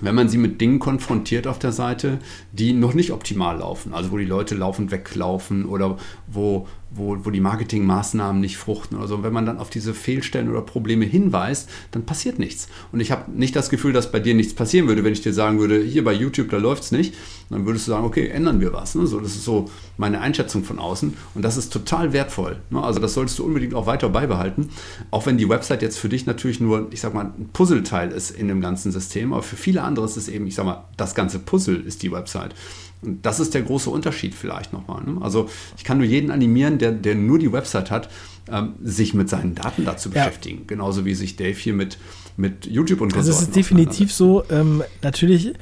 wenn 0.00 0.14
man 0.14 0.28
sie 0.28 0.38
mit 0.38 0.60
Dingen 0.60 0.78
konfrontiert 0.78 1.46
auf 1.46 1.58
der 1.58 1.72
Seite, 1.72 2.18
die 2.52 2.72
noch 2.72 2.94
nicht 2.94 3.12
optimal 3.12 3.58
laufen. 3.58 3.94
Also 3.94 4.10
wo 4.10 4.16
die 4.16 4.24
Leute 4.24 4.54
laufend 4.54 4.90
weglaufen 4.90 5.66
oder 5.66 5.96
wo 6.26 6.66
wo, 6.90 7.24
wo 7.24 7.30
die 7.30 7.40
Marketingmaßnahmen 7.40 8.40
nicht 8.40 8.56
fruchten 8.56 8.96
oder 8.96 9.08
so. 9.08 9.22
wenn 9.22 9.32
man 9.32 9.46
dann 9.46 9.58
auf 9.58 9.70
diese 9.70 9.94
Fehlstellen 9.94 10.48
oder 10.48 10.62
Probleme 10.62 11.04
hinweist, 11.04 11.68
dann 11.90 12.04
passiert 12.04 12.38
nichts. 12.38 12.68
Und 12.92 13.00
ich 13.00 13.10
habe 13.10 13.30
nicht 13.30 13.54
das 13.54 13.68
Gefühl, 13.68 13.92
dass 13.92 14.10
bei 14.10 14.20
dir 14.20 14.34
nichts 14.34 14.54
passieren 14.54 14.88
würde, 14.88 15.04
wenn 15.04 15.12
ich 15.12 15.20
dir 15.20 15.32
sagen 15.32 15.58
würde, 15.58 15.82
hier 15.82 16.04
bei 16.04 16.12
YouTube, 16.12 16.50
da 16.50 16.56
läuft 16.56 16.84
es 16.84 16.92
nicht. 16.92 17.14
Dann 17.50 17.66
würdest 17.66 17.86
du 17.86 17.92
sagen, 17.92 18.04
okay, 18.04 18.28
ändern 18.28 18.60
wir 18.60 18.72
was. 18.72 18.94
Ne? 18.94 19.06
So, 19.06 19.20
das 19.20 19.32
ist 19.34 19.44
so 19.44 19.70
meine 19.96 20.20
Einschätzung 20.20 20.64
von 20.64 20.78
außen. 20.78 21.14
Und 21.34 21.42
das 21.42 21.56
ist 21.56 21.72
total 21.72 22.12
wertvoll. 22.12 22.60
Ne? 22.70 22.82
Also 22.82 23.00
das 23.00 23.14
solltest 23.14 23.38
du 23.38 23.44
unbedingt 23.44 23.74
auch 23.74 23.86
weiter 23.86 24.08
beibehalten. 24.08 24.70
Auch 25.10 25.26
wenn 25.26 25.38
die 25.38 25.48
Website 25.48 25.82
jetzt 25.82 25.98
für 25.98 26.08
dich 26.08 26.26
natürlich 26.26 26.60
nur, 26.60 26.88
ich 26.90 27.00
sag 27.00 27.14
mal, 27.14 27.26
ein 27.26 27.50
Puzzleteil 27.52 28.12
ist 28.12 28.30
in 28.30 28.48
dem 28.48 28.60
ganzen 28.60 28.92
System. 28.92 29.32
Aber 29.32 29.42
für 29.42 29.56
viele 29.56 29.82
andere 29.82 30.04
ist 30.04 30.16
es 30.16 30.28
eben, 30.28 30.46
ich 30.46 30.54
sag 30.54 30.64
mal, 30.64 30.84
das 30.96 31.14
ganze 31.14 31.38
Puzzle 31.38 31.76
ist 31.76 32.02
die 32.02 32.12
Website. 32.12 32.54
Und 33.02 33.24
das 33.24 33.40
ist 33.40 33.54
der 33.54 33.62
große 33.62 33.90
Unterschied 33.90 34.34
vielleicht 34.34 34.72
nochmal. 34.72 35.02
Ne? 35.04 35.18
Also 35.20 35.48
ich 35.76 35.84
kann 35.84 35.98
nur 35.98 36.06
jeden 36.06 36.30
animieren, 36.30 36.78
der, 36.78 36.92
der 36.92 37.14
nur 37.14 37.38
die 37.38 37.52
Website 37.52 37.90
hat, 37.90 38.08
ähm, 38.50 38.74
sich 38.82 39.14
mit 39.14 39.28
seinen 39.28 39.54
Daten 39.54 39.84
dazu 39.84 40.08
ja. 40.08 40.24
beschäftigen. 40.24 40.66
Genauso 40.66 41.04
wie 41.04 41.14
sich 41.14 41.36
Dave 41.36 41.56
hier 41.56 41.74
mit, 41.74 41.98
mit 42.36 42.66
YouTube 42.66 43.00
und 43.00 43.14
Also 43.14 43.30
es 43.30 43.42
ist 43.42 43.56
definitiv 43.56 44.12
so, 44.12 44.42
ähm, 44.50 44.82
natürlich 45.02 45.52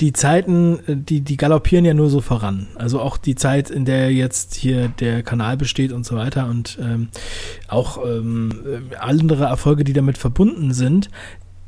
die 0.00 0.12
Zeiten, 0.12 0.80
die, 0.88 1.20
die 1.20 1.36
galoppieren 1.36 1.84
ja 1.84 1.94
nur 1.94 2.10
so 2.10 2.20
voran. 2.20 2.66
Also 2.74 3.00
auch 3.00 3.16
die 3.16 3.36
Zeit, 3.36 3.70
in 3.70 3.84
der 3.84 4.12
jetzt 4.12 4.54
hier 4.54 4.88
der 4.88 5.22
Kanal 5.22 5.56
besteht 5.56 5.92
und 5.92 6.04
so 6.04 6.16
weiter 6.16 6.48
und 6.48 6.78
ähm, 6.82 7.08
auch 7.68 8.04
ähm, 8.04 8.90
andere 8.98 9.44
Erfolge, 9.44 9.84
die 9.84 9.92
damit 9.92 10.18
verbunden 10.18 10.74
sind. 10.74 11.10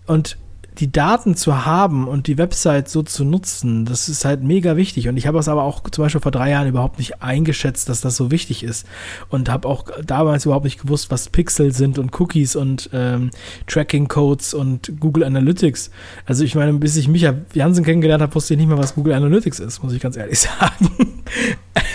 Und 0.07 0.39
die 0.79 0.93
Daten 0.93 1.37
zu 1.37 1.65
haben 1.65 2.07
und 2.07 2.27
die 2.27 2.37
Website 2.39 2.89
so 2.89 3.03
zu 3.03 3.25
nutzen, 3.25 3.87
das 3.87 4.09
ist 4.09 4.25
halt 4.25 4.43
mega 4.43 4.77
wichtig. 4.77 5.09
Und 5.09 5.17
ich 5.17 5.27
habe 5.27 5.39
es 5.39 5.49
aber 5.49 5.63
auch 5.63 5.89
zum 5.91 6.05
Beispiel 6.05 6.21
vor 6.21 6.33
drei 6.33 6.51
Jahren 6.51 6.69
überhaupt 6.69 6.99
nicht 6.99 7.23
eingeschätzt, 7.23 7.89
dass 7.89 8.03
das 8.03 8.17
so 8.17 8.31
wichtig 8.31 8.63
ist. 8.63 8.87
Und 9.29 9.49
habe 9.49 9.67
auch 9.69 9.85
damals 10.05 10.45
überhaupt 10.45 10.65
nicht 10.65 10.81
gewusst, 10.81 11.11
was 11.11 11.31
Pixel 11.31 11.73
sind 11.73 11.99
und 11.99 12.19
Cookies 12.21 12.57
und 12.57 12.91
ähm, 12.93 13.31
Tracking-Codes 13.67 14.55
und 14.55 15.01
Google 15.01 15.25
Analytics. 15.25 15.91
Also 16.27 16.45
ich 16.45 16.55
meine, 16.55 16.75
bis 16.75 16.97
ich 16.97 17.09
Micha 17.09 17.35
Jansen 17.55 17.85
kennengelernt 17.85 18.23
habe, 18.23 18.35
wusste 18.35 18.55
ich 18.55 18.59
nicht 18.59 18.69
mehr, 18.69 18.79
was 18.79 18.95
Google 18.95 19.15
Analytics 19.15 19.61
ist, 19.61 19.83
muss 19.83 19.95
ich 19.95 20.01
ganz 20.01 20.17
ehrlich 20.17 20.41
sagen. 20.61 21.23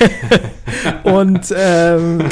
und 1.03 1.53
ähm, 1.55 2.23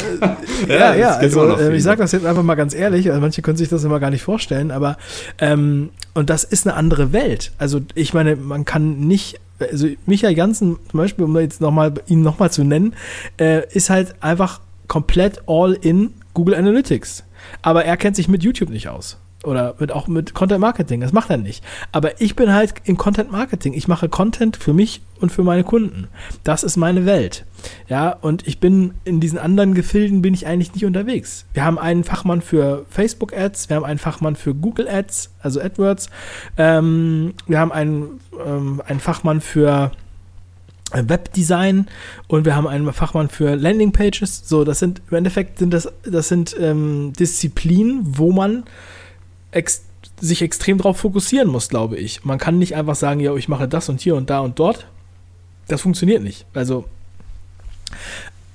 ja, 0.68 0.76
ja, 0.76 0.94
ja 0.94 1.08
also 1.14 1.56
äh, 1.56 1.76
ich 1.76 1.82
sage 1.82 2.02
das 2.02 2.12
jetzt 2.12 2.26
einfach 2.26 2.42
mal 2.42 2.54
ganz 2.54 2.74
ehrlich, 2.74 3.08
also 3.08 3.20
manche 3.20 3.42
können 3.42 3.56
sich 3.56 3.68
das 3.68 3.84
immer 3.84 4.00
gar 4.00 4.10
nicht 4.10 4.22
vorstellen, 4.22 4.70
aber 4.70 4.96
ähm, 5.38 5.90
und 6.20 6.28
das 6.28 6.44
ist 6.44 6.66
eine 6.66 6.76
andere 6.76 7.14
Welt. 7.14 7.52
Also 7.56 7.80
ich 7.94 8.12
meine, 8.12 8.36
man 8.36 8.66
kann 8.66 9.00
nicht, 9.00 9.40
also 9.58 9.88
Michael 10.04 10.36
Janssen 10.36 10.76
zum 10.90 10.98
Beispiel, 10.98 11.24
um 11.24 11.36
jetzt 11.38 11.62
nochmal 11.62 11.94
ihn 12.08 12.20
nochmal 12.20 12.52
zu 12.52 12.62
nennen, 12.62 12.94
äh, 13.38 13.66
ist 13.72 13.88
halt 13.88 14.22
einfach 14.22 14.60
komplett 14.86 15.42
all 15.46 15.72
in 15.72 16.12
Google 16.34 16.54
Analytics. 16.54 17.24
Aber 17.62 17.86
er 17.86 17.96
kennt 17.96 18.16
sich 18.16 18.28
mit 18.28 18.42
YouTube 18.42 18.68
nicht 18.68 18.88
aus. 18.88 19.16
Oder 19.42 19.74
mit, 19.78 19.90
auch 19.90 20.06
mit 20.06 20.34
Content 20.34 20.60
Marketing. 20.60 21.00
Das 21.00 21.12
macht 21.12 21.30
er 21.30 21.38
nicht. 21.38 21.64
Aber 21.92 22.20
ich 22.20 22.36
bin 22.36 22.52
halt 22.52 22.74
im 22.84 22.98
Content 22.98 23.32
Marketing. 23.32 23.72
Ich 23.72 23.88
mache 23.88 24.10
Content 24.10 24.56
für 24.56 24.74
mich 24.74 25.00
und 25.18 25.32
für 25.32 25.42
meine 25.42 25.64
Kunden. 25.64 26.08
Das 26.44 26.62
ist 26.62 26.76
meine 26.76 27.06
Welt. 27.06 27.46
Ja, 27.88 28.10
und 28.10 28.46
ich 28.46 28.60
bin 28.60 28.92
in 29.04 29.18
diesen 29.18 29.38
anderen 29.38 29.74
Gefilden 29.74 30.20
bin 30.20 30.34
ich 30.34 30.46
eigentlich 30.46 30.74
nicht 30.74 30.84
unterwegs. 30.84 31.46
Wir 31.54 31.64
haben 31.64 31.78
einen 31.78 32.04
Fachmann 32.04 32.42
für 32.42 32.84
Facebook 32.90 33.36
Ads, 33.36 33.70
wir 33.70 33.76
haben 33.76 33.84
einen 33.84 33.98
Fachmann 33.98 34.36
für 34.36 34.54
Google 34.54 34.88
Ads, 34.88 35.30
also 35.40 35.60
AdWords. 35.60 36.10
Ähm, 36.58 37.32
wir 37.46 37.58
haben 37.58 37.72
einen, 37.72 38.20
ähm, 38.46 38.82
einen 38.86 39.00
Fachmann 39.00 39.40
für 39.40 39.92
äh, 40.92 41.02
Webdesign 41.06 41.86
und 42.28 42.44
wir 42.44 42.56
haben 42.56 42.66
einen 42.66 42.92
Fachmann 42.92 43.30
für 43.30 43.54
Landingpages. 43.54 44.42
So, 44.46 44.64
das 44.64 44.80
sind 44.80 45.00
im 45.10 45.16
Endeffekt 45.16 45.58
sind 45.58 45.72
das, 45.72 45.90
das 46.02 46.28
sind 46.28 46.54
ähm, 46.58 47.12
Disziplinen, 47.18 48.00
wo 48.04 48.32
man 48.32 48.64
ex 49.50 49.84
sich 50.20 50.42
extrem 50.42 50.78
darauf 50.78 50.98
fokussieren 50.98 51.48
muss, 51.48 51.68
glaube 51.68 51.96
ich. 51.96 52.24
Man 52.24 52.38
kann 52.38 52.58
nicht 52.58 52.74
einfach 52.74 52.94
sagen, 52.94 53.20
ja, 53.20 53.34
ich 53.36 53.48
mache 53.48 53.68
das 53.68 53.88
und 53.88 54.00
hier 54.00 54.16
und 54.16 54.28
da 54.28 54.40
und 54.40 54.58
dort. 54.58 54.86
Das 55.68 55.80
funktioniert 55.80 56.22
nicht. 56.22 56.46
Also, 56.52 56.84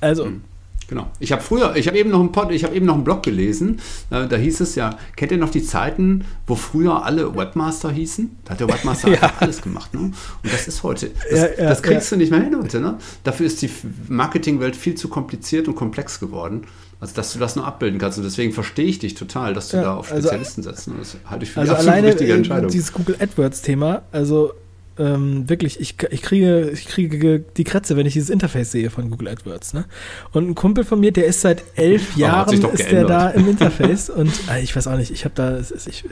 also. 0.02 0.26
Hm. 0.26 0.42
Genau. 0.88 1.08
Ich 1.20 1.32
habe 1.32 1.42
früher, 1.42 1.76
ich 1.76 1.88
habe 1.88 1.98
eben 1.98 2.12
noch 2.12 2.20
einen 2.20 2.32
Pod, 2.32 2.52
ich 2.52 2.64
habe 2.64 2.76
eben 2.76 2.86
noch 2.86 2.94
einen 2.94 3.04
Blog 3.04 3.24
gelesen. 3.24 3.80
Äh, 4.12 4.28
da 4.28 4.36
hieß 4.36 4.60
es 4.60 4.76
ja, 4.76 4.98
kennt 5.16 5.32
ihr 5.32 5.40
noch 5.40 5.50
die 5.50 5.64
Zeiten, 5.64 6.26
wo 6.46 6.56
früher 6.56 7.04
alle 7.04 7.36
Webmaster 7.36 7.90
hießen? 7.92 8.38
Da 8.46 8.52
hat 8.52 8.60
der 8.60 8.68
Webmaster 8.68 9.10
ja. 9.22 9.34
alles 9.40 9.64
gemacht. 9.64 9.96
Ne? 9.96 10.00
Und 10.02 10.14
das 10.44 10.68
ist 10.68 10.84
heute, 10.84 11.10
das, 11.30 11.40
ja, 11.40 11.48
ja, 11.48 11.70
das 11.70 11.82
kriegst 11.82 12.12
du 12.12 12.18
nicht 12.18 12.30
mehr 12.30 12.42
hin 12.42 12.56
heute. 12.56 12.80
Ne? 12.80 13.00
Dafür 13.24 13.48
ist 13.48 13.64
die 13.64 13.72
Marketingwelt 14.10 14.76
viel 14.76 14.94
zu 14.94 15.08
kompliziert 15.08 15.68
und 15.68 15.76
komplex 15.76 16.20
geworden. 16.20 16.66
Also, 17.06 17.16
dass 17.16 17.34
du 17.34 17.40
das 17.40 17.56
nur 17.56 17.68
abbilden 17.68 18.00
kannst. 18.00 18.18
Und 18.18 18.24
deswegen 18.24 18.52
verstehe 18.52 18.86
ich 18.86 18.98
dich 18.98 19.14
total, 19.14 19.54
dass 19.54 19.70
du 19.70 19.78
ja, 19.78 19.84
da 19.84 19.94
auf 19.96 20.12
also 20.12 20.28
Spezialisten 20.28 20.68
also, 20.68 20.72
setzt. 20.72 21.16
Das 21.16 21.18
halte 21.30 21.46
ich 21.46 21.52
für 21.52 21.60
also 21.60 21.72
die 21.72 21.76
absolut 21.76 21.94
alleine, 21.94 22.08
richtige 22.08 22.34
Entscheidung. 22.34 22.72
Dieses 22.72 22.92
Google 22.92 23.16
AdWords-Thema, 23.20 24.02
also 24.12 24.54
ähm, 24.98 25.48
wirklich, 25.48 25.80
ich, 25.80 25.96
ich, 26.10 26.22
kriege, 26.22 26.72
ich 26.72 26.88
kriege 26.88 27.40
die 27.40 27.64
Kratze, 27.64 27.96
wenn 27.96 28.08
ich 28.08 28.14
dieses 28.14 28.30
Interface 28.30 28.72
sehe 28.72 28.90
von 28.90 29.12
Google 29.12 29.28
AdWords. 29.28 29.74
Ne? 29.74 29.86
Und 30.32 30.50
ein 30.50 30.56
Kumpel 30.56 30.84
von 30.84 31.00
mir, 31.00 31.12
der 31.12 31.28
ist 31.28 31.42
seit 31.42 31.64
elf 31.76 32.16
Jahren 32.18 32.64
ist 32.64 32.92
der 32.92 33.06
da 33.06 33.30
im 33.30 33.48
Interface 33.48 34.10
und 34.10 34.32
äh, 34.50 34.64
ich 34.64 34.76
weiß 34.76 34.88
auch 34.88 34.98
nicht, 34.98 35.12
ich 35.12 35.26
habe 35.26 35.36
da, 35.36 35.58
ist, 35.58 35.88
ich 35.88 36.06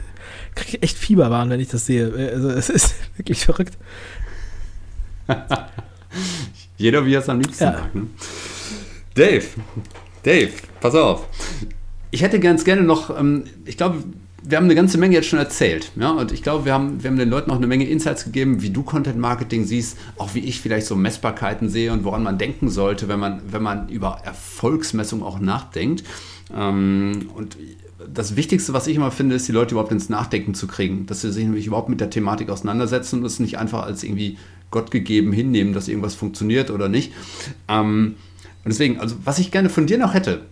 kriege 0.54 0.80
echt 0.82 0.96
Fieberwahn, 0.96 1.50
wenn 1.50 1.60
ich 1.60 1.68
das 1.68 1.86
sehe. 1.86 2.12
Also 2.32 2.50
es 2.50 2.68
ist 2.68 2.94
wirklich 3.16 3.44
verrückt. 3.44 3.76
Jeder 6.76 7.04
wie 7.04 7.14
er 7.14 7.20
es 7.20 7.28
am 7.28 7.40
liebsten 7.40 7.64
ja. 7.64 7.70
mag. 7.72 7.94
Ne? 7.94 8.06
Dave, 9.14 9.44
Dave, 10.24 10.52
pass 10.80 10.94
auf. 10.94 11.26
Ich 12.10 12.22
hätte 12.22 12.40
ganz 12.40 12.64
gerne 12.64 12.82
noch, 12.82 13.16
ähm, 13.16 13.44
ich 13.66 13.76
glaube, 13.76 14.02
wir 14.46 14.58
haben 14.58 14.64
eine 14.64 14.74
ganze 14.74 14.98
Menge 14.98 15.14
jetzt 15.14 15.28
schon 15.28 15.38
erzählt. 15.38 15.92
Ja? 15.96 16.10
Und 16.10 16.32
ich 16.32 16.42
glaube, 16.42 16.64
wir 16.64 16.72
haben, 16.72 17.02
wir 17.02 17.10
haben 17.10 17.18
den 17.18 17.30
Leuten 17.30 17.50
auch 17.50 17.56
eine 17.56 17.66
Menge 17.66 17.86
Insights 17.86 18.24
gegeben, 18.24 18.62
wie 18.62 18.70
du 18.70 18.82
Content 18.82 19.18
Marketing 19.18 19.64
siehst, 19.64 19.98
auch 20.16 20.34
wie 20.34 20.40
ich 20.40 20.60
vielleicht 20.60 20.86
so 20.86 20.96
Messbarkeiten 20.96 21.68
sehe 21.68 21.92
und 21.92 22.04
woran 22.04 22.22
man 22.22 22.38
denken 22.38 22.68
sollte, 22.68 23.08
wenn 23.08 23.20
man, 23.20 23.42
wenn 23.50 23.62
man 23.62 23.88
über 23.88 24.20
Erfolgsmessung 24.24 25.22
auch 25.22 25.38
nachdenkt. 25.38 26.04
Ähm, 26.54 27.30
und 27.34 27.56
das 28.12 28.36
Wichtigste, 28.36 28.72
was 28.72 28.86
ich 28.86 28.96
immer 28.96 29.10
finde, 29.10 29.34
ist, 29.34 29.48
die 29.48 29.52
Leute 29.52 29.74
überhaupt 29.74 29.92
ins 29.92 30.08
Nachdenken 30.08 30.54
zu 30.54 30.66
kriegen, 30.66 31.06
dass 31.06 31.22
sie 31.22 31.32
sich 31.32 31.44
nämlich 31.44 31.66
überhaupt 31.66 31.88
mit 31.88 32.00
der 32.00 32.10
Thematik 32.10 32.50
auseinandersetzen 32.50 33.20
und 33.20 33.24
es 33.24 33.40
nicht 33.40 33.58
einfach 33.58 33.84
als 33.84 34.04
irgendwie 34.04 34.36
Gott 34.70 34.90
gegeben 34.90 35.32
hinnehmen, 35.32 35.72
dass 35.72 35.88
irgendwas 35.88 36.14
funktioniert 36.14 36.70
oder 36.70 36.88
nicht. 36.88 37.12
Ähm, 37.68 38.16
und 38.64 38.72
deswegen, 38.72 38.98
also 38.98 39.16
was 39.24 39.38
ich 39.38 39.50
gerne 39.50 39.68
von 39.68 39.86
dir 39.86 39.98
noch 39.98 40.14
hätte, 40.14 40.42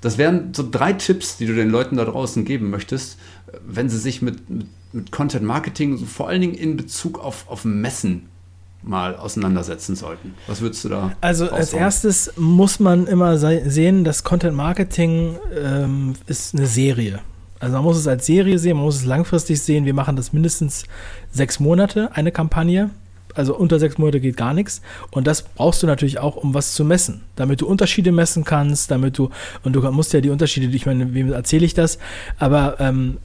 das 0.00 0.16
wären 0.16 0.54
so 0.54 0.66
drei 0.68 0.94
Tipps, 0.94 1.36
die 1.36 1.46
du 1.46 1.54
den 1.54 1.68
Leuten 1.70 1.96
da 1.96 2.04
draußen 2.04 2.44
geben 2.44 2.70
möchtest, 2.70 3.18
wenn 3.66 3.90
sie 3.90 3.98
sich 3.98 4.22
mit, 4.22 4.48
mit, 4.48 4.66
mit 4.92 5.12
Content 5.12 5.44
Marketing, 5.44 5.98
so 5.98 6.06
vor 6.06 6.28
allen 6.28 6.40
Dingen 6.40 6.54
in 6.54 6.76
Bezug 6.76 7.22
auf, 7.22 7.44
auf 7.48 7.64
Messen 7.64 8.28
mal 8.82 9.14
auseinandersetzen 9.14 9.94
sollten. 9.94 10.34
Was 10.46 10.62
würdest 10.62 10.84
du 10.84 10.88
da? 10.88 11.12
Also 11.20 11.44
raushauen? 11.44 11.60
als 11.60 11.72
erstes 11.74 12.32
muss 12.36 12.80
man 12.80 13.06
immer 13.06 13.36
sehen, 13.36 14.04
dass 14.04 14.24
Content 14.24 14.56
Marketing 14.56 15.36
ähm, 15.54 16.14
ist 16.26 16.54
eine 16.54 16.66
Serie. 16.66 17.20
Also 17.58 17.74
man 17.74 17.84
muss 17.84 17.98
es 17.98 18.06
als 18.06 18.24
Serie 18.24 18.58
sehen, 18.58 18.76
man 18.76 18.86
muss 18.86 18.96
es 18.96 19.04
langfristig 19.04 19.60
sehen. 19.60 19.84
Wir 19.84 19.92
machen 19.92 20.16
das 20.16 20.32
mindestens 20.32 20.84
sechs 21.30 21.60
Monate, 21.60 22.10
eine 22.14 22.32
Kampagne 22.32 22.88
also 23.34 23.56
unter 23.56 23.78
sechs 23.78 23.98
Monate 23.98 24.20
geht 24.20 24.36
gar 24.36 24.54
nichts. 24.54 24.82
Und 25.10 25.26
das 25.26 25.42
brauchst 25.42 25.82
du 25.82 25.86
natürlich 25.86 26.18
auch, 26.18 26.36
um 26.36 26.54
was 26.54 26.74
zu 26.74 26.84
messen. 26.84 27.22
Damit 27.36 27.60
du 27.60 27.66
Unterschiede 27.66 28.12
messen 28.12 28.44
kannst, 28.44 28.90
damit 28.90 29.18
du, 29.18 29.30
und 29.62 29.74
du 29.74 29.80
musst 29.92 30.12
ja 30.12 30.20
die 30.20 30.30
Unterschiede, 30.30 30.74
ich 30.74 30.86
meine, 30.86 31.14
wem 31.14 31.32
erzähle 31.32 31.64
ich 31.64 31.74
das? 31.74 31.98
Aber 32.38 32.76
ähm, 32.80 33.18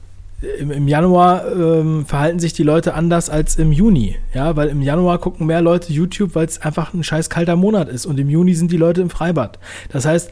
im, 0.58 0.70
im, 0.70 0.88
Januar 0.88 1.50
ähm, 1.50 2.04
verhalten 2.04 2.38
sich 2.38 2.52
die 2.52 2.62
Leute 2.62 2.94
anders 2.94 3.30
als 3.30 3.56
im 3.56 3.72
Juni. 3.72 4.16
Ja, 4.34 4.54
weil 4.56 4.68
im 4.68 4.82
Januar 4.82 5.18
gucken 5.18 5.46
mehr 5.46 5.62
Leute 5.62 5.92
YouTube, 5.92 6.34
weil 6.34 6.46
es 6.46 6.60
einfach 6.60 6.92
ein 6.92 7.02
scheiß 7.02 7.30
kalter 7.30 7.56
Monat 7.56 7.88
ist. 7.88 8.06
Und 8.06 8.18
im 8.20 8.28
Juni 8.28 8.54
sind 8.54 8.70
die 8.70 8.76
Leute 8.76 9.00
im 9.00 9.10
Freibad. 9.10 9.58
Das 9.90 10.04
heißt, 10.04 10.30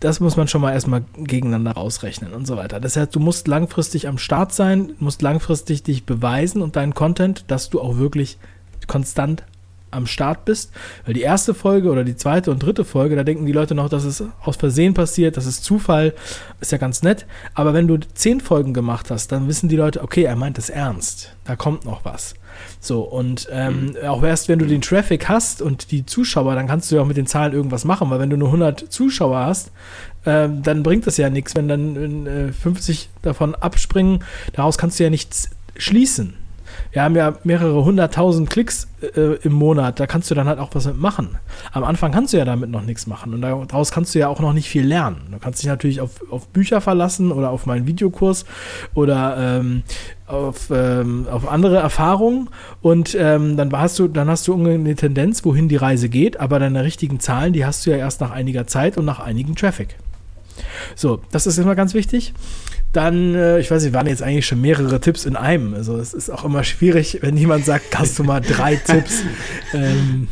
das 0.00 0.20
muss 0.20 0.36
man 0.36 0.48
schon 0.48 0.60
mal 0.60 0.72
erstmal 0.72 1.04
gegeneinander 1.16 1.72
rausrechnen 1.72 2.34
und 2.34 2.46
so 2.46 2.56
weiter. 2.56 2.78
Das 2.78 2.96
heißt, 2.96 3.14
du 3.14 3.20
musst 3.20 3.48
langfristig 3.48 4.06
am 4.06 4.18
Start 4.18 4.52
sein, 4.52 4.92
musst 4.98 5.22
langfristig 5.22 5.82
dich 5.82 6.04
beweisen 6.04 6.60
und 6.60 6.76
deinen 6.76 6.94
Content, 6.94 7.44
dass 7.48 7.70
du 7.70 7.80
auch 7.80 7.96
wirklich 7.96 8.38
konstant 8.86 9.44
am 9.94 10.06
Start 10.06 10.44
bist. 10.44 10.72
Weil 11.04 11.14
die 11.14 11.22
erste 11.22 11.54
Folge 11.54 11.90
oder 11.90 12.04
die 12.04 12.16
zweite 12.16 12.50
und 12.50 12.62
dritte 12.62 12.84
Folge, 12.84 13.16
da 13.16 13.24
denken 13.24 13.46
die 13.46 13.52
Leute 13.52 13.74
noch, 13.74 13.88
dass 13.88 14.04
es 14.04 14.22
aus 14.42 14.56
Versehen 14.56 14.94
passiert, 14.94 15.36
das 15.36 15.46
ist 15.46 15.64
Zufall, 15.64 16.14
ist 16.60 16.72
ja 16.72 16.78
ganz 16.78 17.02
nett. 17.02 17.26
Aber 17.54 17.72
wenn 17.72 17.86
du 17.86 17.98
zehn 17.98 18.40
Folgen 18.40 18.74
gemacht 18.74 19.10
hast, 19.10 19.32
dann 19.32 19.48
wissen 19.48 19.68
die 19.68 19.76
Leute, 19.76 20.02
okay, 20.02 20.24
er 20.24 20.36
meint 20.36 20.58
es 20.58 20.68
ernst, 20.68 21.34
da 21.44 21.56
kommt 21.56 21.84
noch 21.84 22.04
was. 22.04 22.34
So, 22.80 23.02
und 23.02 23.48
ähm, 23.50 23.86
mhm. 23.86 24.08
auch 24.08 24.22
erst 24.22 24.48
wenn 24.48 24.58
du 24.58 24.66
den 24.66 24.80
Traffic 24.80 25.28
hast 25.28 25.60
und 25.60 25.90
die 25.90 26.06
Zuschauer, 26.06 26.54
dann 26.54 26.68
kannst 26.68 26.90
du 26.90 26.96
ja 26.96 27.02
auch 27.02 27.06
mit 27.06 27.16
den 27.16 27.26
Zahlen 27.26 27.52
irgendwas 27.52 27.84
machen, 27.84 28.10
weil 28.10 28.20
wenn 28.20 28.30
du 28.30 28.36
nur 28.36 28.48
100 28.48 28.92
Zuschauer 28.92 29.38
hast, 29.38 29.72
ähm, 30.24 30.62
dann 30.62 30.82
bringt 30.82 31.06
das 31.06 31.16
ja 31.16 31.30
nichts, 31.30 31.56
wenn 31.56 31.68
dann 31.68 32.26
äh, 32.26 32.52
50 32.52 33.10
davon 33.22 33.54
abspringen, 33.54 34.22
daraus 34.52 34.78
kannst 34.78 34.98
du 35.00 35.04
ja 35.04 35.10
nichts 35.10 35.50
schließen. 35.76 36.34
Wir 36.92 37.02
haben 37.02 37.16
ja 37.16 37.34
mehrere 37.44 37.84
hunderttausend 37.84 38.50
Klicks 38.50 38.88
äh, 39.00 39.36
im 39.42 39.52
Monat, 39.52 40.00
da 40.00 40.06
kannst 40.06 40.30
du 40.30 40.34
dann 40.34 40.48
halt 40.48 40.58
auch 40.58 40.70
was 40.74 40.86
mitmachen. 40.86 41.38
Am 41.72 41.84
Anfang 41.84 42.12
kannst 42.12 42.32
du 42.32 42.36
ja 42.36 42.44
damit 42.44 42.70
noch 42.70 42.82
nichts 42.82 43.06
machen 43.06 43.34
und 43.34 43.40
daraus 43.40 43.90
kannst 43.90 44.14
du 44.14 44.18
ja 44.18 44.28
auch 44.28 44.40
noch 44.40 44.52
nicht 44.52 44.68
viel 44.68 44.86
lernen. 44.86 45.28
Du 45.30 45.38
kannst 45.38 45.62
dich 45.62 45.68
natürlich 45.68 46.00
auf, 46.00 46.10
auf 46.30 46.48
Bücher 46.48 46.80
verlassen 46.80 47.32
oder 47.32 47.50
auf 47.50 47.66
meinen 47.66 47.86
Videokurs 47.86 48.44
oder 48.94 49.36
ähm, 49.38 49.82
auf, 50.26 50.70
ähm, 50.70 51.26
auf 51.30 51.48
andere 51.48 51.76
Erfahrungen 51.76 52.48
und 52.80 53.16
ähm, 53.18 53.56
dann 53.56 53.72
hast 53.72 53.98
du, 53.98 54.08
dann 54.08 54.28
hast 54.28 54.48
du 54.48 54.54
eine 54.54 54.94
Tendenz, 54.94 55.44
wohin 55.44 55.68
die 55.68 55.76
Reise 55.76 56.08
geht, 56.08 56.40
aber 56.40 56.58
deine 56.58 56.84
richtigen 56.84 57.20
Zahlen, 57.20 57.52
die 57.52 57.66
hast 57.66 57.84
du 57.86 57.90
ja 57.90 57.96
erst 57.96 58.20
nach 58.20 58.30
einiger 58.30 58.66
Zeit 58.66 58.96
und 58.96 59.04
nach 59.04 59.20
einigem 59.20 59.56
Traffic. 59.56 59.96
So, 60.94 61.20
das 61.30 61.46
ist 61.46 61.58
immer 61.58 61.74
ganz 61.74 61.94
wichtig. 61.94 62.32
Dann, 62.94 63.34
äh, 63.34 63.58
ich 63.58 63.70
weiß 63.70 63.82
nicht, 63.82 63.92
waren 63.92 64.06
jetzt 64.06 64.22
eigentlich 64.22 64.46
schon 64.46 64.60
mehrere 64.60 65.00
Tipps 65.00 65.26
in 65.26 65.36
einem. 65.36 65.74
Also 65.74 65.98
es 65.98 66.14
ist 66.14 66.30
auch 66.30 66.44
immer 66.44 66.64
schwierig, 66.64 67.18
wenn 67.20 67.36
jemand 67.36 67.66
sagt, 67.66 67.98
hast 67.98 68.18
du 68.18 68.24
mal 68.24 68.40
drei 68.40 68.76
Tipps. 68.86 69.22
Ähm, 69.74 70.28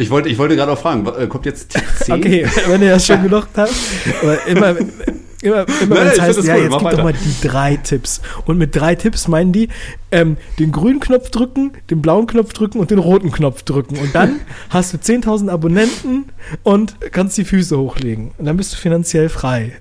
ich 0.00 0.08
wollte, 0.08 0.30
ich 0.30 0.38
wollte 0.38 0.56
gerade 0.56 0.72
auch 0.72 0.78
fragen, 0.78 1.06
äh, 1.06 1.26
kommt 1.26 1.44
jetzt 1.44 1.72
Tipp 1.72 1.84
10? 2.04 2.14
Okay, 2.14 2.46
wenn 2.66 2.82
ihr 2.82 2.92
das 2.92 3.06
schon 3.06 3.22
gedacht 3.22 3.50
habt. 3.56 3.74
Aber 4.22 4.46
immer, 4.46 4.70
immer, 5.42 5.66
immer 5.82 5.96
es 6.06 6.18
heißt, 6.18 6.42
ja, 6.44 6.54
cool, 6.54 6.62
jetzt 6.62 6.78
gib 6.78 6.90
doch 6.90 7.02
mal 7.02 7.12
die 7.12 7.46
drei 7.46 7.76
Tipps. 7.76 8.22
Und 8.46 8.56
mit 8.56 8.74
drei 8.74 8.94
Tipps 8.94 9.28
meinen 9.28 9.52
die, 9.52 9.68
ähm, 10.10 10.38
den 10.58 10.72
grünen 10.72 11.00
Knopf 11.00 11.28
drücken, 11.28 11.72
den 11.90 12.00
blauen 12.00 12.26
Knopf 12.26 12.54
drücken 12.54 12.78
und 12.78 12.90
den 12.90 12.98
roten 12.98 13.30
Knopf 13.30 13.62
drücken. 13.64 13.98
Und 13.98 14.14
dann 14.14 14.40
hast 14.70 14.94
du 14.94 14.96
10.000 14.96 15.50
Abonnenten 15.50 16.30
und 16.62 16.96
kannst 17.12 17.36
die 17.36 17.44
Füße 17.44 17.76
hochlegen. 17.76 18.30
Und 18.38 18.46
dann 18.46 18.56
bist 18.56 18.72
du 18.72 18.78
finanziell 18.78 19.28
frei. 19.28 19.72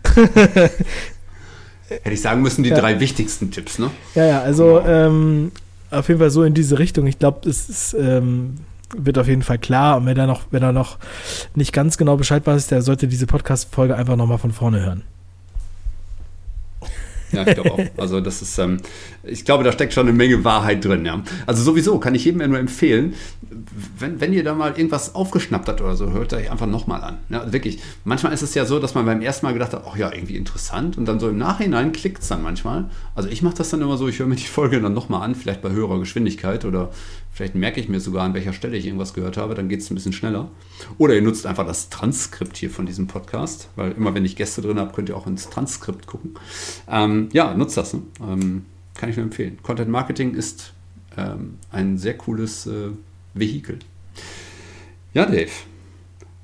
Hätte 1.89 2.11
ich 2.11 2.21
sagen 2.21 2.41
müssen, 2.41 2.63
die 2.63 2.69
ja. 2.69 2.79
drei 2.79 2.99
wichtigsten 2.99 3.51
Tipps, 3.51 3.79
ne? 3.79 3.89
Ja, 4.15 4.25
ja, 4.25 4.41
also 4.41 4.81
genau. 4.83 5.07
ähm, 5.07 5.51
auf 5.91 6.07
jeden 6.07 6.19
Fall 6.19 6.29
so 6.29 6.43
in 6.43 6.53
diese 6.53 6.79
Richtung. 6.79 7.07
Ich 7.07 7.19
glaube, 7.19 7.49
es 7.49 7.69
ist, 7.69 7.93
ähm, 7.93 8.55
wird 8.95 9.17
auf 9.17 9.27
jeden 9.27 9.41
Fall 9.41 9.57
klar. 9.57 9.97
Und 9.97 10.05
wenn 10.05 10.17
er 10.17 10.27
noch, 10.27 10.43
wenn 10.51 10.63
er 10.63 10.71
noch 10.71 10.97
nicht 11.55 11.73
ganz 11.73 11.97
genau 11.97 12.17
Bescheid 12.17 12.45
weiß, 12.45 12.67
der 12.67 12.81
sollte 12.81 13.07
diese 13.07 13.27
Podcast-Folge 13.27 13.95
einfach 13.95 14.15
nochmal 14.15 14.37
von 14.37 14.51
vorne 14.51 14.85
hören. 14.85 15.03
Ja, 17.31 17.45
ich 17.45 17.53
glaube 17.53 17.71
auch. 17.71 17.79
Also 17.97 18.21
das 18.21 18.41
ist, 18.41 18.57
ähm, 18.57 18.77
ich 19.23 19.45
glaube, 19.45 19.63
da 19.63 19.71
steckt 19.71 19.93
schon 19.93 20.07
eine 20.07 20.17
Menge 20.17 20.43
Wahrheit 20.43 20.83
drin, 20.83 21.05
ja. 21.05 21.23
Also 21.45 21.63
sowieso 21.63 21.99
kann 21.99 22.15
ich 22.15 22.25
jedem 22.25 22.47
nur 22.49 22.59
empfehlen, 22.59 23.13
wenn, 23.97 24.19
wenn 24.21 24.33
ihr 24.33 24.43
da 24.43 24.53
mal 24.53 24.71
irgendwas 24.71 25.15
aufgeschnappt 25.15 25.67
habt 25.67 25.81
oder 25.81 25.95
so, 25.95 26.11
hört 26.11 26.33
euch 26.33 26.51
einfach 26.51 26.65
nochmal 26.67 27.01
an. 27.01 27.17
Ja, 27.29 27.51
wirklich. 27.51 27.79
Manchmal 28.03 28.33
ist 28.33 28.41
es 28.41 28.53
ja 28.53 28.65
so, 28.65 28.79
dass 28.79 28.95
man 28.95 29.05
beim 29.05 29.21
ersten 29.21 29.45
Mal 29.45 29.53
gedacht 29.53 29.73
hat, 29.73 29.83
ach 29.87 29.97
ja, 29.97 30.11
irgendwie 30.13 30.35
interessant 30.35 30.97
und 30.97 31.05
dann 31.05 31.19
so 31.19 31.29
im 31.29 31.37
Nachhinein 31.37 31.91
klickt 31.91 32.21
es 32.21 32.29
dann 32.29 32.41
manchmal. 32.41 32.89
Also 33.15 33.29
ich 33.29 33.41
mache 33.41 33.55
das 33.55 33.69
dann 33.69 33.81
immer 33.81 33.97
so, 33.97 34.07
ich 34.07 34.19
höre 34.19 34.27
mir 34.27 34.35
die 34.35 34.43
Folge 34.43 34.79
dann 34.81 34.93
nochmal 34.93 35.23
an, 35.23 35.35
vielleicht 35.35 35.61
bei 35.61 35.69
höherer 35.69 35.99
Geschwindigkeit 35.99 36.65
oder 36.65 36.91
vielleicht 37.39 37.55
merke 37.55 37.79
ich 37.79 37.87
mir 37.87 38.01
sogar, 38.01 38.25
an 38.25 38.33
welcher 38.33 38.51
Stelle 38.51 38.75
ich 38.75 38.85
irgendwas 38.85 39.13
gehört 39.13 39.37
habe, 39.37 39.55
dann 39.55 39.69
geht 39.69 39.79
es 39.79 39.89
ein 39.89 39.95
bisschen 39.95 40.11
schneller. 40.11 40.51
Oder 40.97 41.15
ihr 41.15 41.21
nutzt 41.21 41.45
einfach 41.45 41.65
das 41.65 41.87
Transkript 41.87 42.57
hier 42.57 42.69
von 42.69 42.85
diesem 42.85 43.07
Podcast, 43.07 43.69
weil 43.77 43.93
immer 43.93 44.13
wenn 44.13 44.25
ich 44.25 44.35
Gäste 44.35 44.61
drin 44.61 44.77
habe, 44.77 44.91
könnt 44.91 45.07
ihr 45.07 45.15
auch 45.15 45.25
ins 45.25 45.49
Transkript 45.49 46.05
gucken. 46.05 46.33
Ähm, 46.89 47.29
ja, 47.31 47.53
nutzt 47.53 47.77
das. 47.77 47.93
Ne? 47.93 48.01
Ähm, 48.19 48.65
kann 48.93 49.09
ich 49.09 49.15
nur 49.15 49.23
empfehlen. 49.23 49.57
Content 49.63 49.89
Marketing 49.89 50.33
ist 50.33 50.73
ähm, 51.15 51.59
ein 51.71 51.97
sehr 51.97 52.17
cooles 52.17 52.67
äh, 52.67 52.89
Vehikel. 53.33 53.79
Ja, 55.13 55.25
Dave. 55.25 55.51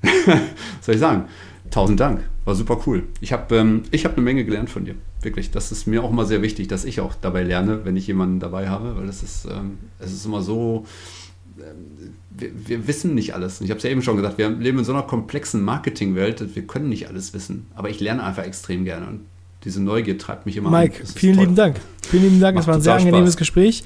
Was 0.00 0.86
soll 0.86 0.94
ich 0.94 1.00
sagen? 1.00 1.26
Tausend 1.70 2.00
Dank. 2.00 2.26
War 2.46 2.54
super 2.54 2.80
cool. 2.86 3.02
Ich 3.20 3.34
habe 3.34 3.54
ähm, 3.54 3.82
hab 3.92 4.14
eine 4.14 4.22
Menge 4.22 4.46
gelernt 4.46 4.70
von 4.70 4.86
dir. 4.86 4.94
Wirklich. 5.22 5.50
Das 5.50 5.72
ist 5.72 5.86
mir 5.86 6.02
auch 6.02 6.10
immer 6.10 6.24
sehr 6.24 6.42
wichtig, 6.42 6.68
dass 6.68 6.84
ich 6.84 7.00
auch 7.00 7.14
dabei 7.14 7.42
lerne, 7.42 7.84
wenn 7.84 7.96
ich 7.96 8.06
jemanden 8.06 8.38
dabei 8.38 8.68
habe, 8.68 8.96
weil 8.96 9.06
das 9.06 9.22
ist, 9.22 9.46
ähm, 9.46 9.78
es 9.98 10.12
ist 10.12 10.24
immer 10.26 10.42
so. 10.42 10.84
Ähm, 11.58 12.12
wir, 12.30 12.50
wir, 12.68 12.86
wissen 12.86 13.14
nicht 13.14 13.34
alles. 13.34 13.62
Ich 13.62 13.70
habe 13.70 13.78
es 13.78 13.84
ja 13.84 13.90
eben 13.90 14.02
schon 14.02 14.16
gesagt, 14.16 14.36
wir 14.36 14.50
leben 14.50 14.78
in 14.78 14.84
so 14.84 14.92
einer 14.92 15.02
komplexen 15.02 15.62
Marketingwelt, 15.62 16.54
wir 16.54 16.66
können 16.66 16.90
nicht 16.90 17.08
alles 17.08 17.32
wissen. 17.32 17.66
Aber 17.74 17.88
ich 17.88 17.98
lerne 17.98 18.22
einfach 18.22 18.44
extrem 18.44 18.84
gerne. 18.84 19.06
Und 19.06 19.20
diese 19.64 19.82
Neugier 19.82 20.18
treibt 20.18 20.46
mich 20.46 20.56
immer 20.56 20.70
Mike, 20.70 21.00
an. 21.00 21.06
vielen 21.06 21.38
lieben 21.38 21.54
Dank. 21.56 21.80
Vielen 22.02 22.22
lieben 22.22 22.40
Dank. 22.40 22.58
es 22.58 22.66
war 22.66 22.74
ein 22.74 22.82
sehr 22.82 22.94
angenehmes 22.94 23.32
Spaß. 23.32 23.38
Gespräch. 23.38 23.84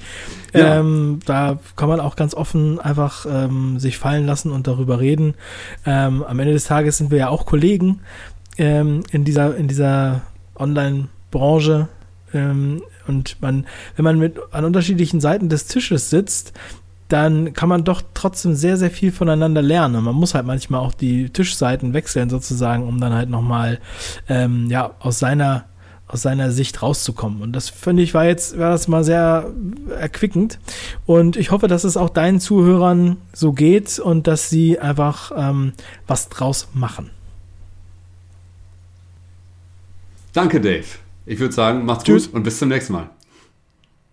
Ja. 0.53 0.79
Ähm, 0.79 1.19
da 1.25 1.59
kann 1.75 1.89
man 1.89 1.99
auch 1.99 2.15
ganz 2.15 2.35
offen 2.35 2.79
einfach 2.79 3.25
ähm, 3.27 3.79
sich 3.79 3.97
fallen 3.97 4.25
lassen 4.25 4.51
und 4.51 4.67
darüber 4.67 4.99
reden. 4.99 5.33
Ähm, 5.85 6.23
am 6.23 6.39
Ende 6.39 6.53
des 6.53 6.65
Tages 6.65 6.97
sind 6.97 7.09
wir 7.09 7.17
ja 7.17 7.29
auch 7.29 7.45
Kollegen 7.45 8.01
ähm, 8.57 9.01
in 9.11 9.23
dieser, 9.23 9.55
in 9.55 9.67
dieser 9.67 10.21
Online-Branche. 11.31 11.87
Ähm, 12.33 12.83
und 13.07 13.41
man, 13.41 13.65
wenn 13.95 14.05
man 14.05 14.19
mit 14.19 14.39
an 14.51 14.65
unterschiedlichen 14.65 15.19
Seiten 15.19 15.49
des 15.49 15.67
Tisches 15.67 16.09
sitzt, 16.09 16.53
dann 17.09 17.53
kann 17.53 17.67
man 17.67 17.83
doch 17.83 18.01
trotzdem 18.13 18.55
sehr, 18.55 18.77
sehr 18.77 18.91
viel 18.91 19.11
voneinander 19.11 19.61
lernen. 19.61 20.01
man 20.03 20.15
muss 20.15 20.33
halt 20.33 20.45
manchmal 20.45 20.79
auch 20.79 20.93
die 20.93 21.29
Tischseiten 21.29 21.93
wechseln 21.93 22.29
sozusagen, 22.29 22.87
um 22.87 23.01
dann 23.01 23.13
halt 23.13 23.29
nochmal 23.29 23.79
ähm, 24.29 24.69
ja, 24.69 24.91
aus 24.99 25.19
seiner 25.19 25.65
aus 26.07 26.23
seiner 26.23 26.51
Sicht 26.51 26.81
rauszukommen. 26.81 27.41
Und 27.41 27.53
das 27.53 27.69
finde 27.69 28.03
ich 28.03 28.13
war 28.13 28.25
jetzt, 28.25 28.59
war 28.59 28.71
das 28.71 28.89
mal 28.89 29.05
sehr 29.05 29.49
erquickend. 29.97 30.59
Und 31.05 31.37
ich 31.37 31.51
hoffe, 31.51 31.69
dass 31.69 31.85
es 31.85 31.95
auch 31.95 32.09
deinen 32.09 32.41
Zuhörern 32.41 33.15
so 33.31 33.53
geht 33.53 33.97
und 33.97 34.27
dass 34.27 34.49
sie 34.49 34.77
einfach 34.77 35.31
ähm, 35.33 35.71
was 36.07 36.27
draus 36.27 36.67
machen. 36.73 37.11
Danke, 40.33 40.59
Dave. 40.59 40.85
Ich 41.31 41.39
würde 41.39 41.53
sagen, 41.53 41.85
macht's 41.85 42.03
Tschüss. 42.03 42.25
gut 42.25 42.35
und 42.35 42.43
bis 42.43 42.59
zum 42.59 42.67
nächsten 42.67 42.91
Mal. 42.91 43.09